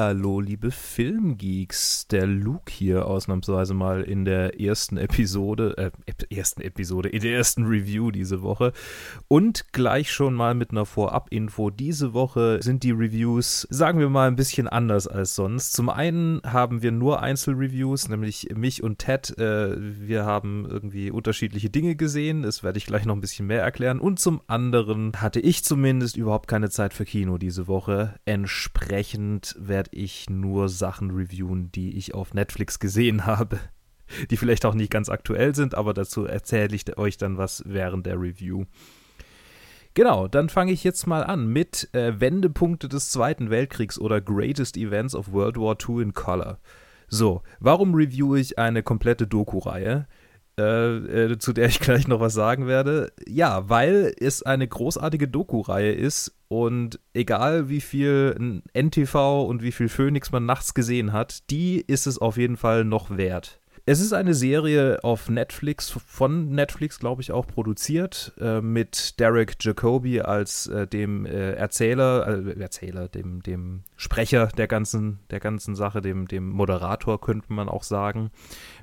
Hallihallo, 0.00 0.40
liebe 0.40 0.70
Filmgeeks. 0.70 2.06
Der 2.08 2.26
Luke 2.26 2.72
hier 2.72 3.04
ausnahmsweise 3.04 3.74
mal 3.74 4.00
in 4.00 4.24
der 4.24 4.58
ersten 4.58 4.96
Episode, 4.96 5.76
äh, 5.76 6.34
ersten 6.34 6.62
Episode, 6.62 7.10
in 7.10 7.20
der 7.20 7.34
ersten 7.34 7.66
Review 7.66 8.10
diese 8.10 8.40
Woche. 8.40 8.72
Und 9.28 9.74
gleich 9.74 10.10
schon 10.10 10.32
mal 10.32 10.54
mit 10.54 10.70
einer 10.70 10.86
Vorab-Info. 10.86 11.68
Diese 11.68 12.14
Woche 12.14 12.60
sind 12.62 12.82
die 12.82 12.92
Reviews, 12.92 13.68
sagen 13.68 13.98
wir 13.98 14.08
mal, 14.08 14.28
ein 14.28 14.36
bisschen 14.36 14.68
anders 14.68 15.06
als 15.06 15.34
sonst. 15.34 15.74
Zum 15.74 15.90
einen 15.90 16.40
haben 16.46 16.80
wir 16.80 16.92
nur 16.92 17.20
Einzelreviews, 17.20 18.08
nämlich 18.08 18.48
mich 18.56 18.82
und 18.82 19.00
Ted. 19.00 19.36
Äh, 19.38 19.76
wir 19.78 20.24
haben 20.24 20.66
irgendwie 20.66 21.10
unterschiedliche 21.10 21.68
Dinge 21.68 21.94
gesehen. 21.94 22.40
Das 22.40 22.62
werde 22.62 22.78
ich 22.78 22.86
gleich 22.86 23.04
noch 23.04 23.14
ein 23.16 23.20
bisschen 23.20 23.46
mehr 23.46 23.62
erklären. 23.62 24.00
Und 24.00 24.18
zum 24.18 24.40
anderen 24.46 25.12
hatte 25.16 25.40
ich 25.40 25.62
zumindest 25.62 26.16
überhaupt 26.16 26.48
keine 26.48 26.70
Zeit 26.70 26.94
für 26.94 27.04
Kino 27.04 27.36
diese 27.36 27.68
Woche. 27.68 28.14
Entsprechend 28.24 29.10
Dementsprechend 29.10 29.56
ich 29.92 30.30
nur 30.30 30.68
Sachen 30.68 31.10
reviewen, 31.10 31.70
die 31.72 31.96
ich 31.96 32.14
auf 32.14 32.34
Netflix 32.34 32.78
gesehen 32.78 33.26
habe. 33.26 33.58
Die 34.30 34.36
vielleicht 34.36 34.66
auch 34.66 34.74
nicht 34.74 34.90
ganz 34.90 35.08
aktuell 35.08 35.54
sind, 35.54 35.76
aber 35.76 35.94
dazu 35.94 36.24
erzähle 36.24 36.74
ich 36.74 36.98
euch 36.98 37.16
dann 37.16 37.38
was 37.38 37.62
während 37.64 38.06
der 38.06 38.20
Review. 38.20 38.64
Genau, 39.94 40.28
dann 40.28 40.48
fange 40.48 40.72
ich 40.72 40.84
jetzt 40.84 41.06
mal 41.06 41.24
an 41.24 41.48
mit 41.48 41.92
äh, 41.94 42.20
Wendepunkte 42.20 42.88
des 42.88 43.10
Zweiten 43.10 43.50
Weltkriegs 43.50 43.98
oder 43.98 44.20
Greatest 44.20 44.76
Events 44.76 45.14
of 45.14 45.32
World 45.32 45.56
War 45.56 45.76
II 45.88 46.02
in 46.02 46.12
Color. 46.12 46.58
So, 47.08 47.42
warum 47.58 47.94
reviewe 47.94 48.38
ich 48.38 48.58
eine 48.58 48.84
komplette 48.84 49.26
Doku-Reihe? 49.26 50.06
Äh, 50.60 51.32
äh, 51.32 51.38
zu 51.38 51.52
der 51.52 51.68
ich 51.68 51.80
gleich 51.80 52.06
noch 52.06 52.20
was 52.20 52.34
sagen 52.34 52.66
werde. 52.66 53.12
Ja, 53.26 53.68
weil 53.68 54.14
es 54.20 54.42
eine 54.42 54.68
großartige 54.68 55.26
Doku-Reihe 55.26 55.92
ist 55.92 56.36
und 56.48 57.00
egal 57.14 57.68
wie 57.68 57.80
viel 57.80 58.62
NTV 58.74 59.44
und 59.44 59.62
wie 59.62 59.72
viel 59.72 59.88
Phoenix 59.88 60.32
man 60.32 60.44
nachts 60.44 60.74
gesehen 60.74 61.12
hat, 61.12 61.50
die 61.50 61.80
ist 61.80 62.06
es 62.06 62.18
auf 62.18 62.36
jeden 62.36 62.56
Fall 62.56 62.84
noch 62.84 63.16
wert. 63.16 63.59
Es 63.90 63.98
ist 63.98 64.12
eine 64.12 64.34
Serie 64.34 65.02
auf 65.02 65.28
Netflix, 65.28 65.90
von 65.90 66.50
Netflix, 66.50 67.00
glaube 67.00 67.22
ich, 67.22 67.32
auch 67.32 67.48
produziert, 67.48 68.32
äh, 68.40 68.60
mit 68.60 69.18
Derek 69.18 69.56
Jacobi 69.60 70.20
als 70.20 70.68
äh, 70.68 70.86
dem 70.86 71.26
äh, 71.26 71.54
Erzähler, 71.54 72.46
äh, 72.46 72.60
Erzähler, 72.60 73.08
dem, 73.08 73.42
dem 73.42 73.82
Sprecher 73.96 74.46
der 74.46 74.68
ganzen, 74.68 75.18
der 75.30 75.40
ganzen 75.40 75.74
Sache, 75.74 76.02
dem, 76.02 76.28
dem 76.28 76.50
Moderator, 76.50 77.20
könnte 77.20 77.52
man 77.52 77.68
auch 77.68 77.82
sagen, 77.82 78.30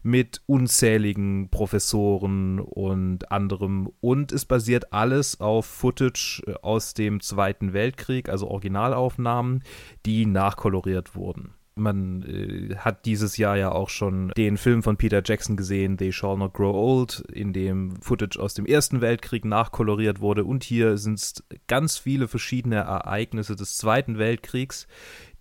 mit 0.03 0.41
unzähligen 0.45 1.47
Professoren 1.51 2.59
und 2.59 3.31
anderem. 3.31 3.89
Und 4.01 4.33
es 4.33 4.43
basiert 4.43 4.91
alles 4.91 5.39
auf 5.39 5.67
Footage 5.67 6.43
äh, 6.47 6.55
aus 6.61 6.93
dem 6.93 7.21
Zweiten 7.21 7.71
Weltkrieg, 7.71 8.27
also 8.27 8.49
Originalaufnahmen, 8.49 9.63
die 10.05 10.25
nachkoloriert 10.25 11.15
wurden. 11.15 11.53
Man 11.77 12.23
äh, 12.23 12.75
hat 12.77 13.05
dieses 13.05 13.37
Jahr 13.37 13.57
ja 13.57 13.71
auch 13.71 13.89
schon 13.89 14.31
den 14.37 14.57
Film 14.57 14.83
von 14.83 14.97
Peter 14.97 15.21
Jackson 15.23 15.55
gesehen, 15.55 15.97
They 15.97 16.11
Shall 16.11 16.37
Not 16.37 16.53
Grow 16.53 16.75
Old, 16.75 17.23
in 17.31 17.53
dem 17.53 18.01
Footage 18.01 18.39
aus 18.39 18.53
dem 18.53 18.65
Ersten 18.65 19.01
Weltkrieg 19.01 19.45
nachkoloriert 19.45 20.19
wurde. 20.19 20.43
Und 20.43 20.63
hier 20.63 20.97
sind 20.97 21.19
es 21.19 21.43
ganz 21.67 21.97
viele 21.97 22.27
verschiedene 22.27 22.77
Ereignisse 22.77 23.55
des 23.55 23.77
Zweiten 23.77 24.17
Weltkriegs, 24.17 24.87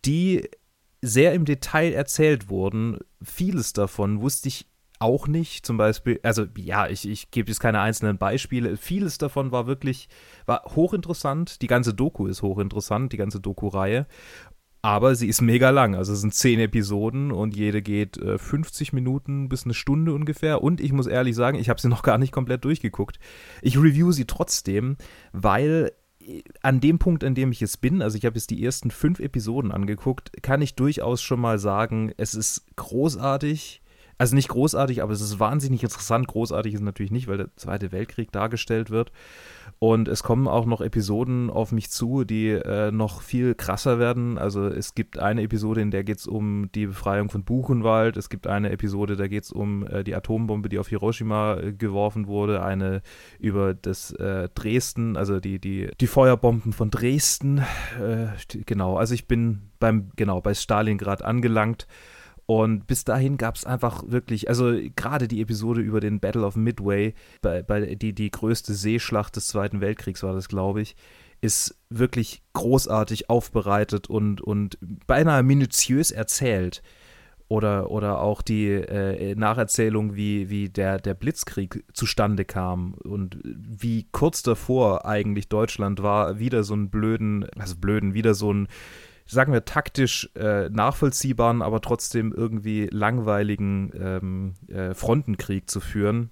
die 0.05 0.49
sehr 1.03 1.35
im 1.35 1.45
Detail 1.45 1.93
erzählt 1.93 2.49
wurden. 2.49 2.99
Vieles 3.23 3.73
davon 3.73 4.21
wusste 4.21 4.49
ich 4.49 4.67
auch 4.99 5.27
nicht. 5.29 5.67
Zum 5.67 5.77
Beispiel, 5.77 6.21
also 6.23 6.47
ja, 6.57 6.89
ich, 6.89 7.09
ich 7.09 7.31
gebe 7.31 7.51
jetzt 7.51 7.61
keine 7.61 7.81
einzelnen 7.81 8.19
Beispiele. 8.19 8.77
Vieles 8.77 9.19
davon 9.19 9.53
war 9.53 9.67
wirklich, 9.67 10.09
war 10.47 10.63
hochinteressant. 10.65 11.63
Die 11.63 11.67
ganze 11.67 11.95
Doku 11.95 12.27
ist 12.27 12.43
hochinteressant, 12.43 13.13
die 13.13 13.17
ganze 13.17 13.41
Doku-Reihe. 13.41 14.07
Aber 14.87 15.17
sie 15.17 15.27
ist 15.27 15.43
mega 15.43 15.71
lang. 15.71 15.97
Also 15.97 16.13
es 16.13 16.21
sind 16.21 16.33
zehn 16.33 16.61
Episoden 16.61 17.33
und 17.33 17.57
jede 17.57 17.83
geht 17.83 18.19
äh, 18.19 18.39
50 18.39 18.93
Minuten 18.93 19.49
bis 19.49 19.65
eine 19.65 19.75
Stunde 19.75 20.15
ungefähr. 20.15 20.63
Und 20.63 20.81
ich 20.81 20.93
muss 20.93 21.09
ehrlich 21.09 21.35
sagen, 21.35 21.59
ich 21.59 21.69
habe 21.69 21.81
sie 21.81 21.89
noch 21.89 22.05
gar 22.05 22.19
nicht 22.19 22.31
komplett 22.31 22.65
durchgeguckt. 22.65 23.19
Ich 23.63 23.77
review 23.77 24.13
sie 24.13 24.27
trotzdem, 24.27 24.97
weil 25.33 25.91
äh, 26.25 26.45
an 26.63 26.79
dem 26.79 27.01
Punkt, 27.01 27.25
an 27.25 27.35
dem 27.35 27.51
ich 27.51 27.59
jetzt 27.59 27.81
bin, 27.81 28.01
also 28.01 28.17
ich 28.17 28.25
habe 28.27 28.37
jetzt 28.37 28.51
die 28.51 28.65
ersten 28.65 28.93
fünf 28.93 29.19
Episoden 29.19 29.73
angeguckt, 29.73 30.41
kann 30.41 30.63
ich 30.63 30.77
durchaus 30.77 31.21
schon 31.21 31.41
mal 31.41 31.59
sagen, 31.59 32.13
es 32.17 32.35
ist 32.35 32.65
großartig. 32.77 33.83
Also 34.19 34.35
nicht 34.35 34.49
großartig, 34.49 35.03
aber 35.03 35.13
es 35.13 35.21
ist 35.21 35.39
wahnsinnig 35.39 35.83
interessant. 35.83 36.27
Großartig 36.27 36.75
ist 36.75 36.81
natürlich 36.81 37.13
nicht, 37.13 37.29
weil 37.29 37.37
der 37.37 37.55
Zweite 37.57 37.93
Weltkrieg 37.93 38.33
dargestellt 38.33 38.91
wird. 38.91 39.13
Und 39.79 40.09
es 40.09 40.23
kommen 40.23 40.49
auch 40.49 40.65
noch 40.65 40.81
Episoden 40.81 41.51
auf 41.51 41.71
mich 41.71 41.91
zu, 41.91 42.25
die 42.25 42.49
äh, 42.49 42.91
noch 42.91 43.21
viel 43.21 43.55
krasser 43.55 43.99
werden. 43.99 44.39
Also 44.39 44.69
es 44.69 44.95
gibt 44.95 45.19
eine 45.19 45.43
Episode, 45.43 45.83
in 45.83 45.91
der 45.91 46.03
geht 46.03 46.19
es 46.19 46.27
um 46.27 46.71
die 46.75 46.87
Befreiung 46.87 47.29
von 47.29 47.45
Buchenwald. 47.45 48.17
Es 48.17 48.31
gibt 48.31 48.47
eine 48.47 48.71
Episode, 48.71 49.17
da 49.17 49.27
geht 49.29 49.45
es 49.45 49.53
um 49.53 49.87
äh, 49.87 50.03
die 50.03 50.15
Atombombe, 50.15 50.71
die 50.71 50.79
auf 50.79 50.89
Hiroshima 50.89 51.59
äh, 51.59 51.73
geworfen 51.75 52.27
wurde. 52.27 52.63
Eine 52.63 53.03
über 53.39 53.75
das 53.75 54.13
äh, 54.13 54.49
Dresden, 54.55 55.19
also 55.19 55.41
die, 55.41 55.59
die, 55.59 55.91
die 56.01 56.07
Feuerbomben 56.07 56.73
von 56.73 56.91
Dresden. 56.91 57.59
Äh, 58.01 58.29
genau, 58.65 58.97
also 58.97 59.13
ich 59.13 59.29
bin 59.29 59.71
beim, 59.79 60.11
genau, 60.17 60.41
bei 60.41 60.55
Stalingrad 60.55 61.23
angelangt. 61.23 61.87
Und 62.47 62.87
bis 62.87 63.05
dahin 63.05 63.39
gab 63.39 63.57
es 63.57 63.65
einfach 63.65 64.05
wirklich, 64.07 64.49
also 64.49 64.73
gerade 64.95 65.27
die 65.27 65.41
Episode 65.41 65.81
über 65.81 65.99
den 65.99 66.21
Battle 66.21 66.47
of 66.47 66.55
Midway, 66.55 67.15
bei, 67.43 67.63
bei 67.63 67.97
die, 67.97 68.15
die 68.15 68.31
größte 68.31 68.73
Seeschlacht 68.73 69.35
des 69.35 69.49
Zweiten 69.49 69.81
Weltkriegs 69.81 70.23
war 70.23 70.33
das, 70.33 70.49
glaube 70.49 70.81
ich, 70.81 70.95
ist 71.41 71.77
wirklich 71.91 72.43
großartig 72.53 73.29
aufbereitet 73.29 74.09
und, 74.09 74.41
und 74.41 74.79
beinahe 75.07 75.43
minutiös 75.43 76.13
erzählt. 76.13 76.83
Oder, 77.49 77.93
oder 77.93 78.21
auch 78.23 78.43
die 78.43 78.71
äh, 78.71 79.37
Nacherzählung, 79.37 80.17
wie, 80.17 80.51
wie 80.51 80.69
der, 80.69 80.99
der 80.99 81.15
Blitzkrieg 81.15 81.85
zustande 81.93 82.45
kam 82.45 82.95
und 82.95 83.39
wie 83.45 84.09
kurz 84.11 84.43
davor 84.43 85.07
eigentlich 85.07 85.49
Deutschland 85.49 86.03
war, 86.03 86.41
wieder 86.41 86.65
so 86.65 86.75
einen 86.75 86.91
blöden, 86.91 87.47
also 87.57 87.77
blöden, 87.77 88.15
wieder 88.15 88.35
so 88.35 88.51
einen 88.51 88.67
sagen 89.27 89.53
wir, 89.53 89.65
taktisch 89.65 90.31
äh, 90.35 90.69
nachvollziehbaren, 90.69 91.63
aber 91.63 91.81
trotzdem 91.81 92.33
irgendwie 92.33 92.89
langweiligen 92.91 93.93
ähm, 93.99 94.55
äh, 94.69 94.95
Frontenkrieg 94.95 95.69
zu 95.69 95.81
führen, 95.81 96.31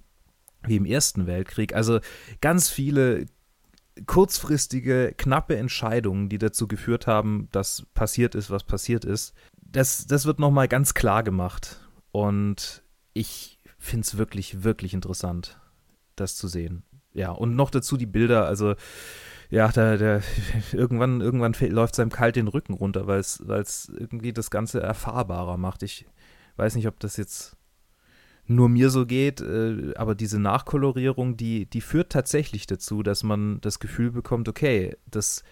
wie 0.63 0.77
im 0.77 0.85
Ersten 0.85 1.27
Weltkrieg. 1.27 1.75
Also 1.75 1.99
ganz 2.41 2.69
viele 2.69 3.25
kurzfristige, 4.05 5.13
knappe 5.17 5.55
Entscheidungen, 5.55 6.29
die 6.29 6.37
dazu 6.37 6.67
geführt 6.67 7.07
haben, 7.07 7.47
dass 7.51 7.85
passiert 7.93 8.35
ist, 8.35 8.49
was 8.49 8.63
passiert 8.63 9.05
ist. 9.05 9.33
Das, 9.61 10.07
das 10.07 10.25
wird 10.25 10.39
nochmal 10.39 10.67
ganz 10.67 10.93
klar 10.93 11.23
gemacht. 11.23 11.79
Und 12.11 12.83
ich 13.13 13.59
finde 13.77 14.05
es 14.05 14.17
wirklich, 14.17 14.63
wirklich 14.63 14.93
interessant, 14.93 15.59
das 16.15 16.35
zu 16.35 16.47
sehen. 16.47 16.83
Ja, 17.13 17.31
und 17.31 17.55
noch 17.55 17.69
dazu 17.69 17.95
die 17.95 18.05
Bilder, 18.05 18.45
also 18.45 18.75
ja, 19.49 19.67
der, 19.69 19.97
der, 19.97 20.21
irgendwann, 20.71 21.21
irgendwann 21.21 21.53
läuft 21.69 21.95
seinem 21.95 22.11
kalt 22.11 22.35
den 22.35 22.47
Rücken 22.47 22.73
runter, 22.73 23.07
weil 23.07 23.19
es 23.19 23.91
irgendwie 23.97 24.33
das 24.33 24.49
Ganze 24.49 24.81
erfahrbarer 24.81 25.57
macht. 25.57 25.83
Ich 25.83 26.05
weiß 26.57 26.75
nicht, 26.75 26.87
ob 26.87 26.99
das 26.99 27.17
jetzt 27.17 27.57
nur 28.47 28.69
mir 28.69 28.89
so 28.89 29.05
geht, 29.05 29.41
äh, 29.41 29.93
aber 29.95 30.15
diese 30.15 30.39
Nachkolorierung, 30.39 31.35
die, 31.37 31.65
die 31.65 31.81
führt 31.81 32.11
tatsächlich 32.11 32.67
dazu, 32.67 33.01
dass 33.01 33.23
man 33.23 33.59
das 33.61 33.79
Gefühl 33.79 34.11
bekommt, 34.11 34.47
okay, 34.47 34.95
das 35.09 35.43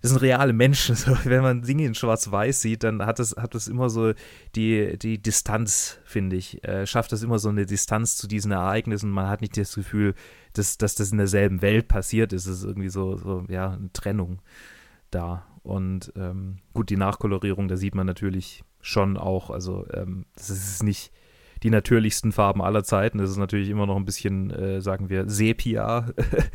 das 0.00 0.10
sind 0.10 0.20
reale 0.20 0.52
Menschen. 0.52 0.96
So, 1.00 1.16
wenn 1.24 1.42
man 1.42 1.62
Dinge 1.62 1.84
in 1.84 1.94
Schwarz-Weiß 1.94 2.60
sieht, 2.60 2.82
dann 2.82 3.04
hat 3.04 3.20
es 3.20 3.34
hat 3.36 3.54
das 3.54 3.68
immer 3.68 3.88
so 3.88 4.12
die, 4.54 4.98
die 4.98 5.18
Distanz, 5.18 5.98
finde 6.04 6.36
ich. 6.36 6.62
Äh, 6.64 6.86
schafft 6.86 7.12
das 7.12 7.22
immer 7.22 7.38
so 7.38 7.48
eine 7.48 7.66
Distanz 7.66 8.16
zu 8.16 8.26
diesen 8.26 8.52
Ereignissen. 8.52 9.10
Man 9.10 9.28
hat 9.28 9.40
nicht 9.40 9.56
das 9.56 9.74
Gefühl, 9.74 10.14
dass, 10.52 10.78
dass 10.78 10.94
das 10.94 11.12
in 11.12 11.18
derselben 11.18 11.62
Welt 11.62 11.88
passiert 11.88 12.32
ist. 12.32 12.46
Es 12.46 12.58
ist 12.58 12.64
irgendwie 12.64 12.90
so, 12.90 13.16
so 13.16 13.44
ja, 13.48 13.72
eine 13.72 13.92
Trennung 13.92 14.42
da. 15.10 15.46
Und 15.62 16.12
ähm, 16.16 16.58
gut, 16.72 16.90
die 16.90 16.96
Nachkolorierung, 16.96 17.68
da 17.68 17.76
sieht 17.76 17.94
man 17.94 18.06
natürlich 18.06 18.64
schon 18.80 19.16
auch, 19.16 19.50
also 19.50 19.86
ähm, 19.92 20.24
das 20.34 20.50
ist 20.50 20.82
nicht 20.82 21.12
die 21.62 21.70
natürlichsten 21.70 22.32
Farben 22.32 22.62
aller 22.62 22.84
Zeiten. 22.84 23.18
Das 23.18 23.30
ist 23.30 23.36
natürlich 23.36 23.68
immer 23.68 23.86
noch 23.86 23.96
ein 23.96 24.04
bisschen, 24.04 24.50
äh, 24.50 24.80
sagen 24.80 25.08
wir, 25.08 25.28
Sepia. 25.28 26.12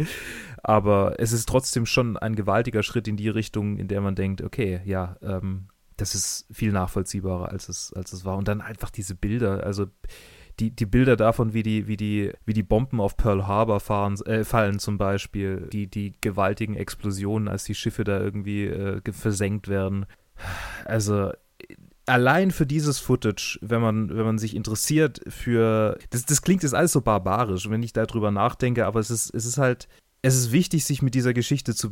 Aber 0.64 1.16
es 1.20 1.32
ist 1.32 1.48
trotzdem 1.48 1.86
schon 1.86 2.18
ein 2.18 2.36
gewaltiger 2.36 2.84
Schritt 2.84 3.08
in 3.08 3.18
die 3.18 3.30
Richtung, 3.30 3.78
in 3.78 3.88
der 3.88 4.02
man 4.02 4.16
denkt, 4.16 4.42
okay, 4.42 4.82
ja, 4.86 5.18
ähm, 5.22 5.68
das 5.98 6.16
ist 6.16 6.48
viel 6.52 6.72
nachvollziehbarer, 6.72 7.50
als 7.50 7.70
es, 7.70 7.94
als 7.94 8.14
es 8.14 8.26
war. 8.26 8.38
Und 8.38 8.48
dann 8.48 8.62
einfach 8.62 8.90
diese 8.90 9.16
Bilder, 9.16 9.64
also 9.64 9.86
die, 10.60 10.72
die 10.72 10.86
Bilder 10.86 11.16
davon, 11.18 11.54
wie 11.54 11.64
die, 11.64 11.88
wie 11.88 11.98
die, 11.98 12.32
wie 12.46 12.54
die 12.54 12.64
Bomben 12.64 13.02
auf 13.02 13.18
Pearl 13.18 13.46
Harbor 13.46 13.80
fahren, 13.80 14.16
äh, 14.26 14.44
fallen 14.44 14.80
zum 14.80 14.98
Beispiel, 14.98 15.68
die, 15.72 15.88
die 15.88 16.14
gewaltigen 16.22 16.76
Explosionen, 16.76 17.48
als 17.48 17.66
die 17.66 17.76
Schiffe 17.76 18.04
da 18.04 18.20
irgendwie 18.20 18.66
äh, 18.66 19.02
versenkt 19.12 19.68
werden. 19.68 20.06
Also 20.86 21.32
allein 22.06 22.52
für 22.52 22.66
dieses 22.66 23.00
Footage, 23.00 23.60
wenn 23.62 23.82
man, 23.82 24.10
wenn 24.10 24.26
man 24.26 24.38
sich 24.38 24.56
interessiert 24.56 25.22
für. 25.28 25.98
Das, 26.10 26.26
das 26.26 26.42
klingt 26.42 26.64
jetzt 26.64 26.76
alles 26.76 26.92
so 26.92 27.02
barbarisch, 27.02 27.70
wenn 27.70 27.84
ich 27.84 27.94
darüber 27.94 28.32
nachdenke, 28.32 28.86
aber 28.86 29.00
es 29.00 29.10
ist, 29.10 29.34
es 29.34 29.46
ist 29.46 29.58
halt. 29.58 29.88
es 30.22 30.36
ist 30.36 30.52
wichtig, 30.52 30.86
sich 30.86 31.02
mit 31.02 31.16
dieser 31.16 31.34
Geschichte 31.34 31.76
zu 31.76 31.90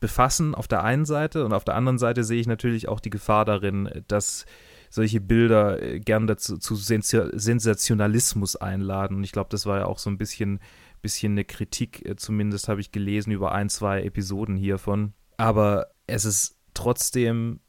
befassen, 0.00 0.54
auf 0.54 0.68
der 0.68 0.84
einen 0.84 1.04
Seite. 1.04 1.44
Und 1.44 1.52
auf 1.52 1.64
der 1.64 1.74
anderen 1.74 1.98
Seite 1.98 2.24
sehe 2.24 2.40
ich 2.40 2.46
natürlich 2.46 2.88
auch 2.88 3.00
die 3.00 3.10
Gefahr 3.10 3.44
darin, 3.44 3.90
dass 4.08 4.46
solche 4.94 5.20
Bilder 5.20 5.82
äh, 5.82 6.00
gern 6.00 6.26
dazu 6.26 6.56
zu 6.56 6.76
Sensationalismus 6.76 8.56
einladen. 8.56 9.16
Und 9.18 9.24
ich 9.24 9.32
glaube, 9.32 9.50
das 9.50 9.66
war 9.66 9.80
ja 9.80 9.86
auch 9.86 9.98
so 9.98 10.08
ein 10.08 10.18
bisschen, 10.18 10.60
bisschen 11.02 11.32
eine 11.32 11.44
Kritik, 11.44 12.06
äh, 12.06 12.16
zumindest 12.16 12.68
habe 12.68 12.80
ich 12.80 12.92
gelesen 12.92 13.32
über 13.32 13.52
ein, 13.52 13.68
zwei 13.68 14.02
Episoden 14.02 14.56
hiervon. 14.56 15.12
Aber 15.36 15.88
es 16.06 16.24
ist 16.24 16.56
trotzdem 16.74 17.60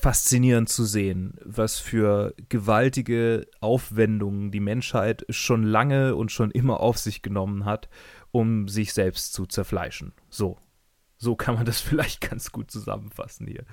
faszinierend 0.00 0.68
zu 0.68 0.84
sehen, 0.84 1.34
was 1.44 1.78
für 1.78 2.34
gewaltige 2.48 3.46
Aufwendungen 3.60 4.50
die 4.50 4.60
Menschheit 4.60 5.24
schon 5.28 5.64
lange 5.64 6.14
und 6.14 6.30
schon 6.30 6.50
immer 6.50 6.80
auf 6.80 6.98
sich 6.98 7.22
genommen 7.22 7.64
hat, 7.64 7.88
um 8.30 8.68
sich 8.68 8.92
selbst 8.92 9.32
zu 9.32 9.46
zerfleischen. 9.46 10.12
So. 10.30 10.56
So 11.20 11.34
kann 11.34 11.56
man 11.56 11.64
das 11.64 11.80
vielleicht 11.80 12.20
ganz 12.20 12.52
gut 12.52 12.70
zusammenfassen 12.70 13.48
hier. 13.48 13.64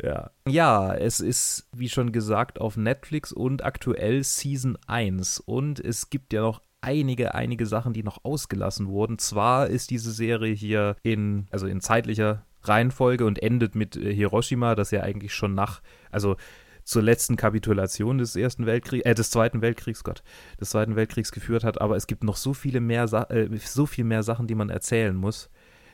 Ja. 0.00 0.30
Ja, 0.46 0.94
es 0.94 1.18
ist, 1.18 1.68
wie 1.72 1.88
schon 1.88 2.12
gesagt, 2.12 2.60
auf 2.60 2.76
Netflix 2.76 3.32
und 3.32 3.64
aktuell 3.64 4.22
Season 4.22 4.78
1. 4.86 5.40
Und 5.40 5.80
es 5.80 6.10
gibt 6.10 6.32
ja 6.32 6.42
noch 6.42 6.62
einige, 6.80 7.34
einige 7.34 7.66
Sachen, 7.66 7.92
die 7.92 8.04
noch 8.04 8.24
ausgelassen 8.24 8.86
wurden. 8.86 9.18
Zwar 9.18 9.66
ist 9.66 9.90
diese 9.90 10.12
Serie 10.12 10.54
hier 10.54 10.96
in, 11.02 11.48
also 11.50 11.66
in 11.66 11.80
zeitlicher 11.80 12.46
Reihenfolge 12.62 13.24
und 13.24 13.42
endet 13.42 13.74
mit 13.74 13.96
äh, 13.96 14.14
Hiroshima, 14.14 14.74
das 14.74 14.90
ja 14.90 15.02
eigentlich 15.02 15.34
schon 15.34 15.54
nach, 15.54 15.80
also 16.10 16.36
zur 16.84 17.02
letzten 17.02 17.36
Kapitulation 17.36 18.18
des 18.18 18.36
ersten 18.36 18.66
Weltkriegs, 18.66 19.06
äh, 19.06 19.14
des 19.14 19.30
Zweiten 19.30 19.62
Weltkriegs, 19.62 20.04
Gott, 20.04 20.22
des 20.60 20.70
Zweiten 20.70 20.96
Weltkriegs 20.96 21.32
geführt 21.32 21.64
hat, 21.64 21.80
aber 21.80 21.96
es 21.96 22.06
gibt 22.06 22.24
noch 22.24 22.36
so 22.36 22.54
viele 22.54 22.80
mehr, 22.80 23.04
äh, 23.30 23.48
so 23.58 23.86
viel 23.86 24.04
mehr 24.04 24.22
Sachen, 24.22 24.46
die 24.46 24.54
man 24.54 24.70
erzählen 24.70 25.14
muss. 25.14 25.50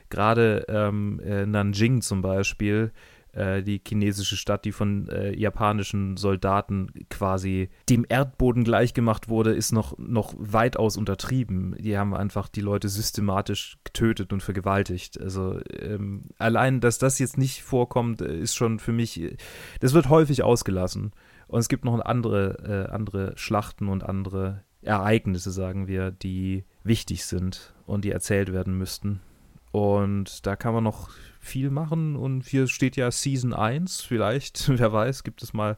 Gerade 0.09 0.65
ähm, 0.69 1.19
äh, 1.19 1.45
Nanjing 1.45 2.01
zum 2.01 2.21
Beispiel 2.21 2.91
äh, 3.37 3.61
die 3.61 3.81
chinesische 3.85 4.35
Stadt, 4.35 4.65
die 4.65 4.71
von 4.71 5.07
äh, 5.09 5.37
japanischen 5.37 6.17
Soldaten 6.17 6.91
quasi 7.09 7.69
dem 7.87 8.05
Erdboden 8.07 8.63
gleichgemacht 8.63 9.29
wurde, 9.29 9.53
ist 9.53 9.71
noch, 9.71 9.97
noch 9.97 10.33
weitaus 10.37 10.97
untertrieben. 10.97 11.75
Die 11.79 11.97
haben 11.97 12.15
einfach 12.15 12.47
die 12.47 12.61
Leute 12.61 12.89
systematisch 12.89 13.77
getötet 13.83 14.33
und 14.33 14.41
vergewaltigt. 14.41 15.21
Also 15.21 15.59
ähm, 15.79 16.23
allein, 16.37 16.79
dass 16.79 16.97
das 16.97 17.19
jetzt 17.19 17.37
nicht 17.37 17.61
vorkommt, 17.61 18.21
äh, 18.21 18.39
ist 18.39 18.55
schon 18.55 18.79
für 18.79 18.91
mich, 18.91 19.37
das 19.79 19.93
wird 19.93 20.09
häufig 20.09 20.43
ausgelassen. 20.43 21.11
Und 21.47 21.59
es 21.59 21.69
gibt 21.69 21.85
noch 21.85 21.99
andere, 22.01 22.87
äh, 22.89 22.91
andere 22.91 23.33
Schlachten 23.37 23.87
und 23.87 24.03
andere 24.03 24.63
Ereignisse, 24.81 25.51
sagen 25.51 25.87
wir, 25.87 26.11
die 26.11 26.65
wichtig 26.83 27.25
sind 27.25 27.73
und 27.85 28.03
die 28.03 28.11
erzählt 28.11 28.51
werden 28.51 28.77
müssten. 28.77 29.21
Und 29.71 30.45
da 30.45 30.55
kann 30.55 30.73
man 30.73 30.83
noch 30.83 31.09
viel 31.39 31.69
machen. 31.69 32.15
Und 32.15 32.45
hier 32.45 32.67
steht 32.67 32.95
ja 32.95 33.11
Season 33.11 33.53
1. 33.53 34.01
Vielleicht, 34.01 34.69
wer 34.77 34.91
weiß, 34.93 35.23
gibt 35.23 35.43
es 35.43 35.53
mal 35.53 35.77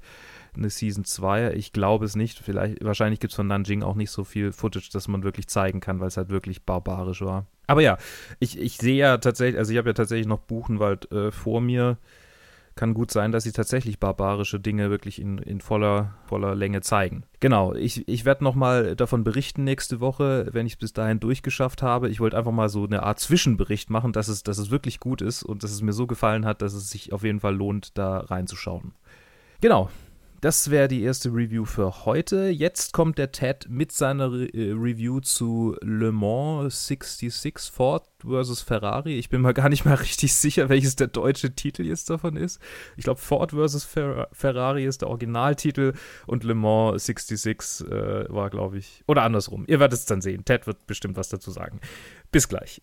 eine 0.55 0.69
Season 0.69 1.05
2. 1.05 1.53
Ich 1.53 1.73
glaube 1.73 2.05
es 2.05 2.15
nicht. 2.15 2.39
Vielleicht, 2.39 2.83
wahrscheinlich 2.83 3.19
gibt 3.19 3.31
es 3.31 3.35
von 3.35 3.47
Nanjing 3.47 3.83
auch 3.83 3.95
nicht 3.95 4.11
so 4.11 4.23
viel 4.23 4.51
Footage, 4.51 4.89
dass 4.91 5.07
man 5.07 5.23
wirklich 5.23 5.47
zeigen 5.47 5.79
kann, 5.79 5.99
weil 5.99 6.07
es 6.07 6.17
halt 6.17 6.29
wirklich 6.29 6.63
barbarisch 6.63 7.21
war. 7.21 7.45
Aber 7.67 7.81
ja, 7.81 7.97
ich, 8.39 8.57
ich 8.57 8.77
sehe 8.77 8.97
ja 8.97 9.17
tatsächlich, 9.19 9.59
also 9.59 9.71
ich 9.71 9.77
habe 9.77 9.89
ja 9.89 9.93
tatsächlich 9.93 10.27
noch 10.27 10.39
Buchenwald 10.39 11.11
äh, 11.11 11.31
vor 11.31 11.61
mir 11.61 11.97
kann 12.79 12.93
gut 12.93 13.11
sein, 13.11 13.33
dass 13.33 13.43
sie 13.43 13.51
tatsächlich 13.51 13.99
barbarische 13.99 14.57
Dinge 14.57 14.89
wirklich 14.89 15.19
in, 15.19 15.37
in 15.39 15.59
voller, 15.59 16.15
voller 16.23 16.55
Länge 16.55 16.79
zeigen. 16.79 17.25
Genau, 17.41 17.73
ich, 17.73 18.07
ich 18.07 18.23
werde 18.23 18.41
nochmal 18.41 18.95
davon 18.95 19.25
berichten 19.25 19.65
nächste 19.65 19.99
Woche, 19.99 20.47
wenn 20.53 20.65
ich 20.65 20.73
es 20.73 20.79
bis 20.79 20.93
dahin 20.93 21.19
durchgeschafft 21.19 21.83
habe. 21.83 22.07
Ich 22.07 22.21
wollte 22.21 22.37
einfach 22.37 22.53
mal 22.53 22.69
so 22.69 22.85
eine 22.85 23.03
Art 23.03 23.19
Zwischenbericht 23.19 23.89
machen, 23.89 24.13
dass 24.13 24.29
es, 24.29 24.43
dass 24.43 24.57
es 24.59 24.71
wirklich 24.71 25.01
gut 25.01 25.21
ist 25.21 25.43
und 25.43 25.61
dass 25.61 25.71
es 25.71 25.81
mir 25.81 25.91
so 25.91 26.07
gefallen 26.07 26.45
hat, 26.45 26.61
dass 26.61 26.73
es 26.73 26.89
sich 26.89 27.11
auf 27.11 27.25
jeden 27.25 27.41
Fall 27.41 27.53
lohnt, 27.53 27.97
da 27.97 28.19
reinzuschauen. 28.19 28.93
Genau, 29.59 29.89
das 30.41 30.69
wäre 30.69 30.87
die 30.87 31.03
erste 31.03 31.29
Review 31.29 31.65
für 31.65 32.05
heute. 32.05 32.49
Jetzt 32.49 32.93
kommt 32.93 33.17
der 33.17 33.31
Ted 33.31 33.67
mit 33.69 33.91
seiner 33.91 34.31
Re 34.31 34.45
äh, 34.53 34.71
Review 34.71 35.19
zu 35.19 35.75
Le 35.81 36.11
Mans 36.11 36.87
66 36.87 37.71
Ford 37.71 38.07
vs. 38.19 38.61
Ferrari. 38.61 39.17
Ich 39.17 39.29
bin 39.29 39.41
mal 39.41 39.53
gar 39.53 39.69
nicht 39.69 39.85
mal 39.85 39.95
richtig 39.95 40.33
sicher, 40.33 40.69
welches 40.69 40.95
der 40.95 41.07
deutsche 41.07 41.55
Titel 41.55 41.85
jetzt 41.85 42.09
davon 42.09 42.35
ist. 42.35 42.61
Ich 42.95 43.03
glaube, 43.03 43.19
Ford 43.19 43.51
vs. 43.51 43.83
Fer 43.83 44.29
Ferrari 44.31 44.85
ist 44.85 45.01
der 45.01 45.09
Originaltitel 45.09 45.93
und 46.25 46.43
Le 46.43 46.55
Mans 46.55 47.05
66 47.05 47.87
äh, 47.87 48.25
war, 48.29 48.49
glaube 48.49 48.77
ich, 48.77 49.03
oder 49.07 49.23
andersrum. 49.23 49.65
Ihr 49.67 49.79
werdet 49.79 49.99
es 49.99 50.05
dann 50.05 50.21
sehen. 50.21 50.45
Ted 50.45 50.67
wird 50.67 50.87
bestimmt 50.87 51.17
was 51.17 51.29
dazu 51.29 51.51
sagen. 51.51 51.79
Bis 52.31 52.47
gleich. 52.47 52.81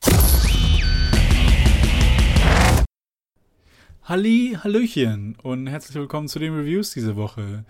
Halli, 4.09 4.57
Hallöchen 4.63 5.35
und 5.43 5.67
herzlich 5.67 5.97
willkommen 5.97 6.29
zu 6.29 6.39
den 6.39 6.55
Reviews 6.55 6.93
diese 6.93 7.17
Woche. 7.17 7.65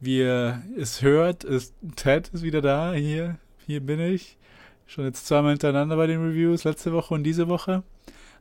Wie 0.00 0.18
ihr 0.18 0.60
es 0.76 1.00
hört, 1.00 1.44
ist 1.44 1.76
Ted 1.94 2.28
ist 2.30 2.42
wieder 2.42 2.60
da. 2.60 2.92
Hier, 2.92 3.38
hier 3.68 3.78
bin 3.78 4.00
ich. 4.00 4.36
Schon 4.88 5.04
jetzt 5.04 5.28
zweimal 5.28 5.52
hintereinander 5.52 5.94
bei 5.94 6.08
den 6.08 6.20
Reviews, 6.20 6.64
letzte 6.64 6.92
Woche 6.92 7.14
und 7.14 7.22
diese 7.22 7.46
Woche. 7.46 7.84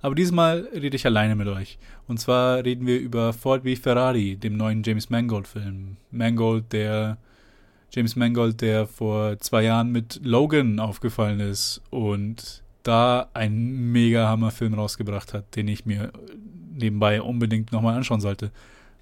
Aber 0.01 0.15
diesmal 0.15 0.67
rede 0.73 0.95
ich 0.95 1.05
alleine 1.05 1.35
mit 1.35 1.47
euch. 1.47 1.77
Und 2.07 2.19
zwar 2.19 2.63
reden 2.63 2.87
wir 2.87 2.99
über 2.99 3.31
Ford 3.31 3.61
v 3.61 3.75
Ferrari, 3.79 4.37
dem 4.37 4.57
neuen 4.57 4.81
James 4.81 5.11
Mangold-Film. 5.11 5.97
Mangold, 6.09 6.73
der 6.73 7.19
James 7.91 8.15
Mangold, 8.15 8.59
der 8.61 8.87
vor 8.87 9.37
zwei 9.37 9.61
Jahren 9.61 9.91
mit 9.91 10.19
Logan 10.23 10.79
aufgefallen 10.79 11.41
ist 11.41 11.83
und 11.91 12.63
da 12.81 13.29
einen 13.35 13.91
mega 13.91 14.29
Hammer-Film 14.29 14.73
rausgebracht 14.73 15.35
hat, 15.35 15.55
den 15.55 15.67
ich 15.67 15.85
mir 15.85 16.11
nebenbei 16.75 17.21
unbedingt 17.21 17.71
nochmal 17.71 17.95
anschauen 17.95 18.21
sollte. 18.21 18.51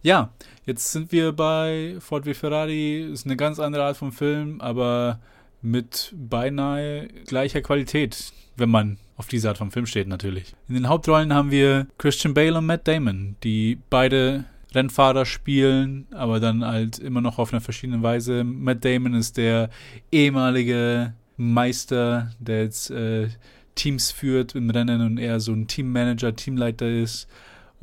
Ja, 0.02 0.32
jetzt 0.66 0.92
sind 0.92 1.12
wir 1.12 1.32
bei 1.32 1.96
Ford 2.00 2.26
v 2.26 2.34
Ferrari. 2.34 3.02
Ist 3.12 3.26
eine 3.26 3.38
ganz 3.38 3.60
andere 3.60 3.86
Art 3.86 3.98
von 3.98 4.12
Film, 4.12 4.60
aber 4.60 5.20
mit 5.62 6.14
beinahe 6.16 7.08
gleicher 7.26 7.62
Qualität, 7.62 8.34
wenn 8.58 8.70
man 8.70 8.98
auf 9.16 9.28
diese 9.28 9.48
Art 9.48 9.58
von 9.58 9.72
Film 9.72 9.86
steht 9.86 10.08
natürlich. 10.08 10.54
In 10.68 10.76
den 10.76 10.90
Hauptrollen 10.90 11.34
haben 11.34 11.52
wir 11.52 11.88
Christian 11.98 12.34
Bale 12.34 12.58
und 12.58 12.66
Matt 12.66 12.88
Damon, 12.88 13.38
die 13.44 13.80
beide 13.90 14.46
Rennfahrer 14.74 15.26
spielen, 15.26 16.08
aber 16.12 16.40
dann 16.40 16.66
halt 16.66 17.00
immer 17.00 17.22
noch 17.22 17.40
auf 17.40 17.54
einer 17.54 17.62
verschiedenen 17.62 18.04
Weise. 18.04 18.44
Matt 18.44 18.84
Damon 18.84 19.14
ist 19.14 19.38
der 19.38 19.70
ehemalige 20.12 21.14
Meister, 21.38 22.32
der 22.40 22.64
jetzt 22.64 22.92
äh, 22.92 23.30
Teams 23.76 24.12
führt 24.12 24.56
im 24.56 24.70
Rennen 24.70 25.02
und 25.02 25.18
eher 25.18 25.40
so 25.40 25.54
ein 25.54 25.68
Teammanager, 25.68 26.36
Teamleiter 26.36 26.90
ist. 26.90 27.28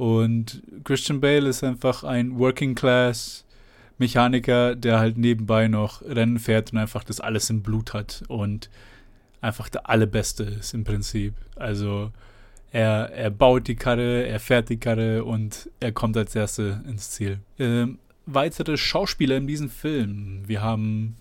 Und 0.00 0.62
Christian 0.84 1.20
Bale 1.20 1.50
ist 1.50 1.62
einfach 1.62 2.04
ein 2.04 2.38
Working 2.38 2.74
Class 2.74 3.44
Mechaniker, 3.98 4.74
der 4.74 4.98
halt 4.98 5.18
nebenbei 5.18 5.68
noch 5.68 6.00
Rennen 6.00 6.38
fährt 6.38 6.72
und 6.72 6.78
einfach 6.78 7.04
das 7.04 7.20
alles 7.20 7.50
im 7.50 7.60
Blut 7.60 7.92
hat 7.92 8.22
und 8.28 8.70
einfach 9.42 9.68
der 9.68 9.90
allerbeste 9.90 10.44
ist 10.44 10.72
im 10.72 10.84
Prinzip. 10.84 11.34
Also 11.54 12.12
er, 12.72 13.12
er 13.12 13.28
baut 13.28 13.68
die 13.68 13.76
Karre, 13.76 14.26
er 14.26 14.40
fährt 14.40 14.70
die 14.70 14.78
Karre 14.78 15.22
und 15.22 15.68
er 15.80 15.92
kommt 15.92 16.16
als 16.16 16.34
Erster 16.34 16.82
ins 16.88 17.10
Ziel. 17.10 17.40
Ähm, 17.58 17.98
weitere 18.24 18.78
Schauspieler 18.78 19.36
in 19.36 19.46
diesem 19.46 19.68
Film. 19.68 20.44
Wir 20.46 20.62
haben 20.62 21.18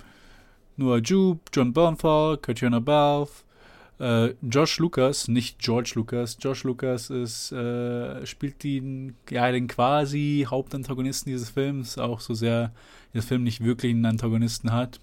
Noah 0.77 0.99
Jupe, 0.99 1.41
John 1.51 1.73
Bernthal, 1.73 2.37
Katrina 2.37 2.79
Balfe, 2.79 3.43
äh, 3.99 4.33
Josh 4.41 4.79
Lucas, 4.79 5.27
nicht 5.27 5.59
George 5.59 5.91
Lucas, 5.95 6.37
Josh 6.39 6.63
Lucas 6.63 7.09
ist, 7.09 7.51
äh, 7.51 8.25
spielt 8.25 8.63
den, 8.63 9.15
ja, 9.29 9.51
den 9.51 9.67
quasi 9.67 10.47
Hauptantagonisten 10.49 11.31
dieses 11.31 11.49
Films, 11.49 11.97
auch 11.97 12.19
so 12.19 12.33
sehr 12.33 12.71
der 13.13 13.23
Film 13.23 13.43
nicht 13.43 13.63
wirklich 13.63 13.93
einen 13.93 14.05
Antagonisten 14.05 14.71
hat. 14.71 14.99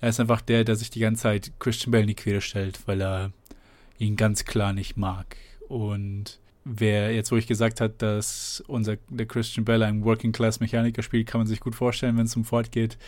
Er 0.00 0.08
ist 0.08 0.20
einfach 0.20 0.40
der, 0.40 0.64
der 0.64 0.76
sich 0.76 0.90
die 0.90 1.00
ganze 1.00 1.22
Zeit 1.22 1.52
Christian 1.58 1.90
Bale 1.90 2.02
in 2.02 2.08
die 2.08 2.14
Quere 2.14 2.40
stellt, 2.40 2.80
weil 2.86 3.00
er 3.00 3.32
ihn 3.98 4.16
ganz 4.16 4.44
klar 4.44 4.72
nicht 4.72 4.96
mag. 4.96 5.36
Und 5.68 6.38
wer 6.64 7.14
jetzt, 7.14 7.30
wo 7.30 7.36
ich 7.36 7.46
gesagt 7.46 7.80
hat, 7.80 8.02
dass 8.02 8.62
unser 8.66 8.96
der 9.08 9.26
Christian 9.26 9.64
Bale 9.64 9.86
ein 9.86 10.04
Working 10.04 10.32
Class 10.32 10.60
Mechaniker 10.60 11.02
spielt, 11.02 11.26
kann 11.26 11.40
man 11.40 11.46
sich 11.46 11.60
gut 11.60 11.74
vorstellen, 11.74 12.16
wenn 12.16 12.26
es 12.26 12.36
um 12.36 12.44
Ford 12.44 12.72
geht, 12.72 12.98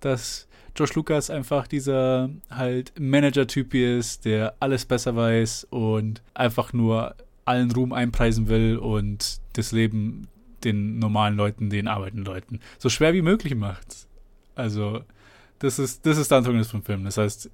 dass 0.00 0.48
Josh 0.76 0.94
Lucas 0.94 1.30
einfach 1.30 1.66
dieser 1.66 2.30
halt 2.50 2.92
Manager-Typ 2.98 3.74
ist, 3.74 4.24
der 4.24 4.54
alles 4.60 4.84
besser 4.84 5.14
weiß 5.14 5.66
und 5.70 6.22
einfach 6.34 6.72
nur 6.72 7.14
allen 7.44 7.70
Ruhm 7.70 7.92
einpreisen 7.92 8.48
will 8.48 8.78
und 8.78 9.40
das 9.54 9.72
Leben 9.72 10.28
den 10.64 10.98
normalen 10.98 11.36
Leuten, 11.36 11.70
den 11.70 11.88
arbeitenden 11.88 12.24
Leuten 12.24 12.60
so 12.78 12.88
schwer 12.88 13.14
wie 13.14 13.22
möglich 13.22 13.54
macht. 13.54 14.06
Also, 14.54 15.02
das 15.58 15.78
ist, 15.78 16.06
das 16.06 16.18
ist 16.18 16.30
der 16.30 16.38
Antagonist 16.38 16.70
vom 16.70 16.82
Film. 16.82 17.04
Das 17.04 17.18
heißt, 17.18 17.50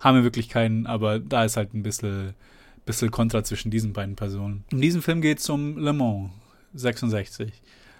haben 0.00 0.16
wir 0.16 0.24
wirklich 0.24 0.48
keinen, 0.48 0.86
aber 0.86 1.18
da 1.18 1.44
ist 1.44 1.56
halt 1.56 1.74
ein 1.74 1.82
bisschen, 1.82 2.34
bisschen 2.86 3.10
Kontra 3.10 3.44
zwischen 3.44 3.70
diesen 3.70 3.92
beiden 3.92 4.16
Personen. 4.16 4.64
In 4.70 4.80
diesem 4.80 5.02
Film 5.02 5.20
geht 5.20 5.38
es 5.38 5.48
um 5.48 5.78
Le 5.78 5.92
Mans 5.92 6.30
66. 6.74 7.52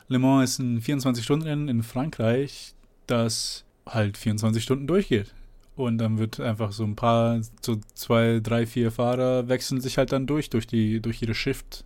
Le 0.08 0.18
Mans 0.18 0.52
ist 0.52 0.58
ein 0.60 0.80
24-Stunden-Rennen 0.80 1.68
in 1.68 1.82
Frankreich, 1.82 2.74
das 3.06 3.64
halt 3.88 4.16
24 4.16 4.62
Stunden 4.62 4.86
durchgeht. 4.86 5.34
Und 5.76 5.98
dann 5.98 6.18
wird 6.18 6.40
einfach 6.40 6.72
so 6.72 6.84
ein 6.84 6.96
paar, 6.96 7.40
so 7.60 7.78
zwei, 7.94 8.40
drei, 8.42 8.66
vier 8.66 8.90
Fahrer 8.90 9.48
wechseln 9.48 9.80
sich 9.80 9.96
halt 9.96 10.12
dann 10.12 10.26
durch, 10.26 10.50
durch 10.50 10.66
die, 10.66 11.00
durch 11.00 11.22
ihre 11.22 11.34
Shift, 11.34 11.84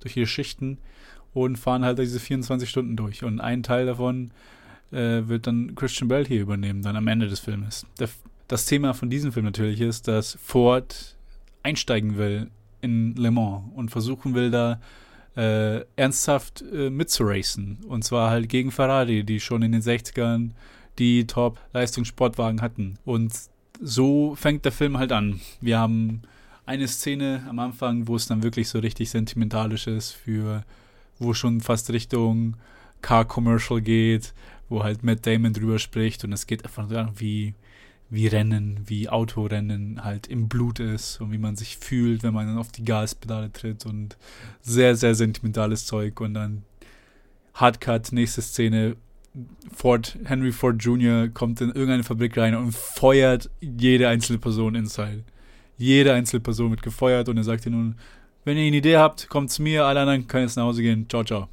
durch 0.00 0.16
ihre 0.16 0.26
Schichten 0.26 0.78
und 1.34 1.56
fahren 1.56 1.84
halt 1.84 1.98
diese 1.98 2.18
24 2.18 2.68
Stunden 2.68 2.96
durch. 2.96 3.22
Und 3.22 3.40
ein 3.40 3.62
Teil 3.62 3.86
davon 3.86 4.32
äh, 4.90 5.28
wird 5.28 5.46
dann 5.46 5.74
Christian 5.76 6.08
Bell 6.08 6.26
hier 6.26 6.40
übernehmen, 6.40 6.82
dann 6.82 6.96
am 6.96 7.06
Ende 7.06 7.28
des 7.28 7.40
Filmes. 7.40 7.86
Der, 8.00 8.08
das 8.48 8.66
Thema 8.66 8.92
von 8.92 9.08
diesem 9.08 9.30
Film 9.30 9.46
natürlich 9.46 9.80
ist, 9.80 10.08
dass 10.08 10.36
Ford 10.42 11.16
einsteigen 11.62 12.16
will 12.16 12.50
in 12.80 13.14
Le 13.14 13.30
Mans 13.30 13.64
und 13.74 13.90
versuchen 13.90 14.34
will, 14.34 14.50
da 14.50 14.80
äh, 15.36 15.84
ernsthaft 15.96 16.64
äh, 16.72 16.90
mitzuracen. 16.90 17.78
Und 17.86 18.04
zwar 18.04 18.30
halt 18.30 18.48
gegen 18.48 18.72
Ferrari, 18.72 19.22
die 19.22 19.38
schon 19.38 19.62
in 19.62 19.72
den 19.72 19.82
60ern 19.82 20.50
die 20.98 21.26
Top-Leistungssportwagen 21.26 22.60
hatten. 22.60 22.98
Und 23.04 23.32
so 23.80 24.34
fängt 24.34 24.64
der 24.64 24.72
Film 24.72 24.98
halt 24.98 25.12
an. 25.12 25.40
Wir 25.60 25.78
haben 25.78 26.22
eine 26.66 26.88
Szene 26.88 27.44
am 27.48 27.58
Anfang, 27.58 28.08
wo 28.08 28.16
es 28.16 28.26
dann 28.26 28.42
wirklich 28.42 28.68
so 28.68 28.78
richtig 28.78 29.10
sentimentalisch 29.10 29.86
ist, 29.86 30.10
für 30.12 30.64
wo 31.18 31.34
schon 31.34 31.60
fast 31.60 31.90
Richtung 31.90 32.56
Car-Commercial 33.02 33.80
geht, 33.80 34.34
wo 34.68 34.82
halt 34.84 35.02
Matt 35.02 35.26
Damon 35.26 35.52
drüber 35.52 35.78
spricht 35.78 36.24
und 36.24 36.32
es 36.32 36.46
geht 36.46 36.64
einfach 36.64 36.88
darum, 36.88 37.18
wie, 37.18 37.54
wie 38.10 38.26
Rennen, 38.26 38.80
wie 38.86 39.08
Autorennen 39.08 40.04
halt 40.04 40.26
im 40.26 40.48
Blut 40.48 40.80
ist 40.80 41.20
und 41.20 41.32
wie 41.32 41.38
man 41.38 41.56
sich 41.56 41.76
fühlt, 41.78 42.22
wenn 42.22 42.34
man 42.34 42.46
dann 42.46 42.58
auf 42.58 42.70
die 42.70 42.84
Gaspedale 42.84 43.52
tritt 43.52 43.86
und 43.86 44.16
sehr, 44.60 44.96
sehr 44.96 45.14
sentimentales 45.14 45.86
Zeug 45.86 46.20
und 46.20 46.34
dann 46.34 46.64
Hardcut, 47.54 48.12
nächste 48.12 48.42
Szene, 48.42 48.96
Ford, 49.72 50.16
Henry 50.24 50.52
Ford 50.52 50.82
Jr. 50.82 51.28
kommt 51.28 51.60
in 51.60 51.68
irgendeine 51.68 52.02
Fabrik 52.02 52.36
rein 52.36 52.54
und 52.54 52.74
feuert 52.74 53.50
jede 53.60 54.08
einzelne 54.08 54.38
Person 54.38 54.74
inside. 54.74 55.24
Jede 55.76 56.12
einzelne 56.12 56.40
Person 56.40 56.70
wird 56.70 56.82
gefeuert 56.82 57.28
und 57.28 57.36
er 57.36 57.44
sagt 57.44 57.66
ihr 57.66 57.72
nun, 57.72 57.94
wenn 58.44 58.56
ihr 58.56 58.66
eine 58.66 58.76
Idee 58.76 58.96
habt, 58.96 59.28
kommt 59.28 59.50
zu 59.50 59.62
mir, 59.62 59.84
alle 59.84 60.00
anderen 60.00 60.26
können 60.26 60.44
jetzt 60.44 60.56
nach 60.56 60.64
Hause 60.64 60.82
gehen. 60.82 61.06
Ciao, 61.08 61.22
ciao. 61.22 61.48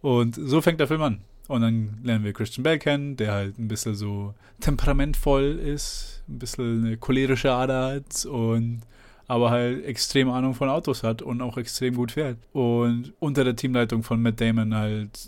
Und 0.00 0.34
so 0.34 0.60
fängt 0.60 0.78
der 0.78 0.88
Film 0.88 1.02
an. 1.02 1.20
Und 1.48 1.62
dann 1.62 1.98
lernen 2.02 2.24
wir 2.24 2.32
Christian 2.32 2.62
Bell 2.62 2.78
kennen, 2.78 3.16
der 3.16 3.32
halt 3.32 3.58
ein 3.58 3.68
bisschen 3.68 3.94
so 3.94 4.34
temperamentvoll 4.60 5.58
ist, 5.58 6.22
ein 6.28 6.38
bisschen 6.38 6.84
eine 6.84 6.96
cholerische 6.96 7.52
Ader 7.52 7.94
hat 7.94 8.24
und 8.26 8.82
aber 9.26 9.50
halt 9.50 9.84
extrem 9.84 10.28
Ahnung 10.28 10.54
von 10.54 10.68
Autos 10.68 11.02
hat 11.02 11.22
und 11.22 11.40
auch 11.40 11.56
extrem 11.56 11.94
gut 11.94 12.12
fährt. 12.12 12.36
Und 12.52 13.12
unter 13.18 13.44
der 13.44 13.56
Teamleitung 13.56 14.02
von 14.02 14.20
Matt 14.20 14.40
Damon 14.40 14.74
halt 14.74 15.18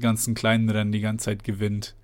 ganzen 0.00 0.34
kleinen 0.34 0.68
Rennen 0.68 0.92
die 0.92 1.00
ganze 1.00 1.26
Zeit 1.26 1.44
gewinnt, 1.44 1.94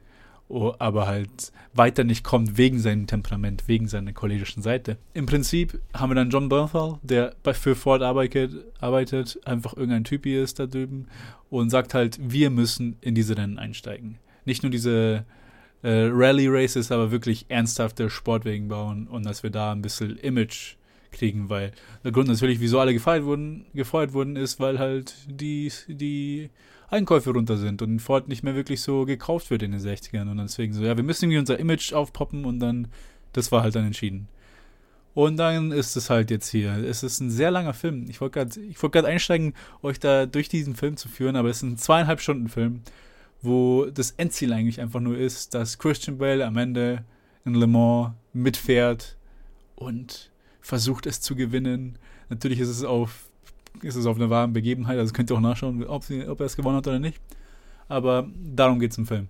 aber 0.49 1.07
halt 1.07 1.53
weiter 1.75 2.05
nicht 2.05 2.25
kommt 2.25 2.59
wegen 2.59 2.79
seinem 2.79 3.07
Temperament, 3.07 3.65
wegen 3.67 3.89
seiner 3.89 4.13
cholerischen 4.13 4.63
Seite. 4.63 4.99
Im 5.15 5.27
Prinzip 5.27 5.81
haben 5.95 6.11
wir 6.11 6.15
dann 6.15 6.31
John 6.31 6.49
Bernthal, 6.49 6.99
der 7.03 7.35
für 7.53 7.75
Ford 7.75 8.03
arbeitet, 8.03 8.53
arbeitet, 8.81 9.39
einfach 9.47 9.75
irgendein 9.75 10.05
Typ 10.05 10.25
hier 10.25 10.43
ist 10.43 10.59
da 10.59 10.67
drüben 10.67 11.07
und 11.49 11.71
sagt 11.71 11.95
halt, 11.95 12.19
wir 12.23 12.51
müssen 12.51 12.97
in 13.01 13.15
diese 13.15 13.37
Rennen 13.37 13.59
einsteigen. 13.59 14.19
Nicht 14.45 14.63
nur 14.63 14.71
diese 14.71 15.25
äh, 15.83 16.09
Rally 16.11 16.49
Races, 16.49 16.93
aber 16.93 17.11
wirklich 17.11 17.47
ernsthafte 17.49 18.11
Sportwegen 18.11 18.69
bauen 18.69 19.07
und 19.09 19.25
dass 19.25 19.43
wir 19.43 19.51
da 19.51 19.73
ein 19.73 19.83
bisschen 19.83 20.17
Image 20.17 20.77
kriegen, 21.13 21.49
weil 21.49 21.73
der 22.05 22.13
Grund 22.13 22.29
natürlich, 22.29 22.61
wieso 22.61 22.81
alle 22.81 22.93
gefeiert 22.95 23.25
wurden, 23.25 23.67
gefeuert 23.75 24.13
wurden, 24.13 24.37
ist, 24.37 24.61
weil 24.61 24.79
halt 24.79 25.15
die, 25.27 25.71
die 25.89 26.51
Einkäufe 26.93 27.31
runter 27.31 27.57
sind 27.57 27.83
und 27.83 28.01
Ford 28.01 28.29
nicht 28.29 28.43
mehr 28.43 28.55
wirklich 28.55 28.83
so 28.83 29.07
gekauft 29.07 29.51
wird 29.51 29.63
in 29.63 29.73
den 29.73 29.81
60ern. 29.81 30.31
Und 30.31 30.37
deswegen 30.37 30.73
so, 30.73 30.83
ja, 30.83 30.97
wir 30.97 31.05
müssen 31.05 31.25
irgendwie 31.25 31.39
unser 31.39 31.59
Image 31.59 31.93
aufpoppen 31.93 32.45
und 32.45 32.61
dann, 32.61 32.89
das 33.33 33.51
war 33.51 33.63
halt 33.63 33.75
dann 33.75 33.87
entschieden. 33.87 34.29
Und 35.15 35.37
dann 35.37 35.73
ist 35.73 35.97
es 35.97 36.11
halt 36.11 36.31
jetzt 36.31 36.49
hier. 36.49 36.73
Es 36.73 37.03
ist 37.03 37.21
ein 37.21 37.31
sehr 37.31 37.51
langer 37.51 37.75
Film. 37.75 38.07
Ich 38.09 38.21
wollte 38.21 38.45
gerade 38.45 38.61
wollt 38.81 39.07
einsteigen, 39.07 39.55
euch 39.83 40.01
da 40.01 40.27
durch 40.27 40.49
diesen 40.49 40.75
Film 40.75 40.97
zu 40.97 41.09
führen, 41.09 41.37
aber 41.37 41.49
es 41.49 41.59
ist 41.59 41.63
ein 41.63 41.79
zweieinhalb 41.79 42.21
Stunden 42.21 42.49
Film, 42.49 42.83
wo 43.41 43.87
das 43.87 44.13
Endziel 44.13 44.53
eigentlich 44.53 44.81
einfach 44.81 45.01
nur 45.01 45.17
ist, 45.17 45.55
dass 45.55 45.79
Christian 45.79 46.19
Bale 46.19 46.47
am 46.47 46.57
Ende 46.57 47.05
in 47.45 47.55
Le 47.55 47.67
Mans 47.67 48.13
mitfährt 48.33 49.17
und 49.77 50.31
versucht 50.61 51.07
es 51.07 51.21
zu 51.21 51.35
gewinnen. 51.37 51.99
Natürlich 52.29 52.61
ist 52.61 52.69
es 52.69 52.85
auf 52.85 53.31
ist 53.83 53.97
es 53.97 54.07
auf 54.07 54.17
einer 54.17 54.31
wahren 54.31 54.53
Begebenheit. 54.53 54.99
Also 54.99 55.13
könnt 55.13 55.31
ihr 55.31 55.37
auch 55.37 55.41
nachschauen, 55.41 55.85
ob, 55.85 56.05
sie, 56.05 56.27
ob 56.27 56.41
er 56.41 56.47
es 56.47 56.57
gewonnen 56.57 56.77
hat 56.77 56.87
oder 56.87 56.99
nicht. 56.99 57.21
Aber 57.89 58.29
darum 58.37 58.81
geht 58.81 58.93
es 58.93 58.99
im 58.99 59.07
Film. 59.07 59.29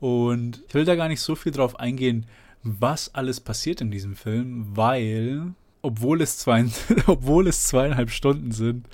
Und 0.00 0.62
ich 0.66 0.74
will 0.74 0.84
da 0.84 0.96
gar 0.96 1.08
nicht 1.08 1.20
so 1.20 1.34
viel 1.34 1.52
drauf 1.52 1.78
eingehen, 1.78 2.26
was 2.62 3.14
alles 3.14 3.40
passiert 3.40 3.80
in 3.80 3.90
diesem 3.90 4.16
Film, 4.16 4.66
weil, 4.74 5.54
obwohl 5.80 6.20
es, 6.20 6.38
zwei, 6.38 6.66
obwohl 7.06 7.46
es 7.48 7.66
zweieinhalb 7.66 8.10
Stunden 8.10 8.52
sind, 8.52 8.86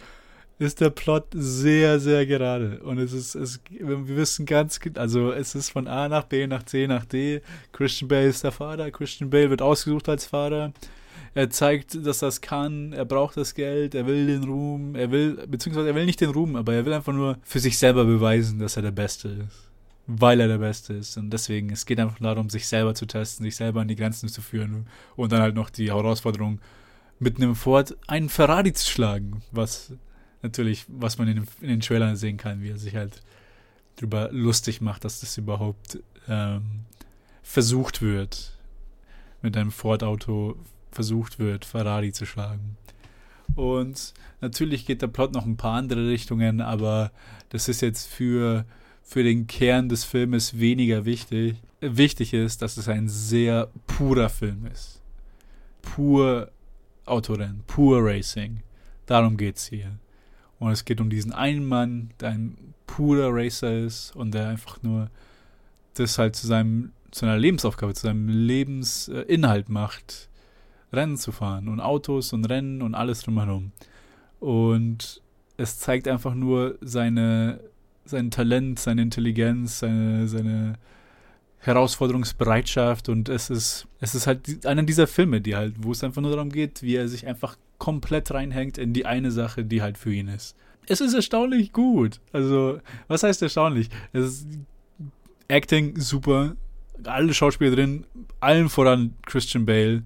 ist 0.59 0.81
der 0.81 0.91
Plot 0.91 1.27
sehr, 1.33 2.01
sehr 2.01 2.27
gerade. 2.27 2.81
Und 2.83 2.99
es 2.99 3.13
ist, 3.13 3.35
es, 3.37 3.61
wir 3.71 4.09
wissen 4.09 4.45
ganz, 4.45 4.81
also 4.97 5.33
es 5.33 5.55
ist 5.55 5.71
von 5.71 5.87
A 5.87 6.09
nach 6.09 6.25
B 6.25 6.47
nach 6.47 6.65
C 6.65 6.87
nach 6.87 7.05
D. 7.05 7.43
Christian 7.73 8.09
Bale 8.09 8.29
ist 8.29 8.43
der 8.43 8.53
Vater. 8.53 8.91
Christian 8.91 9.31
Bale 9.31 9.51
wird 9.51 9.63
ausgesucht 9.63 10.09
als 10.09 10.27
Vater 10.27 10.73
er 11.39 11.51
zeigt, 11.51 12.05
dass 12.05 12.23
es 12.23 12.41
kann, 12.41 12.93
er 12.93 13.05
braucht 13.05 13.37
das 13.37 13.55
Geld, 13.55 13.95
er 13.95 14.09
will 14.09 14.27
den 14.27 14.43
Ruhm, 14.43 14.97
er 14.97 15.13
will, 15.13 15.47
beziehungsweise 15.47 15.87
er 15.87 15.95
will 15.95 16.05
nicht 16.05 16.21
den 16.21 16.31
Ruhm, 16.31 16.57
aber 16.57 16.75
er 16.75 16.85
will 16.85 16.93
einfach 16.93 17.13
nur 17.13 17.39
für 17.45 17.61
sich 17.61 17.79
selber 17.79 18.05
beweisen, 18.05 18.59
dass 18.59 18.75
er 18.75 18.83
der 18.83 18.91
Beste 18.91 19.29
ist. 19.29 19.71
Weil 20.09 20.41
er 20.41 20.49
der 20.49 20.59
Beste 20.59 20.95
ist. 20.95 21.17
Und 21.17 21.31
deswegen, 21.31 21.71
es 21.71 21.87
geht 21.87 22.01
einfach 22.01 22.19
darum, 22.19 22.51
sich 22.51 22.67
selber 22.67 22.93
zu 22.97 23.07
testen, 23.07 23.45
sich 23.45 23.55
selber 23.55 23.83
an 23.83 23.87
die 23.87 23.95
Grenzen 23.95 24.29
zu 24.29 24.41
führen 24.41 24.89
und 25.15 25.31
dann 25.31 25.41
halt 25.41 25.55
noch 25.55 25.71
die 25.71 25.93
Herausforderung, 25.93 26.61
mit 27.21 27.37
einem 27.37 27.55
Ford 27.55 27.97
einen 28.09 28.31
Ferrari 28.31 28.73
zu 28.73 28.91
schlagen, 28.91 29.41
was 29.53 29.93
natürlich, 30.43 30.87
was 30.89 31.19
man 31.19 31.29
in, 31.29 31.47
in 31.61 31.69
den 31.69 31.81
Trailern 31.81 32.17
sehen 32.17 32.37
kann, 32.37 32.63
wie 32.63 32.71
er 32.71 32.79
sich 32.79 32.97
halt 32.97 33.23
drüber 33.95 34.29
lustig 34.33 34.81
macht, 34.81 35.05
dass 35.05 35.21
das 35.21 35.39
überhaupt 35.39 36.01
ähm, 36.27 36.81
versucht 37.45 38.03
wird, 38.03 38.59
mit 39.41 39.57
einem 39.57 39.71
Ford-Auto 39.71 40.57
versucht 40.99 41.39
wird, 41.39 41.65
Ferrari 41.65 42.11
zu 42.11 42.27
schlagen. 42.27 42.77
Und 43.55 44.15
natürlich 44.41 44.85
geht 44.85 45.01
der 45.01 45.07
Plot 45.07 45.33
noch 45.33 45.47
ein 45.47 45.57
paar 45.57 45.77
andere 45.77 46.09
Richtungen, 46.09 46.61
aber 46.61 47.13
das 47.51 47.69
ist 47.69 47.83
jetzt 47.83 48.09
für, 48.09 48.65
für 49.05 49.23
den 49.23 49.47
Kern 49.47 49.89
des 49.89 50.03
Filmes 50.03 50.59
weniger 50.59 51.05
wichtig. 51.05 51.63
Wichtig 51.81 52.35
ist, 52.35 52.63
dass 52.63 52.79
es 52.79 52.89
ein 52.89 53.09
sehr 53.09 53.69
purer 53.87 54.29
Film 54.29 54.67
ist. 54.67 55.01
Pur 55.83 56.51
Autorennen, 57.07 57.63
pur 57.69 58.01
Racing. 58.03 58.65
Darum 59.07 59.37
geht 59.37 59.57
es 59.59 59.67
hier. 59.67 60.01
Und 60.59 60.73
es 60.73 60.85
geht 60.85 61.01
um 61.01 61.11
diesen 61.11 61.33
einen 61.33 61.65
Mann, 61.65 62.11
der 62.19 62.31
ein 62.31 62.75
purer 62.89 63.29
Racer 63.31 63.87
ist 63.87 64.17
und 64.17 64.35
der 64.35 64.49
einfach 64.49 64.83
nur 64.83 65.11
das 65.95 66.19
halt 66.19 66.35
zu 66.35 66.49
seinem 66.49 66.91
zu 67.11 67.25
einer 67.27 67.39
Lebensaufgabe, 67.39 67.95
zu 67.95 68.03
seinem 68.03 68.29
Lebensinhalt 68.29 69.69
macht, 69.69 70.29
Rennen 70.93 71.17
zu 71.17 71.33
fahren 71.33 71.69
und 71.69 71.81
Autos 71.81 72.33
und 72.33 72.45
Rennen 72.45 72.83
und 72.83 72.95
alles 72.95 73.23
drumherum. 73.23 73.73
Und 74.41 75.21
es 75.57 75.79
zeigt 75.79 76.09
einfach 76.09 76.35
nur 76.35 76.79
seine, 76.81 77.61
sein 78.05 78.31
Talent, 78.31 78.79
seine 78.79 79.03
Intelligenz, 79.03 79.81
seine, 79.81 80.29
seine 80.29 80.79
Herausforderungsbereitschaft 81.59 83.09
und 83.09 83.29
es 83.29 83.51
ist, 83.51 83.89
es 84.01 84.15
ist 84.15 84.27
halt 84.27 84.65
einer 84.65 84.85
dieser 84.85 85.07
Filme, 85.07 85.41
die 85.41 85.57
halt, 85.57 85.75
wo 85.79 85.91
es 85.91 86.05
einfach 86.05 86.23
nur 86.23 86.31
darum 86.31 86.51
geht, 86.51 86.83
wie 86.83 86.95
er 86.95 87.09
sich 87.09 87.27
einfach 87.27 87.57
komplett 87.79 88.31
reinhängt 88.31 88.79
in 88.79 88.93
die 88.93 89.07
eine 89.07 89.31
Sache, 89.31 89.65
die 89.65 89.83
halt 89.83 89.99
für 89.99 90.13
ihn 90.13 90.29
ist. 90.29 90.57
Es 90.87 91.01
ist 91.01 91.15
erstaunlich 91.15 91.73
gut. 91.73 92.21
Also, 92.33 92.81
was 93.09 93.23
heißt 93.23 93.43
erstaunlich? 93.43 93.91
Es 94.13 94.25
ist 94.25 94.47
Acting 95.49 95.99
super, 95.99 96.57
alle 97.05 97.35
Schauspieler 97.35 97.75
drin, 97.75 98.05
allen 98.41 98.69
voran 98.69 99.15
Christian 99.27 99.67
Bale 99.67 100.03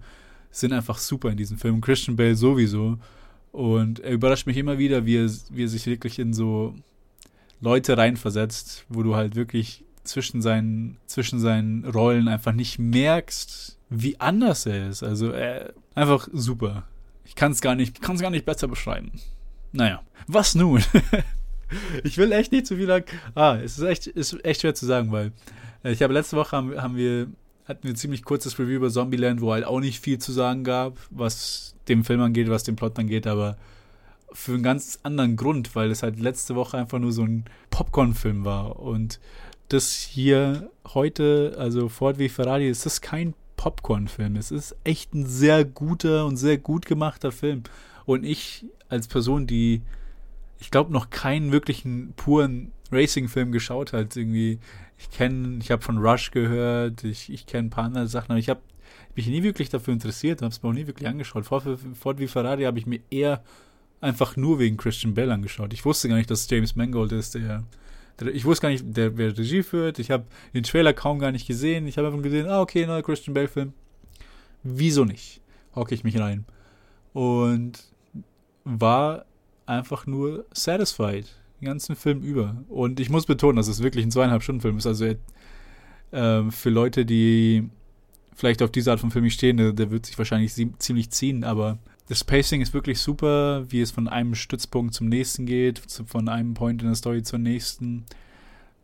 sind 0.53 0.73
einfach 0.73 0.99
super 0.99 1.31
in 1.31 1.37
diesem 1.37 1.59
Film. 1.59 1.81
Christian 1.81 2.17
Bale 2.17 2.37
sowieso. 2.37 2.99
Und 3.51 4.01
er 4.01 4.13
überrascht 4.13 4.47
mich 4.47 4.57
immer 4.57 4.79
wieder, 4.79 5.05
wie 5.05 5.17
er, 5.17 5.31
wie 5.51 5.65
er 5.65 5.69
sich 5.69 5.87
wirklich 5.87 6.19
in 6.19 6.33
so 6.33 6.75
Leute 7.61 7.99
reinversetzt, 7.99 8.85
wo 8.89 9.03
du 9.03 9.17
halt 9.17 9.35
wirklich 9.35 9.85
zwischen 10.05 10.43
seinen, 10.43 10.99
zwischen 11.07 11.41
seinen 11.41 11.85
Rollen 11.85 12.29
einfach 12.29 12.53
nicht 12.53 12.79
merkst, 12.79 13.79
wie 13.89 14.21
anders 14.21 14.67
er 14.67 14.89
ist. 14.89 15.03
Also 15.03 15.33
äh, 15.33 15.73
einfach 15.95 16.29
super. 16.33 16.85
Ich 17.25 17.35
kann 17.35 17.53
es 17.53 17.61
gar 17.61 17.75
nicht, 17.75 18.01
gar 18.01 18.31
nicht 18.31 18.45
besser 18.45 18.69
beschreiben. 18.69 19.13
Naja, 19.73 20.03
was 20.27 20.55
nun? 20.55 20.83
ich 22.05 22.19
will 22.19 22.33
echt 22.33 22.53
nicht 22.53 22.67
zu 22.67 22.77
viel 22.77 22.87
lang. 22.87 23.05
Ah, 23.35 23.57
es 23.57 23.79
ist 23.79 23.85
echt, 23.85 24.07
ist 24.07 24.45
echt 24.45 24.61
schwer 24.61 24.75
zu 24.75 24.87
sagen, 24.87 25.13
weil 25.13 25.33
äh, 25.85 25.93
ich 25.93 26.03
habe 26.03 26.13
letzte 26.13 26.37
Woche 26.37 26.57
haben, 26.57 26.81
haben 26.81 26.97
wir 26.97 27.29
hatten 27.65 27.85
wir 27.85 27.93
ein 27.93 27.97
ziemlich 27.97 28.25
kurzes 28.25 28.59
Review 28.59 28.77
über 28.77 28.91
Zombieland, 28.91 29.41
wo 29.41 29.53
halt 29.53 29.65
auch 29.65 29.81
nicht 29.81 30.01
viel 30.01 30.19
zu 30.19 30.33
sagen 30.33 30.65
gab, 30.65 30.99
was 31.11 31.75
dem 31.89 32.05
Film 32.05 32.21
angeht, 32.21 32.49
was 32.49 32.65
den 32.65 32.77
Plot 32.77 32.99
angeht, 32.99 33.27
aber 33.27 33.57
für 34.33 34.55
einen 34.55 34.63
ganz 34.63 34.99
anderen 35.03 35.37
Grund, 35.37 35.75
weil 35.75 35.91
es 35.91 36.03
halt 36.03 36.19
letzte 36.19 36.55
Woche 36.55 36.79
einfach 36.79 36.99
nur 36.99 37.13
so 37.13 37.23
ein 37.23 37.45
Popcorn-Film 37.71 38.45
war. 38.45 38.79
Und 38.79 39.21
das 39.69 39.95
hier 39.95 40.71
heute, 40.95 41.55
also 41.59 41.89
Ford 41.89 42.19
wie 42.19 42.29
Ferrari, 42.29 42.69
ist 42.69 42.87
das 42.87 43.01
kein 43.01 43.35
Popcorn-Film. 43.57 44.37
Es 44.37 44.51
ist 44.51 44.77
echt 44.85 45.15
ein 45.15 45.27
sehr 45.27 45.65
guter 45.65 46.27
und 46.27 46.37
sehr 46.37 46.59
gut 46.59 46.87
gemachter 46.87 47.31
Film. 47.31 47.63
Und 48.07 48.25
ich 48.25 48.67
als 48.89 49.07
Person, 49.07 49.47
die, 49.47 49.83
ich 50.61 50.71
glaube, 50.71 50.93
noch 50.93 51.11
keinen 51.11 51.53
wirklichen 51.53 52.13
puren 52.17 52.73
Racing-Film 52.91 53.53
geschaut 53.53 53.93
hat, 53.93 54.17
irgendwie, 54.17 54.59
ich 55.03 55.11
kenne, 55.11 55.59
ich 55.61 55.71
habe 55.71 55.83
von 55.83 55.99
Rush 55.99 56.31
gehört, 56.31 57.03
ich, 57.05 57.31
ich 57.33 57.47
kenne 57.47 57.69
ein 57.69 57.71
paar 57.71 57.85
andere 57.85 58.07
Sachen, 58.07 58.33
aber 58.33 58.39
ich 58.39 58.49
habe 58.49 58.61
mich 59.17 59.27
nie 59.27 59.43
wirklich 59.43 59.69
dafür 59.69 59.93
interessiert 59.93 60.41
und 60.41 60.47
habe 60.47 60.53
es 60.53 60.63
mir 60.63 60.69
auch 60.69 60.75
nie 60.75 60.87
wirklich 60.87 61.09
angeschaut. 61.09 61.45
Ford, 61.45 61.65
Ford 61.95 62.19
wie 62.19 62.29
Ferrari 62.29 62.63
habe 62.63 62.79
ich 62.79 62.87
mir 62.87 63.01
eher 63.11 63.43
einfach 64.01 64.37
nur 64.37 64.59
wegen 64.59 64.77
Christian 64.77 65.15
Bell 65.15 65.31
angeschaut. 65.31 65.73
Ich 65.73 65.85
wusste 65.85 66.09
gar 66.09 66.17
nicht, 66.17 66.31
dass 66.31 66.49
James 66.49 66.77
Mangold 66.77 67.13
ist, 67.13 67.35
der, 67.35 67.65
ich 68.33 68.45
wusste 68.45 68.63
gar 68.63 68.69
nicht, 68.71 68.85
der, 68.97 69.17
wer 69.17 69.37
Regie 69.37 69.63
führt. 69.63 69.99
Ich 69.99 70.11
habe 70.11 70.25
den 70.55 70.63
Trailer 70.63 70.93
kaum 70.93 71.19
gar 71.19 71.33
nicht 71.33 71.47
gesehen. 71.47 71.87
Ich 71.87 71.99
habe 71.99 72.09
einfach 72.09 72.23
gesehen, 72.23 72.49
ah, 72.49 72.61
okay, 72.61 72.87
neuer 72.87 73.03
Christian 73.03 73.35
Bell-Film. 73.35 73.73
Wieso 74.63 75.05
nicht? 75.05 75.41
Hocke 75.75 75.95
ich 75.95 76.05
mich 76.05 76.19
rein. 76.19 76.45
Und 77.13 77.85
war 78.65 79.25
einfach 79.67 80.07
nur 80.07 80.47
satisfied. 80.53 81.27
Den 81.63 81.67
ganzen 81.67 81.95
Film 81.95 82.23
über. 82.23 82.65
Und 82.69 82.99
ich 82.99 83.09
muss 83.09 83.25
betonen, 83.25 83.57
dass 83.57 83.69
es 83.69 83.85
wirklich 83.85 84.05
ein 84.05 84.11
zweieinhalb 84.11 84.43
Stunden 84.43 84.61
Film 84.61 84.79
ist. 84.79 84.87
Also 84.89 85.15
äh, 86.11 86.51
für 86.51 86.71
Leute, 86.71 87.07
die 87.07 87.71
vielleicht 88.35 88.63
auf 88.63 88.73
diese 88.73 88.91
Art 88.91 88.99
von 88.99 89.13
Film 89.13 89.25
nicht 89.25 89.35
stehen, 89.35 89.59
der, 89.59 89.73
der 89.73 89.93
wird 89.93 90.07
sich 90.07 90.19
wahrscheinlich 90.19 90.53
ziemlich 90.79 91.11
ziehen, 91.11 91.45
aber 91.45 91.79
das 92.09 92.25
Pacing 92.25 92.61
ist 92.61 92.75
wirklich 92.75 92.99
super, 92.99 93.65
wie 93.71 93.81
es 93.81 93.93
von 93.93 94.09
einem 94.09 94.35
Stützpunkt 94.35 94.93
zum 94.93 95.09
nächsten 95.09 95.47
geht, 95.47 95.81
von 96.07 96.29
einem 96.29 96.55
Point 96.55 96.83
in 96.83 96.89
der 96.89 96.97
Story 96.97 97.23
zur 97.23 97.39
nächsten. 97.39 98.07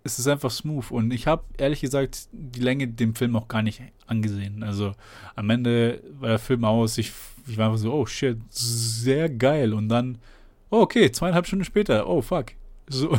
Es 0.04 0.20
ist 0.20 0.28
einfach 0.28 0.52
smooth 0.52 0.92
und 0.92 1.11
ich 1.12 1.26
habe 1.26 1.42
ehrlich 1.56 1.80
gesagt 1.80 2.28
die 2.30 2.61
Länge 2.61 2.87
dem 2.87 3.16
Film 3.16 3.35
auch 3.35 3.49
gar 3.49 3.62
nicht 3.62 3.82
angesehen. 4.06 4.62
Also 4.62 4.92
am 5.35 5.50
Ende 5.50 6.00
war 6.20 6.28
der 6.28 6.38
Film 6.38 6.64
aus, 6.64 6.97
ich, 6.97 7.11
ich 7.49 7.58
war 7.58 7.66
einfach 7.66 7.78
so, 7.78 7.92
oh 7.92 8.06
shit, 8.06 8.38
sehr 8.50 9.28
geil 9.28 9.75
und 9.75 9.88
dann, 9.88 10.18
oh 10.70 10.82
okay, 10.82 11.11
zweieinhalb 11.11 11.47
Stunden 11.47 11.64
später, 11.64 12.08
oh 12.08 12.23
fuck. 12.23 12.52
So, 12.88 13.18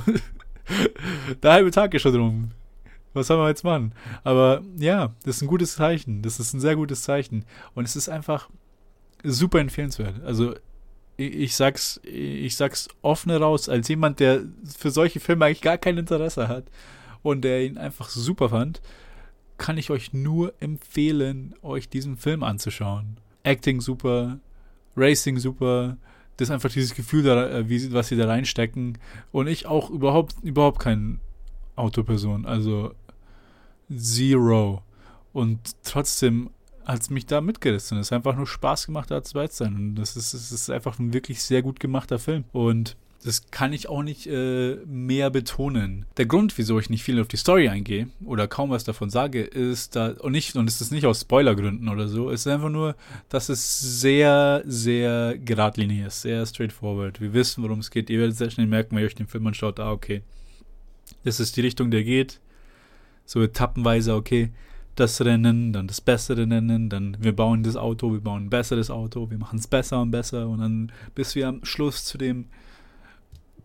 der 1.43 1.51
halbe 1.51 1.71
Tag 1.71 1.93
ist 1.93 2.01
schon 2.01 2.13
drum 2.13 2.51
was 3.13 3.27
soll 3.27 3.38
man 3.38 3.47
jetzt 3.47 3.63
machen? 3.63 3.93
Aber 4.23 4.61
ja, 4.77 5.13
das 5.23 5.38
ist 5.38 5.41
ein 5.41 5.47
gutes 5.47 5.75
Zeichen. 5.75 6.21
Das 6.21 6.39
ist 6.39 6.53
ein 6.53 6.59
sehr 6.59 6.75
gutes 6.75 7.01
Zeichen. 7.01 7.45
Und 7.73 7.85
es 7.85 7.95
ist 7.95 8.09
einfach 8.09 8.49
super 9.23 9.59
empfehlenswert. 9.59 10.23
Also 10.23 10.55
ich 11.17 11.55
sag's, 11.55 11.99
ich 12.03 12.55
sag's 12.55 12.88
offen 13.01 13.31
heraus, 13.31 13.67
als 13.67 13.88
jemand, 13.89 14.19
der 14.19 14.43
für 14.77 14.91
solche 14.91 15.19
Filme 15.19 15.45
eigentlich 15.45 15.61
gar 15.61 15.77
kein 15.77 15.97
Interesse 15.97 16.47
hat 16.47 16.65
und 17.21 17.41
der 17.41 17.65
ihn 17.65 17.77
einfach 17.77 18.09
super 18.09 18.49
fand, 18.49 18.81
kann 19.57 19.77
ich 19.77 19.89
euch 19.89 20.13
nur 20.13 20.53
empfehlen, 20.61 21.55
euch 21.61 21.89
diesen 21.89 22.15
Film 22.15 22.43
anzuschauen. 22.43 23.17
Acting 23.43 23.81
super, 23.81 24.39
Racing 24.95 25.38
super, 25.38 25.97
das 26.39 26.48
ist 26.48 26.53
einfach 26.53 26.72
dieses 26.72 26.96
Gefühl, 26.96 27.24
da, 27.24 27.50
äh, 27.50 27.69
wie, 27.69 27.91
was 27.91 28.08
sie 28.08 28.15
da 28.15 28.27
reinstecken. 28.27 28.98
Und 29.34 29.48
ich 29.48 29.65
auch 29.65 29.89
überhaupt, 29.89 30.36
überhaupt 30.41 30.79
kein 30.79 31.19
Autoperson. 31.75 32.46
Also 32.46 32.93
Zero. 33.93 34.81
Und 35.34 35.60
trotzdem 35.84 36.50
hat 36.86 37.01
es 37.01 37.10
mich 37.10 37.25
da 37.25 37.41
mitgerissen. 37.41 37.98
Es 37.98 38.08
ist 38.08 38.13
einfach 38.13 38.38
nur 38.38 38.48
Spaß 38.48 38.86
gemacht, 38.86 39.12
da 39.12 39.22
zu 39.22 39.34
sein. 39.50 39.75
Und 39.75 39.96
das 39.96 40.15
ist, 40.15 40.34
das 40.34 40.50
ist 40.53 40.69
einfach 40.69 40.98
ein 40.98 41.12
wirklich 41.13 41.43
sehr 41.43 41.62
gut 41.62 41.81
gemachter 41.81 42.19
Film. 42.19 42.46
Und 42.53 42.96
das 43.23 43.51
kann 43.51 43.73
ich 43.73 43.89
auch 43.89 44.01
nicht 44.01 44.27
äh, 44.27 44.77
mehr 44.85 45.29
betonen. 45.29 46.05
Der 46.17 46.25
Grund, 46.25 46.57
wieso 46.57 46.79
ich 46.79 46.89
nicht 46.89 47.03
viel 47.03 47.19
auf 47.19 47.27
die 47.27 47.38
Story 47.38 47.67
eingehe 47.67 48.07
oder 48.23 48.47
kaum 48.47 48.69
was 48.69 48.85
davon 48.85 49.09
sage, 49.09 49.41
ist 49.41 49.96
da 49.96 50.11
und 50.20 50.31
nicht 50.31 50.55
und 50.55 50.70
es 50.70 50.79
ist 50.79 50.91
nicht 50.91 51.05
aus 51.05 51.22
Spoilergründen 51.22 51.89
oder 51.89 52.07
so. 52.07 52.29
Es 52.29 52.41
ist 52.41 52.48
einfach 52.48 52.70
nur, 52.70 52.96
dass 53.27 53.50
es 53.50 54.01
sehr, 54.01 54.63
sehr 54.65 55.37
geradlinig 55.37 56.05
ist, 56.05 56.22
sehr 56.22 56.46
straightforward. 56.46 57.20
Wir 57.20 57.33
wissen, 57.33 57.61
worum 57.63 57.79
es 57.79 57.91
geht. 57.91 58.09
Ihr 58.09 58.20
werdet 58.20 58.37
sehr 58.37 58.51
schnell 58.51 58.67
merken, 58.67 58.96
wenn 58.96 59.03
ihr 59.03 59.07
euch 59.07 59.15
den 59.15 59.27
Film 59.27 59.48
anschaut. 59.48 59.81
Ah, 59.81 59.91
okay, 59.91 60.22
das 61.25 61.41
ist 61.41 61.57
die 61.57 61.61
Richtung, 61.61 61.91
der 61.91 62.03
geht 62.03 62.39
so 63.25 63.41
etappenweise, 63.41 64.15
okay, 64.15 64.51
das 64.96 65.22
Rennen, 65.22 65.72
dann 65.72 65.87
das 65.87 66.01
bessere 66.01 66.50
Rennen, 66.50 66.89
dann 66.89 67.17
wir 67.20 67.35
bauen 67.35 67.63
das 67.63 67.75
Auto, 67.75 68.11
wir 68.11 68.22
bauen 68.22 68.46
ein 68.46 68.50
besseres 68.50 68.89
Auto, 68.89 69.29
wir 69.29 69.37
machen 69.37 69.59
es 69.59 69.67
besser 69.67 70.01
und 70.01 70.11
besser 70.11 70.48
und 70.48 70.59
dann 70.59 70.91
bis 71.15 71.35
wir 71.35 71.48
am 71.48 71.63
Schluss 71.63 72.05
zu 72.05 72.17
dem 72.17 72.46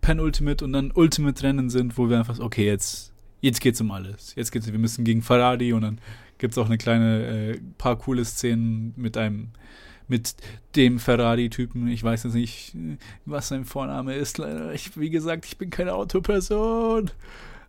Penultimate 0.04 0.62
und 0.62 0.74
dann 0.74 0.92
Ultimate 0.94 1.42
Rennen 1.42 1.70
sind, 1.70 1.96
wo 1.96 2.10
wir 2.10 2.18
einfach, 2.18 2.38
okay, 2.38 2.66
jetzt, 2.66 3.14
jetzt 3.40 3.62
geht's 3.62 3.80
um 3.80 3.90
alles. 3.90 4.34
Jetzt 4.34 4.52
geht's, 4.52 4.70
wir 4.70 4.78
müssen 4.78 5.02
gegen 5.02 5.22
Ferrari 5.22 5.72
und 5.72 5.80
dann 5.80 5.98
gibt's 6.36 6.58
auch 6.58 6.66
eine 6.66 6.76
kleine, 6.76 7.26
äh, 7.26 7.60
paar 7.78 7.96
coole 7.96 8.22
Szenen 8.26 8.92
mit 8.96 9.16
einem, 9.16 9.48
mit 10.06 10.34
dem 10.76 10.98
Ferrari-Typen. 10.98 11.88
Ich 11.88 12.04
weiß 12.04 12.24
jetzt 12.24 12.34
nicht, 12.34 12.76
was 13.24 13.48
sein 13.48 13.64
Vorname 13.64 14.14
ist. 14.14 14.36
Leider, 14.36 14.74
ich, 14.74 14.98
wie 15.00 15.08
gesagt, 15.08 15.46
ich 15.46 15.56
bin 15.56 15.70
keine 15.70 15.94
Autoperson. 15.94 17.10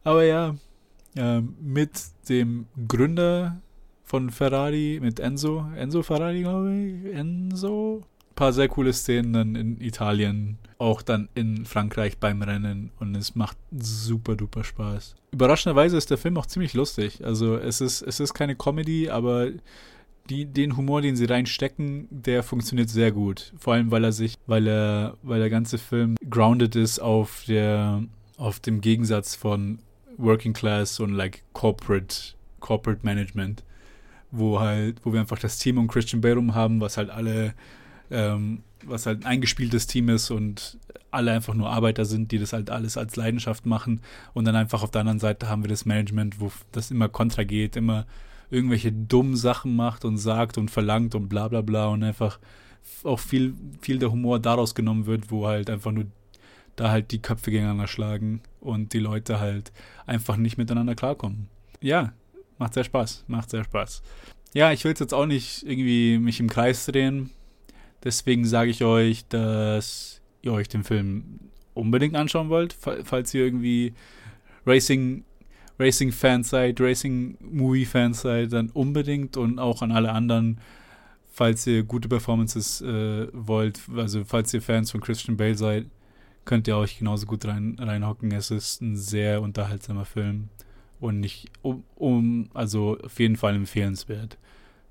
Aber 0.04 0.26
ja, 0.26 0.56
äh, 1.16 1.40
mit 1.62 1.92
dem 2.28 2.66
Gründer 2.86 3.62
von 4.04 4.30
Ferrari, 4.30 5.00
mit 5.02 5.22
Enzo, 5.22 5.68
Enzo 5.78 6.04
Ferrari, 6.04 6.42
glaube 6.42 6.76
ich, 6.76 7.16
Enzo. 7.16 8.04
Ein 8.32 8.36
paar 8.36 8.52
sehr 8.52 8.68
coole 8.68 8.92
Szenen 8.92 9.32
dann 9.32 9.56
in 9.56 9.80
Italien, 9.80 10.58
auch 10.78 11.02
dann 11.02 11.30
in 11.36 11.66
Frankreich 11.66 12.18
beim 12.18 12.42
Rennen 12.42 12.92
und 13.00 13.16
es 13.16 13.36
macht 13.36 13.58
super 13.72 14.36
duper 14.36 14.64
Spaß. 14.64 15.16
Überraschenderweise 15.32 15.98
ist 15.98 16.10
der 16.10 16.18
Film 16.18 16.38
auch 16.38 16.46
ziemlich 16.46 16.74
lustig. 16.74 17.24
Also 17.24 17.56
es 17.56 17.82
ist, 17.82 18.02
es 18.02 18.20
ist 18.20 18.34
keine 18.34 18.56
Comedy, 18.56 19.10
aber 19.10 19.52
die, 20.30 20.46
den 20.46 20.76
Humor, 20.76 21.02
den 21.02 21.16
sie 21.16 21.26
reinstecken, 21.26 22.08
der 22.10 22.44
funktioniert 22.44 22.90
sehr 22.90 23.12
gut. 23.12 23.54
Vor 23.58 23.74
allem, 23.74 23.92
weil 23.92 24.04
er 24.04 24.12
sich, 24.12 24.36
weil 24.48 24.68
er, 24.68 25.18
weil 25.24 25.40
der 25.40 25.50
ganze 25.50 25.78
Film 25.78 26.16
grounded 26.30 26.76
ist 26.76 27.00
auf 27.00 27.44
der, 27.48 28.04
auf 28.38 28.60
dem 28.60 28.82
Gegensatz 28.82 29.36
von 29.36 29.80
Working 30.18 30.54
Class 30.54 31.00
und 31.00 31.14
like 31.14 31.44
Corporate, 31.54 32.16
Corporate 32.60 33.02
Management, 33.04 33.64
wo 34.32 34.60
halt, 34.60 34.98
wo 35.04 35.14
wir 35.14 35.20
einfach 35.20 35.40
das 35.40 35.60
Team 35.60 35.78
um 35.78 35.88
Christian 35.88 36.22
Bale 36.22 36.54
haben, 36.54 36.82
was 36.82 36.98
halt 36.98 37.10
alle, 37.10 37.54
ähm, 38.10 38.64
was 38.86 39.06
halt 39.06 39.22
ein 39.22 39.26
eingespieltes 39.26 39.88
Team 39.88 40.10
ist 40.10 40.32
und 40.32 40.78
alle 41.12 41.32
einfach 41.32 41.54
nur 41.54 41.70
Arbeiter 41.70 42.06
sind, 42.06 42.32
die 42.32 42.40
das 42.40 42.54
halt 42.54 42.70
alles 42.70 42.98
als 42.98 43.16
Leidenschaft 43.16 43.66
machen. 43.66 44.02
Und 44.34 44.46
dann 44.46 44.56
einfach 44.56 44.84
auf 44.84 44.92
der 44.92 45.02
anderen 45.02 45.20
Seite 45.20 45.50
haben 45.50 45.64
wir 45.64 45.70
das 45.70 45.86
Management, 45.86 46.40
wo 46.40 46.52
das 46.72 46.92
immer 46.92 47.10
kontra 47.10 47.44
geht, 47.44 47.76
immer 47.76 48.06
irgendwelche 48.50 48.92
dummen 48.92 49.36
Sachen 49.36 49.76
macht 49.76 50.06
und 50.06 50.18
sagt 50.18 50.58
und 50.58 50.70
verlangt 50.70 51.16
und 51.16 51.30
bla 51.30 51.48
bla 51.48 51.62
bla 51.62 51.88
und 51.88 52.04
einfach 52.04 52.40
auch 53.04 53.20
viel, 53.20 53.56
viel 53.82 54.00
der 54.00 54.12
Humor 54.12 54.40
daraus 54.40 54.76
genommen 54.76 55.06
wird, 55.06 55.32
wo 55.32 55.48
halt 55.48 55.70
einfach 55.70 55.92
nur 55.92 56.06
da 56.76 56.92
halt 56.92 57.12
die 57.12 57.22
Köpfe 57.22 57.52
gegeneinander 57.52 57.88
schlagen 57.88 58.42
und 58.60 58.94
die 58.94 59.00
Leute 59.00 59.40
halt 59.40 59.72
einfach 60.06 60.38
nicht 60.38 60.58
miteinander 60.58 60.96
klarkommen. 60.96 61.48
Ja, 61.82 62.14
macht 62.58 62.74
sehr 62.74 62.84
Spaß, 62.84 63.24
macht 63.28 63.50
sehr 63.50 63.64
Spaß. 63.64 64.02
Ja, 64.54 64.72
ich 64.72 64.84
will 64.84 64.94
jetzt 64.98 65.14
auch 65.14 65.26
nicht 65.26 65.64
irgendwie 65.64 66.18
mich 66.18 66.40
im 66.40 66.50
Kreis 66.50 66.86
drehen. 66.86 67.32
Deswegen 68.04 68.46
sage 68.46 68.72
ich 68.72 68.84
euch, 68.84 69.28
dass 69.28 70.22
ihr 70.42 70.54
euch 70.54 70.68
den 70.68 70.84
Film 70.84 71.40
unbedingt 71.74 72.16
anschauen 72.16 72.50
wollt, 72.50 72.74
falls 72.74 73.34
ihr 73.34 73.44
irgendwie 73.44 73.94
Racing 74.66 75.26
Racing 75.78 76.12
Fans 76.12 76.50
seid, 76.50 76.80
Racing 76.80 77.38
Movie 77.42 77.86
Fans 77.86 78.22
seid, 78.22 78.54
dann 78.54 78.70
unbedingt 78.70 79.38
und 79.38 79.60
auch 79.60 79.82
an 79.82 79.92
alle 79.92 80.12
anderen, 80.12 80.60
falls 81.32 81.68
ihr 81.68 81.84
gute 81.84 82.08
Performances 82.08 82.82
äh, 82.82 83.28
wollt, 83.34 83.82
also 83.96 84.24
falls 84.24 84.54
ihr 84.54 84.62
Fans 84.62 84.92
von 84.92 85.02
Christian 85.02 85.36
Bale 85.36 85.56
seid, 85.56 85.88
könnt 86.46 86.68
ihr 86.68 86.78
euch 86.78 87.00
genauso 87.00 87.26
gut 87.26 87.46
rein, 87.46 87.76
reinhocken. 87.78 88.32
Es 88.32 88.52
ist 88.52 88.82
ein 88.82 88.96
sehr 88.96 89.42
unterhaltsamer 89.42 90.06
Film 90.06 90.50
und 91.00 91.20
nicht 91.20 91.52
um, 91.62 91.84
um, 91.96 92.50
also 92.54 92.98
auf 93.04 93.20
jeden 93.20 93.36
Fall 93.36 93.56
empfehlenswert. 93.56 94.38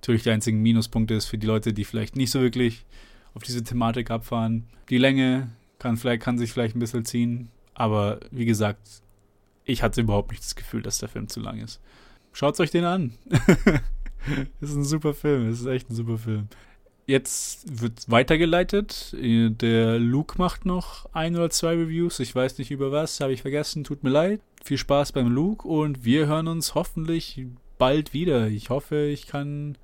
Natürlich 0.05 0.25
der 0.25 0.35
einzige 0.35 0.59
Minuspunkt 0.59 1.11
ist 1.11 1.25
für 1.25 1.39
die 1.39 1.47
Leute, 1.47 1.73
die 1.73 1.87
vielleicht 1.87 2.15
nicht 2.15 2.31
so 2.31 2.43
wirklich 2.43 2.85
auf 3.33 3.43
diese 3.43 3.65
Thematik 3.65 4.11
abfahren. 4.11 4.67
Die 4.91 4.99
Länge 4.99 5.49
kann 5.79 5.97
vielleicht 5.97 6.21
kann 6.23 6.37
sich 6.37 6.53
vielleicht 6.53 6.77
ein 6.77 6.79
bisschen 6.79 7.07
ziehen, 7.07 7.49
aber 7.73 8.21
wie 8.31 8.45
gesagt, 8.45 8.87
ich 9.65 9.83
hatte 9.83 10.03
überhaupt 10.03 10.31
nicht 10.31 10.43
das 10.43 10.57
Gefühl, 10.57 10.83
dass 10.83 10.99
der 10.99 11.09
Film 11.09 11.29
zu 11.29 11.41
lang 11.41 11.59
ist. 11.59 11.81
Schaut 12.35 12.61
euch 12.61 12.71
den 12.71 12.85
an. 12.85 13.15
das 14.61 14.69
ist 14.69 14.77
ein 14.77 14.85
super 14.85 15.15
Film, 15.15 15.49
das 15.49 15.61
ist 15.61 15.67
echt 15.67 15.89
ein 15.89 15.95
super 15.95 16.19
Film. 16.19 16.49
Jetzt 17.07 17.81
wird 17.83 18.11
weitergeleitet. 18.11 19.17
Der 19.19 19.99
Luke 19.99 20.35
macht 20.37 20.67
noch 20.67 21.07
ein 21.15 21.35
oder 21.35 21.49
zwei 21.49 21.77
Reviews. 21.77 22.21
Ich 22.21 22.35
weiß 22.35 22.59
nicht 22.59 22.71
über 22.71 22.93
was, 22.93 23.21
habe 23.21 23.33
ich 23.33 23.41
vergessen. 23.41 23.85
Tut 23.85 24.05
mir 24.05 24.11
leid. 24.11 24.43
Viel 24.63 24.77
Spaß 24.77 25.13
beim 25.13 25.29
Luke 25.29 25.67
und 25.67 26.05
wir 26.05 26.27
hören 26.27 26.47
uns 26.47 26.75
hoffentlich 26.75 27.47
bald 27.79 28.13
wieder. 28.13 28.49
Ich 28.49 28.69
hoffe, 28.69 29.07
ich 29.07 29.27
kann 29.27 29.79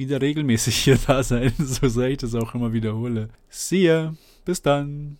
wieder 0.00 0.20
regelmäßig 0.20 0.76
hier 0.76 0.98
da 1.06 1.22
sein, 1.22 1.52
so 1.58 1.88
sehr 1.88 2.08
ich 2.08 2.18
das 2.18 2.34
auch 2.34 2.54
immer 2.54 2.72
wiederhole. 2.72 3.28
See 3.48 3.84
ya. 3.84 4.14
Bis 4.44 4.62
dann. 4.62 5.18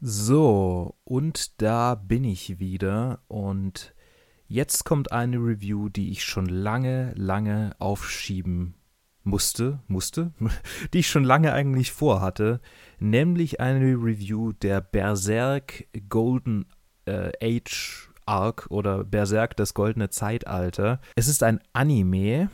So, 0.00 0.96
und 1.04 1.60
da 1.60 1.94
bin 1.94 2.24
ich 2.24 2.58
wieder 2.58 3.20
und 3.28 3.94
Jetzt 4.52 4.84
kommt 4.84 5.12
eine 5.12 5.36
Review, 5.36 5.90
die 5.90 6.10
ich 6.10 6.24
schon 6.24 6.46
lange, 6.46 7.12
lange 7.14 7.76
aufschieben 7.78 8.74
musste, 9.22 9.78
musste, 9.86 10.32
die 10.92 10.98
ich 10.98 11.08
schon 11.08 11.22
lange 11.22 11.52
eigentlich 11.52 11.92
vorhatte, 11.92 12.60
nämlich 12.98 13.60
eine 13.60 13.94
Review 13.94 14.50
der 14.50 14.80
Berserk 14.80 15.86
Golden 16.08 16.66
äh, 17.04 17.30
Age 17.40 18.09
Arc 18.30 18.66
oder 18.70 19.02
Berserk 19.04 19.56
das 19.56 19.74
goldene 19.74 20.08
Zeitalter. 20.08 21.00
Es 21.16 21.26
ist 21.26 21.42
ein 21.42 21.60
Anime, 21.72 22.48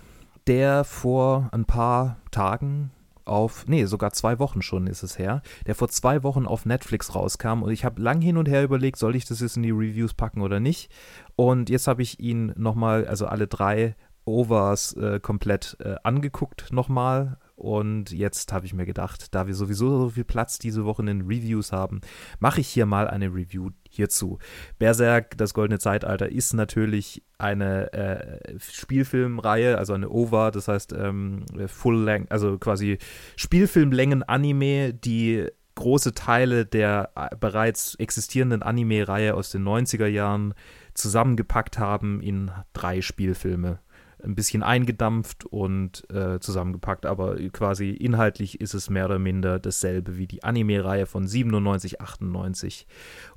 der 0.46 0.84
vor 0.84 1.50
ein 1.52 1.66
paar 1.66 2.16
Tagen 2.30 2.90
auf, 3.26 3.66
nee, 3.66 3.84
sogar 3.84 4.12
zwei 4.12 4.38
Wochen 4.38 4.62
schon 4.62 4.86
ist 4.86 5.02
es 5.02 5.18
her, 5.18 5.42
der 5.66 5.74
vor 5.74 5.88
zwei 5.88 6.22
Wochen 6.22 6.46
auf 6.46 6.64
Netflix 6.64 7.14
rauskam 7.14 7.62
und 7.62 7.72
ich 7.72 7.84
habe 7.84 8.00
lang 8.00 8.20
hin 8.20 8.36
und 8.36 8.48
her 8.48 8.62
überlegt, 8.64 8.96
soll 8.98 9.16
ich 9.16 9.26
das 9.26 9.40
jetzt 9.40 9.56
in 9.56 9.64
die 9.64 9.70
Reviews 9.70 10.14
packen 10.14 10.40
oder 10.40 10.60
nicht. 10.60 10.90
Und 11.34 11.68
jetzt 11.68 11.88
habe 11.88 12.02
ich 12.02 12.20
ihn 12.20 12.54
nochmal, 12.56 13.06
also 13.06 13.26
alle 13.26 13.46
drei 13.46 13.96
Overs 14.24 14.94
äh, 14.94 15.20
komplett 15.20 15.76
äh, 15.80 15.96
angeguckt 16.02 16.72
nochmal. 16.72 17.36
Und 17.56 18.12
jetzt 18.12 18.52
habe 18.52 18.66
ich 18.66 18.74
mir 18.74 18.84
gedacht, 18.84 19.34
da 19.34 19.46
wir 19.46 19.54
sowieso 19.54 19.98
so 19.98 20.10
viel 20.10 20.24
Platz 20.24 20.58
diese 20.58 20.84
Woche 20.84 21.00
in 21.00 21.06
den 21.06 21.22
Reviews 21.22 21.72
haben, 21.72 22.02
mache 22.38 22.60
ich 22.60 22.68
hier 22.68 22.84
mal 22.84 23.08
eine 23.08 23.28
Review 23.28 23.70
hierzu. 23.88 24.38
Berserk, 24.78 25.38
das 25.38 25.54
goldene 25.54 25.78
Zeitalter, 25.78 26.30
ist 26.30 26.52
natürlich 26.52 27.22
eine 27.38 27.92
äh, 27.94 28.58
Spielfilmreihe, 28.60 29.78
also 29.78 29.94
eine 29.94 30.10
OVA, 30.10 30.50
das 30.50 30.68
heißt 30.68 30.92
ähm, 30.92 31.46
Full 31.66 32.04
Length, 32.04 32.30
also 32.30 32.58
quasi 32.58 32.98
Spielfilmlängen-Anime, 33.36 34.92
die 34.92 35.46
große 35.76 36.12
Teile 36.12 36.66
der 36.66 37.10
äh, 37.16 37.34
bereits 37.36 37.94
existierenden 37.94 38.62
Anime-Reihe 38.62 39.34
aus 39.34 39.50
den 39.50 39.64
90er 39.64 40.06
Jahren 40.06 40.52
zusammengepackt 40.92 41.78
haben 41.78 42.20
in 42.20 42.50
drei 42.74 43.00
Spielfilme 43.00 43.78
ein 44.22 44.34
bisschen 44.34 44.62
eingedampft 44.62 45.44
und 45.44 46.08
äh, 46.10 46.40
zusammengepackt, 46.40 47.06
aber 47.06 47.36
quasi 47.50 47.90
inhaltlich 47.90 48.60
ist 48.60 48.74
es 48.74 48.90
mehr 48.90 49.06
oder 49.06 49.18
minder 49.18 49.58
dasselbe 49.58 50.16
wie 50.16 50.26
die 50.26 50.42
Anime-Reihe 50.42 51.06
von 51.06 51.26
97, 51.26 52.00
98. 52.00 52.86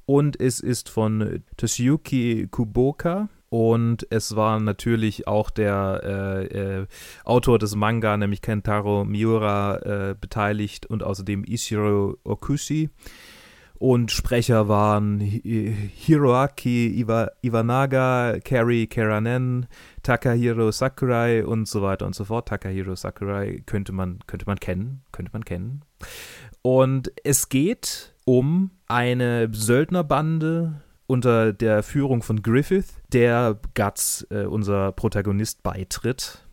Und 0.05 0.39
es 0.39 0.59
ist 0.59 0.89
von 0.89 1.43
Toshiyuki 1.57 2.47
Kuboka. 2.49 3.29
Und 3.49 4.05
es 4.11 4.35
war 4.35 4.59
natürlich 4.59 5.27
auch 5.27 5.49
der 5.49 6.01
äh, 6.03 6.81
äh, 6.81 6.87
Autor 7.23 7.57
des 7.57 7.75
Manga, 7.75 8.15
nämlich 8.15 8.43
Kentaro 8.43 9.05
Miura, 9.05 9.77
äh, 9.77 10.15
beteiligt 10.19 10.85
und 10.85 11.01
außerdem 11.01 11.43
Ishiro 11.45 12.17
Okushi. 12.23 12.89
Und 13.79 14.11
Sprecher 14.11 14.67
waren 14.67 15.21
Hiroaki 15.21 16.99
Iwa 16.99 17.31
Iwanaga, 17.41 18.39
Kerry 18.43 18.87
Keranen, 18.87 19.67
Takahiro 20.09 20.71
Sakurai 20.71 21.45
und 21.45 21.67
so 21.67 21.83
weiter 21.83 22.07
und 22.07 22.15
so 22.15 22.25
fort. 22.25 22.47
Takahiro 22.47 22.95
Sakurai 22.95 23.61
könnte 23.67 23.91
man, 23.91 24.17
könnte 24.25 24.47
man 24.47 24.59
kennen, 24.59 25.03
könnte 25.11 25.31
man 25.33 25.45
kennen. 25.45 25.83
Und 26.63 27.11
es 27.23 27.47
geht 27.47 28.15
um 28.25 28.71
eine 28.87 29.49
Söldnerbande 29.51 30.81
unter 31.05 31.53
der 31.53 31.83
Führung 31.83 32.23
von 32.23 32.41
Griffith, 32.41 32.87
der 33.13 33.59
Guts, 33.75 34.25
äh, 34.31 34.45
unser 34.45 34.93
Protagonist, 34.93 35.61
beitritt. 35.61 36.43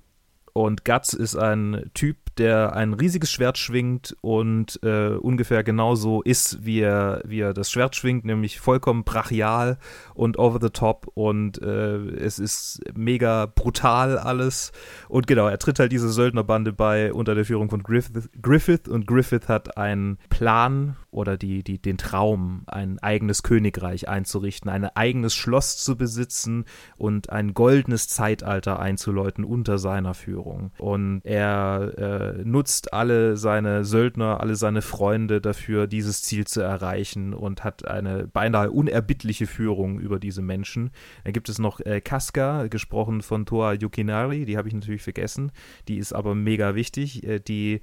Und 0.52 0.84
Guts 0.84 1.14
ist 1.14 1.34
ein 1.34 1.90
Typ, 1.94 2.18
der 2.38 2.75
ein 2.75 2.92
riesiges 2.94 3.31
Schwert 3.31 3.59
schwingt 3.59 4.16
und 4.20 4.81
äh, 4.83 5.11
ungefähr 5.11 5.64
genauso 5.64 6.22
ist, 6.22 6.64
wie 6.64 6.81
er, 6.81 7.22
wie 7.25 7.40
er 7.40 7.55
das 7.55 7.70
Schwert 7.70 7.96
schwingt, 7.96 8.25
nämlich 8.25 8.61
vollkommen 8.61 9.05
brachial 9.05 9.79
und 10.14 10.38
over 10.38 10.59
the 10.61 10.70
top 10.70 11.11
und 11.14 11.61
äh, 11.62 11.96
es 11.96 12.38
ist 12.38 12.81
mega 12.94 13.46
brutal 13.46 14.18
alles. 14.18 14.72
Und 15.09 15.27
genau, 15.27 15.49
er 15.49 15.59
tritt 15.59 15.79
halt 15.79 15.92
diese 15.92 16.11
Söldnerbande 16.11 16.72
bei 16.72 17.12
unter 17.12 17.35
der 17.35 17.44
Führung 17.44 17.70
von 17.70 17.83
Griffith, 17.83 18.31
Griffith 18.40 18.88
und 18.88 19.07
Griffith 19.07 19.49
hat 19.49 19.77
einen 19.77 20.18
Plan 20.29 20.96
oder 21.11 21.37
die, 21.37 21.62
die, 21.62 21.81
den 21.81 21.96
Traum, 21.96 22.64
ein 22.66 22.99
eigenes 22.99 23.42
Königreich 23.42 24.09
einzurichten, 24.09 24.70
ein 24.70 24.85
eigenes 24.85 25.35
Schloss 25.35 25.79
zu 25.79 25.96
besitzen 25.96 26.66
und 26.96 27.31
ein 27.31 27.55
goldenes 27.55 28.09
Zeitalter 28.09 28.79
einzuläuten 28.79 29.44
unter 29.44 29.79
seiner 29.79 30.14
Führung. 30.14 30.72
Und 30.79 31.22
er 31.25 31.92
äh, 31.96 32.25
nutzt 32.44 32.92
alle 32.92 33.36
seine 33.36 33.84
Söldner, 33.84 34.40
alle 34.40 34.56
seine 34.56 34.82
Freunde 34.82 35.40
dafür, 35.40 35.86
dieses 35.86 36.22
Ziel 36.22 36.46
zu 36.46 36.60
erreichen 36.60 37.34
und 37.34 37.64
hat 37.64 37.86
eine 37.86 38.26
beinahe 38.26 38.70
unerbittliche 38.70 39.46
Führung 39.46 39.98
über 39.98 40.18
diese 40.18 40.42
Menschen. 40.42 40.90
Dann 41.24 41.32
gibt 41.32 41.48
es 41.48 41.58
noch 41.58 41.80
äh, 41.80 42.00
Casca, 42.00 42.66
gesprochen 42.68 43.22
von 43.22 43.46
Toa 43.46 43.74
Yukinari, 43.74 44.44
die 44.44 44.56
habe 44.56 44.68
ich 44.68 44.74
natürlich 44.74 45.02
vergessen. 45.02 45.52
Die 45.88 45.98
ist 45.98 46.12
aber 46.12 46.34
mega 46.34 46.74
wichtig. 46.74 47.24
Äh, 47.24 47.40
die 47.40 47.80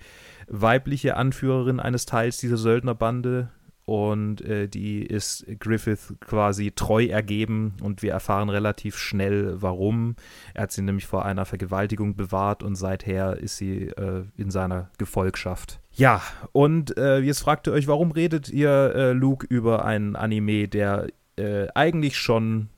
weibliche 0.47 1.17
Anführerin 1.17 1.79
eines 1.79 2.05
Teils 2.05 2.37
dieser 2.37 2.57
Söldnerbande, 2.57 3.49
und 3.85 4.41
äh, 4.41 4.67
die 4.67 5.03
ist 5.03 5.45
Griffith 5.59 6.15
quasi 6.21 6.71
treu 6.71 7.05
ergeben 7.05 7.73
und 7.81 8.01
wir 8.01 8.11
erfahren 8.11 8.49
relativ 8.49 8.97
schnell, 8.97 9.61
warum. 9.61 10.15
Er 10.53 10.63
hat 10.63 10.71
sie 10.71 10.81
nämlich 10.81 11.05
vor 11.05 11.25
einer 11.25 11.45
Vergewaltigung 11.45 12.15
bewahrt 12.15 12.63
und 12.63 12.75
seither 12.75 13.37
ist 13.37 13.57
sie 13.57 13.89
äh, 13.89 14.23
in 14.37 14.51
seiner 14.51 14.89
Gefolgschaft. 14.97 15.79
Ja, 15.91 16.21
und 16.53 16.97
äh, 16.97 17.19
jetzt 17.19 17.41
fragt 17.41 17.67
ihr 17.67 17.73
euch, 17.73 17.87
warum 17.87 18.11
redet 18.11 18.49
ihr, 18.49 18.69
äh, 18.95 19.11
Luke, 19.11 19.45
über 19.47 19.85
einen 19.85 20.15
Anime, 20.15 20.67
der 20.67 21.07
äh, 21.35 21.67
eigentlich 21.75 22.17
schon 22.17 22.69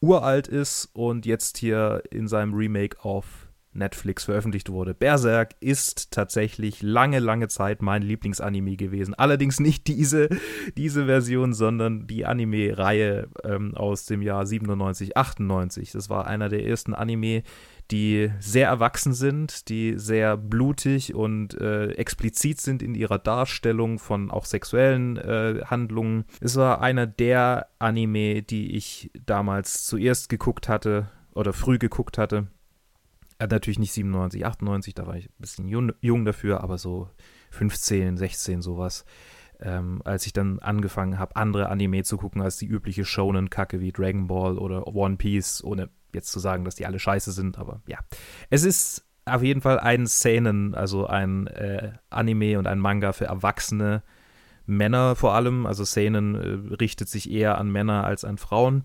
uralt 0.00 0.46
ist 0.46 0.90
und 0.92 1.24
jetzt 1.24 1.56
hier 1.56 2.02
in 2.10 2.28
seinem 2.28 2.52
Remake 2.52 3.02
auf 3.02 3.43
Netflix 3.74 4.24
veröffentlicht 4.24 4.70
wurde. 4.70 4.94
Berserk 4.94 5.54
ist 5.60 6.10
tatsächlich 6.10 6.82
lange, 6.82 7.18
lange 7.18 7.48
Zeit 7.48 7.82
mein 7.82 8.02
Lieblingsanime 8.02 8.76
gewesen. 8.76 9.14
Allerdings 9.14 9.60
nicht 9.60 9.86
diese, 9.86 10.28
diese 10.76 11.06
Version, 11.06 11.52
sondern 11.52 12.06
die 12.06 12.26
Anime-Reihe 12.26 13.28
ähm, 13.42 13.74
aus 13.74 14.06
dem 14.06 14.22
Jahr 14.22 14.46
97, 14.46 15.16
98. 15.16 15.92
Das 15.92 16.10
war 16.10 16.26
einer 16.26 16.48
der 16.48 16.66
ersten 16.66 16.94
Anime, 16.94 17.42
die 17.90 18.30
sehr 18.40 18.68
erwachsen 18.68 19.12
sind, 19.12 19.68
die 19.68 19.98
sehr 19.98 20.36
blutig 20.36 21.14
und 21.14 21.60
äh, 21.60 21.90
explizit 21.92 22.60
sind 22.60 22.82
in 22.82 22.94
ihrer 22.94 23.18
Darstellung 23.18 23.98
von 23.98 24.30
auch 24.30 24.46
sexuellen 24.46 25.18
äh, 25.18 25.62
Handlungen. 25.66 26.24
Es 26.40 26.56
war 26.56 26.80
einer 26.80 27.06
der 27.06 27.68
Anime, 27.78 28.42
die 28.42 28.74
ich 28.74 29.10
damals 29.26 29.84
zuerst 29.84 30.28
geguckt 30.28 30.68
hatte 30.68 31.10
oder 31.34 31.52
früh 31.52 31.78
geguckt 31.78 32.16
hatte 32.16 32.46
äh, 33.44 33.54
natürlich 33.54 33.78
nicht 33.78 33.92
97, 33.92 34.44
98, 34.44 34.94
da 34.94 35.06
war 35.06 35.16
ich 35.16 35.26
ein 35.26 35.34
bisschen 35.38 35.68
jung, 35.68 35.92
jung 36.00 36.24
dafür, 36.24 36.62
aber 36.62 36.78
so 36.78 37.08
15, 37.50 38.16
16, 38.16 38.62
sowas. 38.62 39.04
Ähm, 39.60 40.02
als 40.04 40.26
ich 40.26 40.32
dann 40.32 40.58
angefangen 40.58 41.18
habe, 41.18 41.36
andere 41.36 41.68
Anime 41.68 42.02
zu 42.02 42.16
gucken 42.16 42.42
als 42.42 42.56
die 42.56 42.66
übliche 42.66 43.04
Shonen-Kacke 43.04 43.80
wie 43.80 43.92
Dragon 43.92 44.26
Ball 44.26 44.58
oder 44.58 44.86
One 44.88 45.16
Piece, 45.16 45.62
ohne 45.62 45.90
jetzt 46.12 46.32
zu 46.32 46.40
sagen, 46.40 46.64
dass 46.64 46.74
die 46.74 46.86
alle 46.86 46.98
scheiße 46.98 47.32
sind, 47.32 47.58
aber 47.58 47.80
ja. 47.86 47.98
Es 48.50 48.64
ist 48.64 49.06
auf 49.24 49.42
jeden 49.42 49.60
Fall 49.60 49.78
ein 49.78 50.06
Szenen, 50.06 50.74
also 50.74 51.06
ein 51.06 51.46
äh, 51.46 51.92
Anime 52.10 52.58
und 52.58 52.66
ein 52.66 52.78
Manga 52.78 53.12
für 53.12 53.26
erwachsene 53.26 54.02
Männer 54.66 55.14
vor 55.16 55.34
allem. 55.34 55.66
Also 55.66 55.84
Szenen 55.84 56.34
äh, 56.34 56.74
richtet 56.74 57.08
sich 57.08 57.30
eher 57.30 57.58
an 57.58 57.70
Männer 57.70 58.04
als 58.04 58.24
an 58.24 58.38
Frauen. 58.38 58.84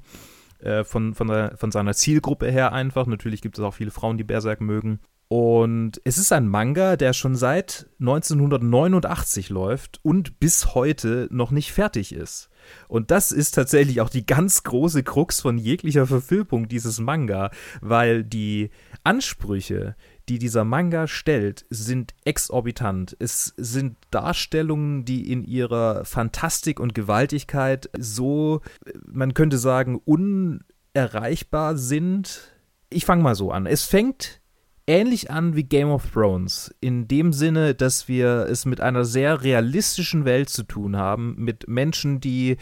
Äh, 0.60 0.84
von, 0.84 1.14
von, 1.16 1.28
der, 1.28 1.56
von 1.58 1.72
seiner 1.72 1.94
Zielgruppe 1.94 2.52
her 2.52 2.74
einfach. 2.74 3.08
Natürlich 3.08 3.42
gibt 3.42 3.58
es 3.58 3.64
auch 3.64 3.74
viele 3.74 3.92
Frauen, 3.92 4.18
die 4.18 4.26
Berserk 4.26 4.60
mögen. 4.60 5.00
Und 5.30 6.02
es 6.06 6.18
ist 6.18 6.34
ein 6.34 6.48
Manga, 6.48 6.98
der 6.98 7.14
schon 7.14 7.36
seit 7.36 7.88
1989 8.00 9.50
läuft 9.50 10.00
und 10.02 10.40
bis 10.40 10.74
heute 10.74 11.28
noch 11.32 11.52
nicht 11.52 11.72
fertig 11.72 12.14
ist. 12.14 12.50
Und 12.88 13.12
das 13.12 13.32
ist 13.32 13.52
tatsächlich 13.52 14.02
auch 14.02 14.10
die 14.10 14.26
ganz 14.26 14.64
große 14.64 15.04
Krux 15.04 15.40
von 15.40 15.60
jeglicher 15.60 16.08
Verfilmung 16.08 16.68
dieses 16.68 17.00
Manga, 17.00 17.52
weil 17.80 18.24
die 18.24 18.72
Ansprüche, 19.04 19.96
die 20.30 20.40
dieser 20.40 20.64
Manga 20.64 21.08
stellt, 21.08 21.66
sind 21.70 22.14
exorbitant. 22.24 23.18
Es 23.20 23.54
sind 23.58 23.98
Darstellungen, 24.12 25.04
die 25.04 25.32
in 25.32 25.44
ihrer 25.44 26.06
Fantastik 26.06 26.80
und 26.80 26.94
Gewaltigkeit 26.94 27.90
so, 27.98 28.62
man 29.06 29.34
könnte 29.34 29.58
sagen, 29.58 30.00
unerreichbar 30.06 31.78
sind. 31.78 32.54
Ich 32.92 33.06
fange 33.06 33.24
mal 33.24 33.36
so 33.36 33.52
an. 33.52 33.66
Es 33.66 33.86
fängt 33.86 34.40
ähnlich 34.86 35.32
an 35.32 35.56
wie 35.56 35.64
Game 35.64 35.90
of 35.90 36.12
Thrones, 36.12 36.74
in 36.80 37.08
dem 37.08 37.34
Sinne, 37.34 37.74
dass 37.74 38.08
wir 38.08 38.48
es 38.50 38.66
mit 38.66 38.82
einer 38.82 39.06
sehr 39.06 39.44
realistischen 39.44 40.26
Welt 40.26 40.50
zu 40.50 40.64
tun 40.64 40.96
haben, 40.96 41.36
mit 41.38 41.68
Menschen, 41.68 42.20
die 42.20 42.58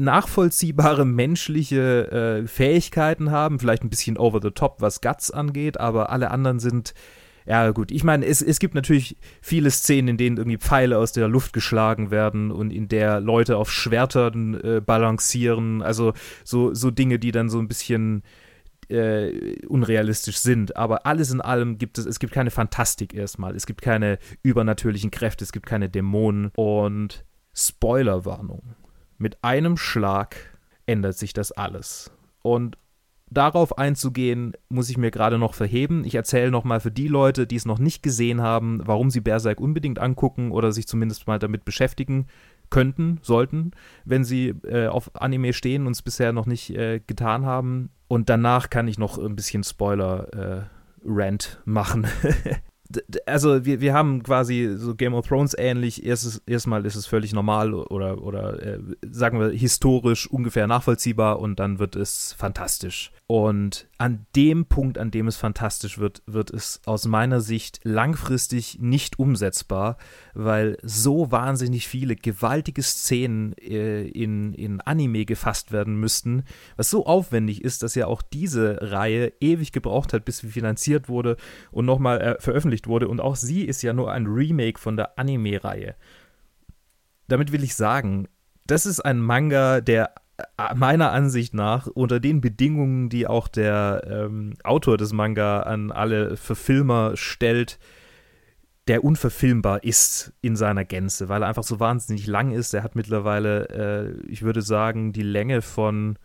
nachvollziehbare 0.00 1.04
menschliche 1.04 2.42
äh, 2.42 2.46
Fähigkeiten 2.46 3.30
haben, 3.30 3.60
vielleicht 3.60 3.84
ein 3.84 3.90
bisschen 3.90 4.16
over 4.16 4.40
the 4.42 4.50
top, 4.50 4.80
was 4.80 5.00
Guts 5.00 5.30
angeht, 5.30 5.78
aber 5.78 6.10
alle 6.10 6.30
anderen 6.30 6.58
sind 6.58 6.94
ja, 7.46 7.70
gut. 7.70 7.90
Ich 7.90 8.04
meine, 8.04 8.26
es, 8.26 8.42
es 8.42 8.58
gibt 8.60 8.74
natürlich 8.74 9.16
viele 9.40 9.70
Szenen, 9.70 10.08
in 10.08 10.16
denen 10.18 10.36
irgendwie 10.36 10.58
Pfeile 10.58 10.98
aus 10.98 11.12
der 11.12 11.26
Luft 11.26 11.52
geschlagen 11.52 12.10
werden 12.10 12.50
und 12.52 12.70
in 12.70 12.86
der 12.86 13.18
Leute 13.20 13.56
auf 13.56 13.72
Schwertern 13.72 14.54
äh, 14.60 14.80
balancieren. 14.80 15.82
Also 15.82 16.12
so, 16.44 16.74
so 16.74 16.90
Dinge, 16.90 17.18
die 17.18 17.32
dann 17.32 17.48
so 17.48 17.58
ein 17.58 17.66
bisschen 17.66 18.22
äh, 18.88 19.66
unrealistisch 19.66 20.38
sind, 20.38 20.76
aber 20.76 21.06
alles 21.06 21.30
in 21.30 21.40
allem 21.40 21.78
gibt 21.78 21.98
es, 21.98 22.06
es 22.06 22.18
gibt 22.18 22.32
keine 22.32 22.50
Fantastik 22.50 23.14
erstmal, 23.14 23.54
es 23.54 23.66
gibt 23.66 23.82
keine 23.82 24.18
übernatürlichen 24.42 25.10
Kräfte, 25.10 25.44
es 25.44 25.52
gibt 25.52 25.66
keine 25.66 25.88
Dämonen 25.88 26.50
und 26.56 27.24
Spoilerwarnung. 27.54 28.74
Mit 29.20 29.44
einem 29.44 29.76
Schlag 29.76 30.34
ändert 30.86 31.14
sich 31.18 31.34
das 31.34 31.52
alles. 31.52 32.10
Und 32.40 32.78
darauf 33.28 33.76
einzugehen, 33.76 34.54
muss 34.70 34.88
ich 34.88 34.96
mir 34.96 35.10
gerade 35.10 35.36
noch 35.36 35.52
verheben. 35.52 36.06
Ich 36.06 36.14
erzähle 36.14 36.50
nochmal 36.50 36.80
für 36.80 36.90
die 36.90 37.06
Leute, 37.06 37.46
die 37.46 37.56
es 37.56 37.66
noch 37.66 37.78
nicht 37.78 38.02
gesehen 38.02 38.40
haben, 38.40 38.80
warum 38.86 39.10
sie 39.10 39.20
Berserk 39.20 39.60
unbedingt 39.60 39.98
angucken 39.98 40.52
oder 40.52 40.72
sich 40.72 40.88
zumindest 40.88 41.26
mal 41.26 41.38
damit 41.38 41.66
beschäftigen 41.66 42.28
könnten, 42.70 43.18
sollten, 43.20 43.72
wenn 44.06 44.24
sie 44.24 44.54
äh, 44.64 44.86
auf 44.86 45.14
Anime 45.14 45.52
stehen 45.52 45.86
und 45.86 45.92
es 45.92 46.00
bisher 46.00 46.32
noch 46.32 46.46
nicht 46.46 46.70
äh, 46.70 47.00
getan 47.06 47.44
haben. 47.44 47.90
Und 48.08 48.30
danach 48.30 48.70
kann 48.70 48.88
ich 48.88 48.98
noch 48.98 49.18
ein 49.18 49.36
bisschen 49.36 49.64
Spoiler-Rant 49.64 51.58
äh, 51.66 51.70
machen. 51.70 52.06
also 53.26 53.64
wir, 53.64 53.80
wir 53.80 53.94
haben 53.94 54.22
quasi 54.22 54.74
so 54.76 54.94
Game 54.94 55.14
of 55.14 55.26
Thrones 55.26 55.54
ähnlich. 55.56 56.04
Erstes, 56.04 56.42
erstmal 56.46 56.84
ist 56.86 56.96
es 56.96 57.06
völlig 57.06 57.32
normal 57.32 57.74
oder, 57.74 58.22
oder 58.22 58.62
äh, 58.62 58.78
sagen 59.10 59.38
wir 59.38 59.50
historisch 59.50 60.28
ungefähr 60.28 60.66
nachvollziehbar 60.66 61.38
und 61.40 61.60
dann 61.60 61.78
wird 61.78 61.96
es 61.96 62.32
fantastisch. 62.32 63.12
Und 63.30 63.86
an 63.96 64.26
dem 64.34 64.66
Punkt, 64.66 64.98
an 64.98 65.12
dem 65.12 65.28
es 65.28 65.36
fantastisch 65.36 65.98
wird, 65.98 66.20
wird 66.26 66.50
es 66.50 66.80
aus 66.84 67.06
meiner 67.06 67.40
Sicht 67.40 67.78
langfristig 67.84 68.80
nicht 68.80 69.20
umsetzbar, 69.20 69.98
weil 70.34 70.76
so 70.82 71.30
wahnsinnig 71.30 71.86
viele 71.86 72.16
gewaltige 72.16 72.82
Szenen 72.82 73.52
äh, 73.52 74.02
in, 74.02 74.52
in 74.54 74.80
Anime 74.80 75.26
gefasst 75.26 75.70
werden 75.70 75.94
müssten, 75.94 76.42
was 76.74 76.90
so 76.90 77.06
aufwendig 77.06 77.62
ist, 77.62 77.84
dass 77.84 77.94
ja 77.94 78.08
auch 78.08 78.22
diese 78.22 78.78
Reihe 78.90 79.32
ewig 79.38 79.70
gebraucht 79.70 80.12
hat, 80.12 80.24
bis 80.24 80.38
sie 80.38 80.48
finanziert 80.48 81.08
wurde 81.08 81.36
und 81.70 81.86
nochmal 81.86 82.20
äh, 82.20 82.40
veröffentlicht 82.40 82.88
wurde. 82.88 83.06
Und 83.06 83.20
auch 83.20 83.36
sie 83.36 83.62
ist 83.62 83.80
ja 83.82 83.92
nur 83.92 84.10
ein 84.10 84.26
Remake 84.26 84.80
von 84.80 84.96
der 84.96 85.20
Anime-Reihe. 85.20 85.94
Damit 87.28 87.52
will 87.52 87.62
ich 87.62 87.76
sagen, 87.76 88.26
das 88.66 88.86
ist 88.86 88.98
ein 88.98 89.20
Manga, 89.20 89.80
der 89.80 90.14
meiner 90.74 91.12
Ansicht 91.12 91.54
nach 91.54 91.86
unter 91.86 92.20
den 92.20 92.40
Bedingungen, 92.40 93.08
die 93.08 93.26
auch 93.26 93.48
der 93.48 94.02
ähm, 94.06 94.54
Autor 94.64 94.96
des 94.96 95.12
Manga 95.12 95.60
an 95.60 95.90
alle 95.90 96.36
Verfilmer 96.36 97.16
stellt, 97.16 97.78
der 98.86 99.04
unverfilmbar 99.04 99.84
ist 99.84 100.32
in 100.40 100.56
seiner 100.56 100.84
Gänze, 100.84 101.28
weil 101.28 101.42
er 101.42 101.48
einfach 101.48 101.62
so 101.62 101.80
wahnsinnig 101.80 102.26
lang 102.26 102.50
ist. 102.50 102.74
Er 102.74 102.82
hat 102.82 102.96
mittlerweile, 102.96 103.68
äh, 103.68 104.26
ich 104.28 104.42
würde 104.42 104.62
sagen, 104.62 105.12
die 105.12 105.22
Länge 105.22 105.62
von, 105.62 106.16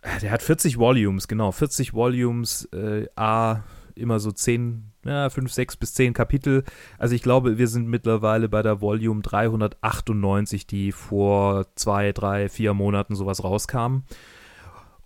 äh, 0.00 0.18
der 0.20 0.32
hat 0.32 0.42
40 0.42 0.78
Volumes, 0.78 1.28
genau, 1.28 1.52
40 1.52 1.94
Volumes, 1.94 2.64
äh, 2.72 3.06
A, 3.16 3.62
immer 3.94 4.18
so 4.18 4.32
10 4.32 4.91
ja, 5.04 5.30
fünf, 5.30 5.52
sechs 5.52 5.76
bis 5.76 5.94
zehn 5.94 6.12
Kapitel. 6.12 6.64
Also 6.98 7.14
ich 7.14 7.22
glaube, 7.22 7.58
wir 7.58 7.68
sind 7.68 7.88
mittlerweile 7.88 8.48
bei 8.48 8.62
der 8.62 8.80
Volume 8.80 9.22
398, 9.22 10.66
die 10.66 10.92
vor 10.92 11.66
zwei, 11.74 12.12
drei, 12.12 12.48
vier 12.48 12.74
Monaten 12.74 13.14
sowas 13.14 13.42
rauskam. 13.42 14.02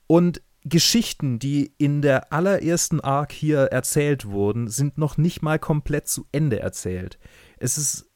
Und 0.06 0.42
Geschichten, 0.64 1.38
die 1.38 1.72
in 1.78 2.02
der 2.02 2.32
allerersten 2.32 3.00
Arc 3.00 3.32
hier 3.32 3.60
erzählt 3.66 4.26
wurden, 4.26 4.68
sind 4.68 4.98
noch 4.98 5.16
nicht 5.16 5.40
mal 5.40 5.58
komplett 5.58 6.08
zu 6.08 6.26
Ende 6.32 6.58
erzählt. 6.58 7.18
Es 7.58 7.78
ist 7.78 8.10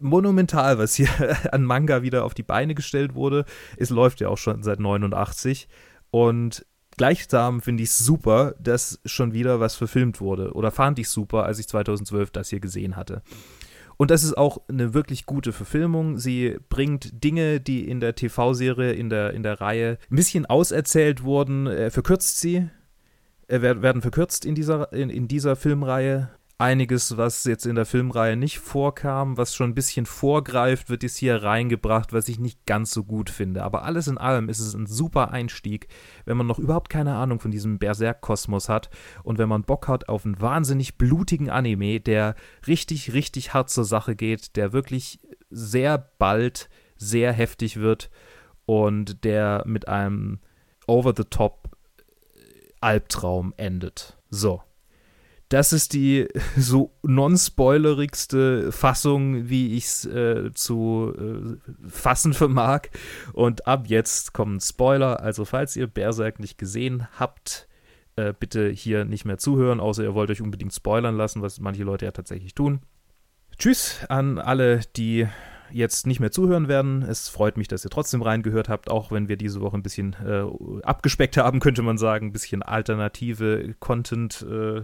monumental, 0.00 0.78
was 0.78 0.94
hier 0.94 1.08
an 1.52 1.64
Manga 1.64 2.02
wieder 2.02 2.24
auf 2.24 2.34
die 2.34 2.42
Beine 2.42 2.74
gestellt 2.74 3.14
wurde. 3.14 3.44
Es 3.76 3.90
läuft 3.90 4.20
ja 4.20 4.28
auch 4.28 4.38
schon 4.38 4.62
seit 4.62 4.80
89 4.80 5.68
und 6.10 6.66
Gleichsam 6.96 7.60
finde 7.60 7.82
ich 7.82 7.90
es 7.90 7.98
super, 7.98 8.54
dass 8.58 9.00
schon 9.04 9.32
wieder 9.32 9.60
was 9.60 9.76
verfilmt 9.76 10.20
wurde. 10.20 10.52
Oder 10.52 10.70
fand 10.70 10.98
ich 10.98 11.08
super, 11.08 11.44
als 11.44 11.58
ich 11.58 11.68
2012 11.68 12.30
das 12.30 12.48
hier 12.48 12.60
gesehen 12.60 12.96
hatte. 12.96 13.22
Und 13.98 14.10
das 14.10 14.24
ist 14.24 14.36
auch 14.36 14.58
eine 14.68 14.94
wirklich 14.94 15.26
gute 15.26 15.52
Verfilmung. 15.52 16.18
Sie 16.18 16.58
bringt 16.68 17.24
Dinge, 17.24 17.60
die 17.60 17.88
in 17.88 18.00
der 18.00 18.14
TV-Serie, 18.14 18.92
in 18.92 19.08
der, 19.08 19.32
in 19.32 19.42
der 19.42 19.60
Reihe 19.60 19.98
ein 20.10 20.16
bisschen 20.16 20.46
auserzählt 20.46 21.22
wurden, 21.22 21.66
äh, 21.66 21.90
verkürzt 21.90 22.40
sie, 22.40 22.68
äh, 23.48 23.60
werden 23.60 24.02
verkürzt 24.02 24.44
in 24.44 24.54
dieser, 24.54 24.92
in, 24.92 25.08
in 25.08 25.28
dieser 25.28 25.56
Filmreihe 25.56 26.30
einiges, 26.58 27.18
was 27.18 27.44
jetzt 27.44 27.66
in 27.66 27.74
der 27.74 27.84
Filmreihe 27.84 28.36
nicht 28.36 28.60
vorkam, 28.60 29.36
was 29.36 29.54
schon 29.54 29.70
ein 29.70 29.74
bisschen 29.74 30.06
vorgreift, 30.06 30.88
wird 30.88 31.02
jetzt 31.02 31.18
hier 31.18 31.42
reingebracht, 31.42 32.12
was 32.12 32.28
ich 32.28 32.38
nicht 32.38 32.64
ganz 32.64 32.92
so 32.92 33.04
gut 33.04 33.28
finde. 33.28 33.62
Aber 33.62 33.84
alles 33.84 34.08
in 34.08 34.16
allem 34.16 34.48
ist 34.48 34.60
es 34.60 34.74
ein 34.74 34.86
super 34.86 35.30
Einstieg, 35.32 35.88
wenn 36.24 36.36
man 36.36 36.46
noch 36.46 36.58
überhaupt 36.58 36.88
keine 36.88 37.14
Ahnung 37.14 37.40
von 37.40 37.50
diesem 37.50 37.78
Berserk-Kosmos 37.78 38.68
hat 38.68 38.88
und 39.22 39.38
wenn 39.38 39.48
man 39.48 39.64
Bock 39.64 39.86
hat 39.86 40.08
auf 40.08 40.24
einen 40.24 40.40
wahnsinnig 40.40 40.96
blutigen 40.96 41.50
Anime, 41.50 42.00
der 42.00 42.34
richtig, 42.66 43.12
richtig 43.12 43.52
hart 43.52 43.68
zur 43.68 43.84
Sache 43.84 44.16
geht, 44.16 44.56
der 44.56 44.72
wirklich 44.72 45.20
sehr 45.50 45.98
bald 46.18 46.70
sehr 46.96 47.32
heftig 47.34 47.76
wird 47.76 48.10
und 48.64 49.24
der 49.24 49.62
mit 49.66 49.88
einem 49.88 50.40
over-the-top 50.86 51.68
Albtraum 52.80 53.52
endet. 53.56 54.16
So, 54.30 54.62
das 55.48 55.72
ist 55.72 55.92
die 55.92 56.28
so 56.56 56.92
non-spoilerigste 57.02 58.72
Fassung, 58.72 59.48
wie 59.48 59.74
ich 59.76 59.84
es 59.84 60.04
äh, 60.06 60.52
zu 60.54 61.14
äh, 61.16 61.88
fassen 61.88 62.34
vermag. 62.34 62.88
Und 63.32 63.66
ab 63.66 63.84
jetzt 63.86 64.32
kommen 64.32 64.60
Spoiler. 64.60 65.20
Also, 65.20 65.44
falls 65.44 65.76
ihr 65.76 65.86
Berserk 65.86 66.40
nicht 66.40 66.58
gesehen 66.58 67.06
habt, 67.18 67.68
äh, 68.16 68.32
bitte 68.38 68.68
hier 68.70 69.04
nicht 69.04 69.24
mehr 69.24 69.38
zuhören, 69.38 69.80
außer 69.80 70.02
ihr 70.02 70.14
wollt 70.14 70.30
euch 70.30 70.42
unbedingt 70.42 70.72
spoilern 70.72 71.16
lassen, 71.16 71.42
was 71.42 71.60
manche 71.60 71.84
Leute 71.84 72.06
ja 72.06 72.12
tatsächlich 72.12 72.54
tun. 72.54 72.80
Tschüss 73.58 74.00
an 74.08 74.38
alle, 74.38 74.80
die 74.96 75.28
jetzt 75.70 76.06
nicht 76.06 76.20
mehr 76.20 76.30
zuhören 76.30 76.68
werden. 76.68 77.02
Es 77.02 77.28
freut 77.28 77.56
mich, 77.56 77.68
dass 77.68 77.84
ihr 77.84 77.90
trotzdem 77.90 78.22
reingehört 78.22 78.68
habt, 78.68 78.90
auch 78.90 79.10
wenn 79.10 79.28
wir 79.28 79.36
diese 79.36 79.60
Woche 79.60 79.76
ein 79.76 79.82
bisschen 79.82 80.16
äh, 80.24 80.44
abgespeckt 80.82 81.36
haben, 81.36 81.60
könnte 81.60 81.82
man 81.82 81.98
sagen, 81.98 82.26
ein 82.28 82.32
bisschen 82.32 82.62
alternative 82.62 83.74
Content 83.80 84.44
äh, 84.48 84.82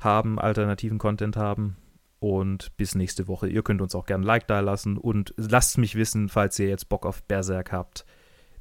haben, 0.00 0.38
alternativen 0.38 0.98
Content 0.98 1.36
haben. 1.36 1.76
Und 2.20 2.74
bis 2.78 2.94
nächste 2.94 3.28
Woche. 3.28 3.48
Ihr 3.48 3.62
könnt 3.62 3.82
uns 3.82 3.94
auch 3.94 4.06
gerne 4.06 4.24
ein 4.24 4.26
Like 4.26 4.46
da 4.46 4.60
lassen 4.60 4.96
und 4.96 5.34
lasst 5.36 5.76
mich 5.76 5.94
wissen, 5.94 6.30
falls 6.30 6.58
ihr 6.58 6.68
jetzt 6.68 6.88
Bock 6.88 7.04
auf 7.04 7.22
Berserk 7.24 7.70
habt. 7.70 8.06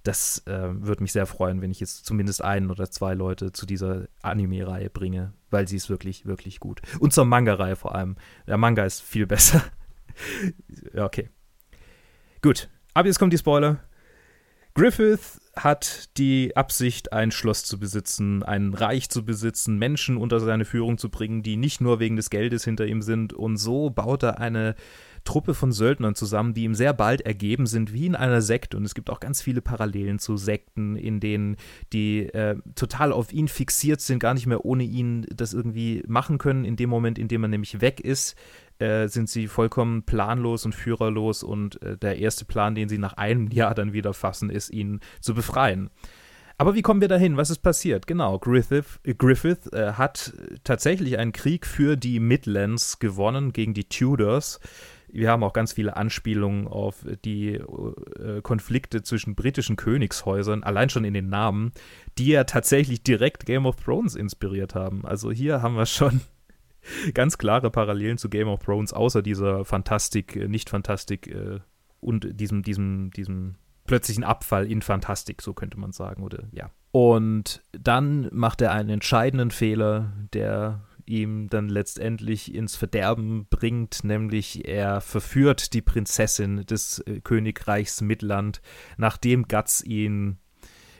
Das 0.03 0.43
äh, 0.47 0.69
würde 0.85 1.01
mich 1.01 1.13
sehr 1.13 1.25
freuen, 1.25 1.61
wenn 1.61 1.71
ich 1.71 1.79
jetzt 1.79 2.05
zumindest 2.05 2.43
einen 2.43 2.71
oder 2.71 2.91
zwei 2.91 3.13
Leute 3.13 3.53
zu 3.53 3.65
dieser 3.65 4.07
Anime-Reihe 4.21 4.89
bringe, 4.89 5.31
weil 5.49 5.65
sie 5.69 5.77
ist 5.77 5.89
wirklich, 5.89 6.25
wirklich 6.25 6.59
gut. 6.59 6.81
Und 6.99 7.13
zur 7.13 7.23
Manga-Reihe 7.23 7.77
vor 7.77 7.95
allem. 7.95 8.17
Der 8.47 8.57
Manga 8.57 8.83
ist 8.83 9.01
viel 9.01 9.25
besser. 9.27 9.63
Okay. 10.95 11.29
Gut. 12.41 12.69
Aber 12.93 13.07
jetzt 13.07 13.19
kommt 13.19 13.33
die 13.33 13.37
Spoiler. 13.37 13.79
Griffith 14.75 15.39
hat 15.55 16.09
die 16.17 16.57
Absicht, 16.57 17.13
ein 17.13 17.29
Schloss 17.29 17.63
zu 17.63 17.79
besitzen, 17.79 18.41
ein 18.41 18.73
Reich 18.73 19.07
zu 19.09 19.23
besitzen, 19.23 19.77
Menschen 19.77 20.17
unter 20.17 20.39
seine 20.39 20.65
Führung 20.65 20.97
zu 20.97 21.09
bringen, 21.09 21.43
die 21.43 21.57
nicht 21.57 21.79
nur 21.79 21.99
wegen 21.99 22.15
des 22.15 22.31
Geldes 22.31 22.63
hinter 22.63 22.87
ihm 22.87 23.03
sind. 23.03 23.33
Und 23.33 23.57
so 23.57 23.91
baut 23.91 24.23
er 24.23 24.39
eine 24.39 24.75
Truppe 25.25 25.53
von 25.53 25.71
Söldnern 25.71 26.15
zusammen, 26.15 26.55
die 26.55 26.63
ihm 26.63 26.73
sehr 26.73 26.93
bald 26.93 27.21
ergeben 27.21 27.67
sind, 27.67 27.93
wie 27.93 28.07
in 28.07 28.15
einer 28.15 28.41
Sekte. 28.41 28.75
Und 28.75 28.83
es 28.83 28.95
gibt 28.95 29.11
auch 29.11 29.19
ganz 29.19 29.43
viele 29.43 29.61
Parallelen 29.61 30.17
zu 30.17 30.37
Sekten, 30.37 30.95
in 30.95 31.19
denen 31.19 31.57
die 31.93 32.21
äh, 32.33 32.57
total 32.75 33.11
auf 33.11 33.31
ihn 33.31 33.47
fixiert 33.47 34.01
sind, 34.01 34.19
gar 34.19 34.33
nicht 34.33 34.47
mehr 34.47 34.65
ohne 34.65 34.83
ihn 34.83 35.27
das 35.33 35.53
irgendwie 35.53 36.03
machen 36.07 36.39
können. 36.39 36.65
In 36.65 36.75
dem 36.75 36.89
Moment, 36.89 37.19
in 37.19 37.27
dem 37.27 37.43
er 37.43 37.49
nämlich 37.49 37.79
weg 37.79 37.99
ist, 37.99 38.35
äh, 38.79 39.07
sind 39.07 39.29
sie 39.29 39.47
vollkommen 39.47 40.03
planlos 40.03 40.65
und 40.65 40.73
führerlos. 40.75 41.43
Und 41.43 41.81
äh, 41.81 41.97
der 41.97 42.17
erste 42.17 42.45
Plan, 42.45 42.75
den 42.75 42.89
sie 42.89 42.97
nach 42.97 43.13
einem 43.13 43.47
Jahr 43.51 43.75
dann 43.75 43.93
wieder 43.93 44.13
fassen, 44.13 44.49
ist, 44.49 44.69
ihn 44.69 44.99
zu 45.21 45.33
befreien. 45.33 45.89
Aber 46.57 46.75
wie 46.75 46.81
kommen 46.81 47.01
wir 47.01 47.07
dahin? 47.07 47.35
Was 47.35 47.49
ist 47.49 47.59
passiert? 47.59 48.07
Genau, 48.07 48.39
Griffith, 48.39 48.99
äh, 49.03 49.15
Griffith 49.15 49.71
äh, 49.73 49.93
hat 49.93 50.33
tatsächlich 50.63 51.17
einen 51.17 51.31
Krieg 51.31 51.65
für 51.65 51.95
die 51.95 52.19
Midlands 52.19 52.99
gewonnen 52.99 53.53
gegen 53.53 53.73
die 53.73 53.89
Tudors 53.89 54.59
wir 55.13 55.29
haben 55.29 55.43
auch 55.43 55.53
ganz 55.53 55.73
viele 55.73 55.95
Anspielungen 55.95 56.67
auf 56.67 57.05
die 57.23 57.53
äh, 57.53 58.41
Konflikte 58.41 59.03
zwischen 59.03 59.35
britischen 59.35 59.75
Königshäusern, 59.75 60.63
allein 60.63 60.89
schon 60.89 61.05
in 61.05 61.13
den 61.13 61.29
Namen, 61.29 61.71
die 62.17 62.29
ja 62.29 62.43
tatsächlich 62.45 63.03
direkt 63.03 63.45
Game 63.45 63.67
of 63.67 63.75
Thrones 63.75 64.15
inspiriert 64.15 64.73
haben. 64.73 65.05
Also 65.05 65.31
hier 65.31 65.61
haben 65.61 65.75
wir 65.75 65.85
schon 65.85 66.21
ganz 67.13 67.37
klare 67.37 67.71
Parallelen 67.71 68.17
zu 68.17 68.29
Game 68.29 68.47
of 68.47 68.63
Thrones, 68.63 68.93
außer 68.93 69.21
dieser 69.21 69.65
Fantastik, 69.65 70.35
äh, 70.35 70.47
Nicht-Fantastik 70.47 71.27
äh, 71.27 71.59
und 71.99 72.39
diesem, 72.39 72.63
diesem, 72.63 73.11
diesem 73.11 73.55
plötzlichen 73.85 74.23
Abfall 74.23 74.69
in 74.69 74.81
Fantastik, 74.81 75.41
so 75.41 75.53
könnte 75.53 75.79
man 75.79 75.91
sagen, 75.91 76.23
oder 76.23 76.43
ja. 76.51 76.69
Und 76.91 77.63
dann 77.71 78.29
macht 78.31 78.61
er 78.61 78.71
einen 78.71 78.89
entscheidenden 78.89 79.51
Fehler, 79.51 80.13
der 80.33 80.81
ihm 81.05 81.49
dann 81.49 81.67
letztendlich 81.67 82.53
ins 82.53 82.75
Verderben 82.75 83.47
bringt, 83.49 84.03
nämlich 84.03 84.67
er 84.67 85.01
verführt 85.01 85.73
die 85.73 85.81
Prinzessin 85.81 86.65
des 86.65 86.99
äh, 86.99 87.19
Königreichs 87.21 88.01
Midland, 88.01 88.61
nachdem 88.97 89.47
Guts 89.47 89.83
ihn 89.83 90.37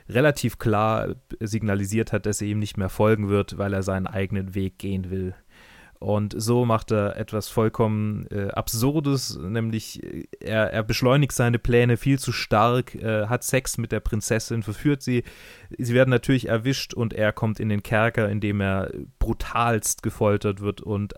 relativ 0.08 0.58
klar 0.58 1.16
signalisiert 1.40 2.12
hat, 2.12 2.26
dass 2.26 2.42
er 2.42 2.48
ihm 2.48 2.58
nicht 2.58 2.76
mehr 2.76 2.90
folgen 2.90 3.28
wird, 3.28 3.56
weil 3.56 3.72
er 3.72 3.82
seinen 3.82 4.06
eigenen 4.06 4.54
Weg 4.54 4.78
gehen 4.78 5.10
will. 5.10 5.34
Und 6.04 6.34
so 6.36 6.66
macht 6.66 6.90
er 6.90 7.16
etwas 7.16 7.48
vollkommen 7.48 8.26
äh, 8.30 8.48
Absurdes, 8.48 9.38
nämlich 9.38 10.02
äh, 10.02 10.26
er, 10.38 10.70
er, 10.70 10.82
beschleunigt 10.82 11.32
seine 11.32 11.58
Pläne 11.58 11.96
viel 11.96 12.18
zu 12.18 12.30
stark, 12.30 12.94
äh, 12.96 13.28
hat 13.28 13.42
Sex 13.42 13.78
mit 13.78 13.90
der 13.90 14.00
Prinzessin, 14.00 14.62
verführt 14.62 15.00
sie. 15.00 15.24
Sie 15.78 15.94
werden 15.94 16.10
natürlich 16.10 16.50
erwischt 16.50 16.92
und 16.92 17.14
er 17.14 17.32
kommt 17.32 17.58
in 17.58 17.70
den 17.70 17.82
Kerker, 17.82 18.28
in 18.28 18.40
dem 18.40 18.60
er 18.60 18.90
brutalst 19.18 20.02
gefoltert 20.02 20.60
wird. 20.60 20.82
Und 20.82 21.14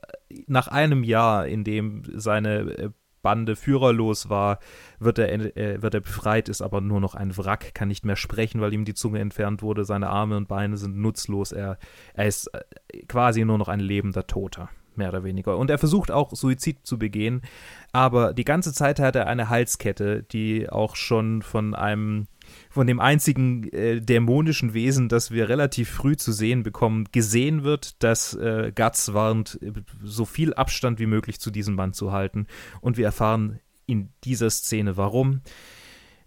nach 0.46 0.68
einem 0.68 1.02
Jahr, 1.02 1.48
in 1.48 1.64
dem 1.64 2.04
seine 2.14 2.58
äh, 2.78 2.90
Bande 3.26 3.56
führerlos 3.56 4.30
war, 4.30 4.60
wird 5.00 5.18
er, 5.18 5.56
äh, 5.56 5.82
wird 5.82 5.94
er 5.94 6.00
befreit, 6.00 6.48
ist 6.48 6.62
aber 6.62 6.80
nur 6.80 7.00
noch 7.00 7.16
ein 7.16 7.36
Wrack, 7.36 7.74
kann 7.74 7.88
nicht 7.88 8.04
mehr 8.04 8.14
sprechen, 8.14 8.60
weil 8.60 8.72
ihm 8.72 8.84
die 8.84 8.94
Zunge 8.94 9.18
entfernt 9.18 9.62
wurde, 9.62 9.84
seine 9.84 10.10
Arme 10.10 10.36
und 10.36 10.46
Beine 10.46 10.76
sind 10.76 10.96
nutzlos, 10.96 11.50
er, 11.50 11.76
er 12.14 12.26
ist 12.26 12.46
äh, 12.54 12.60
quasi 13.08 13.44
nur 13.44 13.58
noch 13.58 13.66
ein 13.66 13.80
lebender 13.80 14.28
Toter 14.28 14.68
mehr 14.94 15.08
oder 15.08 15.24
weniger. 15.24 15.58
Und 15.58 15.70
er 15.70 15.78
versucht 15.78 16.12
auch 16.12 16.36
Suizid 16.36 16.86
zu 16.86 17.00
begehen, 17.00 17.42
aber 17.90 18.32
die 18.32 18.44
ganze 18.44 18.72
Zeit 18.72 19.00
hat 19.00 19.16
er 19.16 19.26
eine 19.26 19.48
Halskette, 19.48 20.22
die 20.22 20.70
auch 20.70 20.94
schon 20.94 21.42
von 21.42 21.74
einem, 21.74 22.28
von 22.70 22.86
dem 22.86 23.00
einzigen 23.00 23.70
äh, 23.72 24.00
dämonischen 24.00 24.74
Wesen, 24.74 25.08
das 25.08 25.30
wir 25.30 25.48
relativ 25.48 25.90
früh 25.90 26.16
zu 26.16 26.32
sehen 26.32 26.62
bekommen, 26.62 27.08
gesehen 27.12 27.64
wird, 27.64 28.02
dass 28.02 28.34
äh, 28.34 28.72
Guts 28.74 29.14
warnt, 29.14 29.58
so 30.02 30.24
viel 30.24 30.54
Abstand 30.54 30.98
wie 30.98 31.06
möglich 31.06 31.40
zu 31.40 31.50
diesem 31.50 31.74
Mann 31.74 31.92
zu 31.92 32.12
halten. 32.12 32.46
Und 32.80 32.96
wir 32.96 33.06
erfahren 33.06 33.60
in 33.86 34.10
dieser 34.24 34.50
Szene 34.50 34.96
warum. 34.96 35.40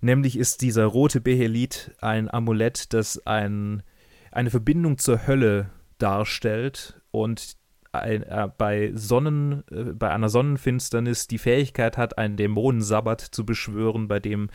Nämlich 0.02 0.38
ist 0.38 0.62
dieser 0.62 0.86
rote 0.86 1.20
Behelit 1.20 1.92
ein 2.00 2.34
Amulett, 2.34 2.94
das 2.94 3.26
ein, 3.28 3.84
eine 4.32 4.50
Verbindung 4.50 4.98
zur 4.98 5.28
Hölle 5.28 5.70
darstellt 5.98 7.02
und 7.12 7.58
ein, 7.92 8.24
äh, 8.24 8.50
bei 8.58 8.92
Sonnen, 8.94 9.64
äh, 9.72 9.94
bei 9.94 10.12
einer 10.12 10.30
Sonnenfinsternis 10.30 11.28
die 11.28 11.38
Fähigkeit 11.38 11.98
hat, 11.98 12.18
einen 12.18 12.38
Dämonensabbat 12.38 13.22
zu 13.22 13.46
beschwören, 13.46 14.08
bei 14.08 14.20
dem 14.20 14.50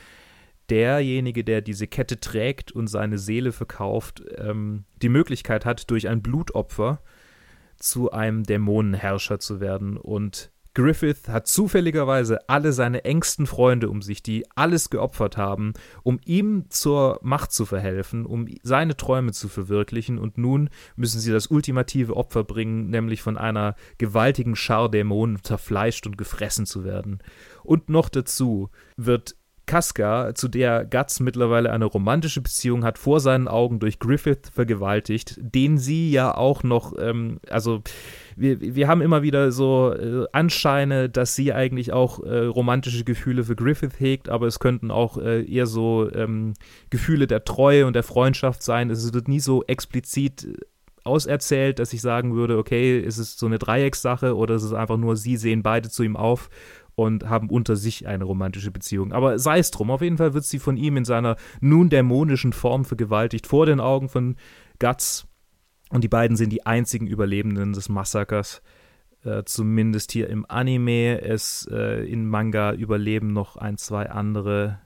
derjenige, 0.70 1.44
der 1.44 1.60
diese 1.60 1.86
Kette 1.86 2.20
trägt 2.20 2.72
und 2.72 2.86
seine 2.86 3.18
Seele 3.18 3.52
verkauft, 3.52 4.22
ähm, 4.36 4.84
die 5.02 5.08
Möglichkeit 5.08 5.64
hat, 5.64 5.90
durch 5.90 6.08
ein 6.08 6.22
Blutopfer 6.22 7.02
zu 7.78 8.12
einem 8.12 8.44
Dämonenherrscher 8.44 9.38
zu 9.38 9.60
werden. 9.60 9.96
Und 9.96 10.50
Griffith 10.74 11.28
hat 11.28 11.46
zufälligerweise 11.46 12.48
alle 12.48 12.72
seine 12.72 13.04
engsten 13.04 13.46
Freunde 13.46 13.88
um 13.88 14.02
sich, 14.02 14.24
die 14.24 14.44
alles 14.56 14.90
geopfert 14.90 15.36
haben, 15.36 15.72
um 16.02 16.18
ihm 16.24 16.64
zur 16.68 17.20
Macht 17.22 17.52
zu 17.52 17.64
verhelfen, 17.64 18.26
um 18.26 18.48
seine 18.64 18.96
Träume 18.96 19.32
zu 19.32 19.48
verwirklichen. 19.48 20.18
Und 20.18 20.36
nun 20.36 20.70
müssen 20.96 21.20
sie 21.20 21.30
das 21.30 21.46
ultimative 21.46 22.16
Opfer 22.16 22.42
bringen, 22.42 22.90
nämlich 22.90 23.22
von 23.22 23.38
einer 23.38 23.76
gewaltigen 23.98 24.56
Schar 24.56 24.90
Dämonen 24.90 25.44
zerfleischt 25.44 26.08
und 26.08 26.18
gefressen 26.18 26.66
zu 26.66 26.82
werden. 26.82 27.20
Und 27.62 27.88
noch 27.88 28.08
dazu 28.08 28.70
wird 28.96 29.36
Casca, 29.66 30.34
zu 30.34 30.48
der 30.48 30.84
Guts 30.84 31.20
mittlerweile 31.20 31.72
eine 31.72 31.86
romantische 31.86 32.40
Beziehung 32.40 32.84
hat, 32.84 32.98
vor 32.98 33.20
seinen 33.20 33.48
Augen 33.48 33.78
durch 33.78 33.98
Griffith 33.98 34.50
vergewaltigt, 34.52 35.38
den 35.38 35.78
sie 35.78 36.10
ja 36.10 36.36
auch 36.36 36.62
noch, 36.62 36.94
ähm, 36.98 37.40
also 37.48 37.82
wir, 38.36 38.60
wir 38.60 38.88
haben 38.88 39.00
immer 39.00 39.22
wieder 39.22 39.52
so 39.52 39.92
äh, 39.92 40.26
Anscheine, 40.32 41.08
dass 41.08 41.34
sie 41.34 41.52
eigentlich 41.52 41.92
auch 41.92 42.22
äh, 42.22 42.44
romantische 42.44 43.04
Gefühle 43.04 43.44
für 43.44 43.56
Griffith 43.56 43.98
hegt, 43.98 44.28
aber 44.28 44.46
es 44.46 44.58
könnten 44.58 44.90
auch 44.90 45.18
äh, 45.18 45.44
eher 45.44 45.66
so 45.66 46.10
ähm, 46.12 46.54
Gefühle 46.90 47.26
der 47.26 47.44
Treue 47.44 47.86
und 47.86 47.94
der 47.94 48.02
Freundschaft 48.02 48.62
sein. 48.62 48.90
Es 48.90 49.14
wird 49.14 49.28
nie 49.28 49.40
so 49.40 49.64
explizit 49.64 50.46
auserzählt, 51.04 51.78
dass 51.78 51.92
ich 51.92 52.00
sagen 52.00 52.34
würde, 52.34 52.56
okay, 52.56 52.98
ist 52.98 53.18
es 53.18 53.38
so 53.38 53.46
eine 53.46 53.58
Dreieckssache 53.58 54.36
oder 54.36 54.54
ist 54.54 54.62
es 54.62 54.72
einfach 54.72 54.96
nur, 54.96 55.16
sie 55.16 55.36
sehen 55.36 55.62
beide 55.62 55.90
zu 55.90 56.02
ihm 56.02 56.16
auf 56.16 56.48
und 56.94 57.28
haben 57.28 57.50
unter 57.50 57.76
sich 57.76 58.06
eine 58.06 58.24
romantische 58.24 58.70
Beziehung. 58.70 59.12
Aber 59.12 59.38
sei 59.38 59.58
es 59.58 59.70
drum, 59.70 59.90
auf 59.90 60.02
jeden 60.02 60.18
Fall 60.18 60.34
wird 60.34 60.44
sie 60.44 60.58
von 60.58 60.76
ihm 60.76 60.96
in 60.96 61.04
seiner 61.04 61.36
nun 61.60 61.88
dämonischen 61.88 62.52
Form 62.52 62.84
vergewaltigt 62.84 63.46
vor 63.46 63.66
den 63.66 63.80
Augen 63.80 64.08
von 64.08 64.36
Guts. 64.78 65.26
Und 65.90 66.04
die 66.04 66.08
beiden 66.08 66.36
sind 66.36 66.50
die 66.50 66.66
einzigen 66.66 67.06
Überlebenden 67.06 67.72
des 67.72 67.88
Massakers. 67.88 68.62
Äh, 69.24 69.44
zumindest 69.44 70.12
hier 70.12 70.28
im 70.28 70.44
Anime. 70.48 71.20
Es 71.20 71.68
äh, 71.70 72.04
in 72.04 72.26
Manga 72.28 72.72
überleben 72.72 73.32
noch 73.32 73.56
ein, 73.56 73.76
zwei 73.76 74.10
andere. 74.10 74.80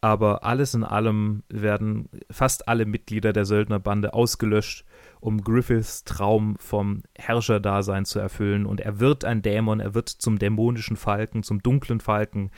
Aber 0.00 0.44
alles 0.44 0.74
in 0.74 0.84
allem 0.84 1.44
werden 1.48 2.08
fast 2.30 2.68
alle 2.68 2.84
Mitglieder 2.84 3.32
der 3.32 3.44
Söldnerbande 3.44 4.12
ausgelöscht 4.12 4.84
um 5.24 5.42
Griffiths 5.42 6.04
Traum 6.04 6.54
vom 6.58 7.02
Herrscherdasein 7.16 8.04
zu 8.04 8.18
erfüllen. 8.18 8.66
Und 8.66 8.82
er 8.82 9.00
wird 9.00 9.24
ein 9.24 9.40
Dämon, 9.40 9.80
er 9.80 9.94
wird 9.94 10.10
zum 10.10 10.38
dämonischen 10.38 10.98
Falken, 10.98 11.42
zum 11.42 11.62
dunklen 11.62 12.00
Falken, 12.00 12.50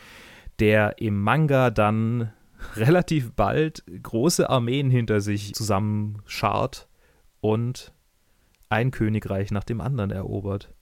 der 0.59 0.99
im 0.99 1.23
Manga 1.23 1.71
dann 1.71 2.33
relativ 2.75 3.33
bald 3.35 3.85
große 4.03 4.51
Armeen 4.51 4.91
hinter 4.91 5.21
sich 5.21 5.55
zusammenschart 5.55 6.89
und 7.41 7.93
ein 8.69 8.91
Königreich 8.91 9.53
nach 9.53 9.65
dem 9.65 9.81
anderen 9.81 10.11
erobert. 10.11 10.75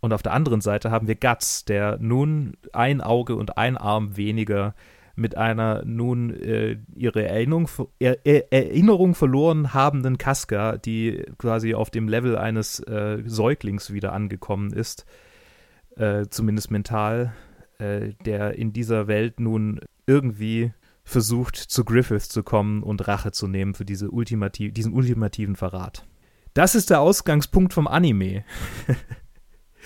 Und 0.00 0.12
auf 0.12 0.24
der 0.24 0.32
anderen 0.32 0.60
Seite 0.60 0.90
haben 0.90 1.06
wir 1.06 1.14
Guts, 1.14 1.64
der 1.64 1.98
nun 2.00 2.56
ein 2.72 3.00
Auge 3.00 3.36
und 3.36 3.56
ein 3.58 3.76
Arm 3.76 4.16
weniger 4.16 4.74
mit 5.18 5.36
einer 5.36 5.84
nun 5.84 6.30
äh, 6.30 6.78
ihre 6.94 7.26
Erinnerung, 7.26 7.68
er, 7.98 8.24
Erinnerung, 8.52 9.14
verloren 9.14 9.74
habenden 9.74 10.16
Casca, 10.16 10.78
die 10.78 11.24
quasi 11.38 11.74
auf 11.74 11.90
dem 11.90 12.08
Level 12.08 12.38
eines 12.38 12.80
äh, 12.80 13.22
Säuglings 13.26 13.92
wieder 13.92 14.12
angekommen 14.12 14.72
ist, 14.72 15.06
äh, 15.96 16.26
zumindest 16.30 16.70
mental, 16.70 17.32
äh, 17.78 18.12
der 18.24 18.54
in 18.54 18.72
dieser 18.72 19.08
Welt 19.08 19.40
nun 19.40 19.80
irgendwie 20.06 20.72
versucht, 21.04 21.56
zu 21.56 21.84
Griffith 21.84 22.22
zu 22.22 22.42
kommen 22.42 22.82
und 22.82 23.08
Rache 23.08 23.32
zu 23.32 23.48
nehmen 23.48 23.74
für 23.74 23.84
diese 23.84 24.10
ultimativ, 24.10 24.72
diesen 24.72 24.92
ultimativen 24.92 25.56
Verrat. 25.56 26.06
Das 26.54 26.74
ist 26.74 26.90
der 26.90 27.00
Ausgangspunkt 27.00 27.72
vom 27.72 27.86
Anime. 27.86 28.44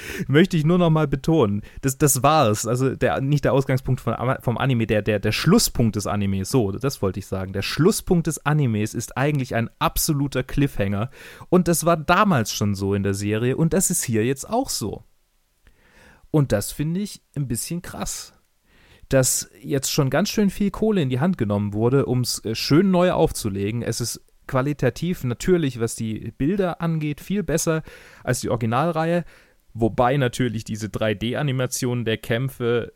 möchte 0.28 0.56
ich 0.56 0.64
nur 0.64 0.78
noch 0.78 0.90
mal 0.90 1.08
betonen. 1.08 1.62
Das, 1.80 1.98
das 1.98 2.22
war 2.22 2.50
es. 2.50 2.66
Also 2.66 2.94
der, 2.94 3.20
nicht 3.20 3.44
der 3.44 3.52
Ausgangspunkt 3.52 4.00
von, 4.00 4.14
vom 4.40 4.58
Anime, 4.58 4.86
der, 4.86 5.02
der, 5.02 5.18
der 5.18 5.32
Schlusspunkt 5.32 5.96
des 5.96 6.06
Animes. 6.06 6.50
So, 6.50 6.72
das 6.72 7.02
wollte 7.02 7.18
ich 7.18 7.26
sagen. 7.26 7.52
Der 7.52 7.62
Schlusspunkt 7.62 8.26
des 8.26 8.44
Animes 8.44 8.94
ist 8.94 9.16
eigentlich 9.16 9.54
ein 9.54 9.70
absoluter 9.78 10.42
Cliffhanger. 10.42 11.10
Und 11.48 11.68
das 11.68 11.84
war 11.84 11.96
damals 11.96 12.52
schon 12.52 12.74
so 12.74 12.94
in 12.94 13.02
der 13.02 13.14
Serie 13.14 13.56
und 13.56 13.72
das 13.72 13.90
ist 13.90 14.04
hier 14.04 14.24
jetzt 14.24 14.48
auch 14.48 14.68
so. 14.68 15.04
Und 16.30 16.50
das 16.50 16.72
finde 16.72 17.00
ich 17.00 17.22
ein 17.36 17.46
bisschen 17.46 17.82
krass. 17.82 18.32
Dass 19.08 19.50
jetzt 19.60 19.92
schon 19.92 20.08
ganz 20.08 20.30
schön 20.30 20.48
viel 20.48 20.70
Kohle 20.70 21.02
in 21.02 21.10
die 21.10 21.20
Hand 21.20 21.36
genommen 21.36 21.74
wurde, 21.74 22.06
um 22.06 22.22
es 22.22 22.42
äh, 22.44 22.54
schön 22.54 22.90
neu 22.90 23.12
aufzulegen. 23.12 23.82
Es 23.82 24.00
ist 24.00 24.24
qualitativ 24.46 25.24
natürlich, 25.24 25.78
was 25.78 25.94
die 25.94 26.32
Bilder 26.36 26.80
angeht, 26.80 27.20
viel 27.20 27.42
besser 27.42 27.82
als 28.24 28.40
die 28.40 28.48
Originalreihe. 28.48 29.24
Wobei 29.74 30.16
natürlich 30.16 30.64
diese 30.64 30.88
3D-Animationen 30.88 32.04
der 32.04 32.18
Kämpfe 32.18 32.92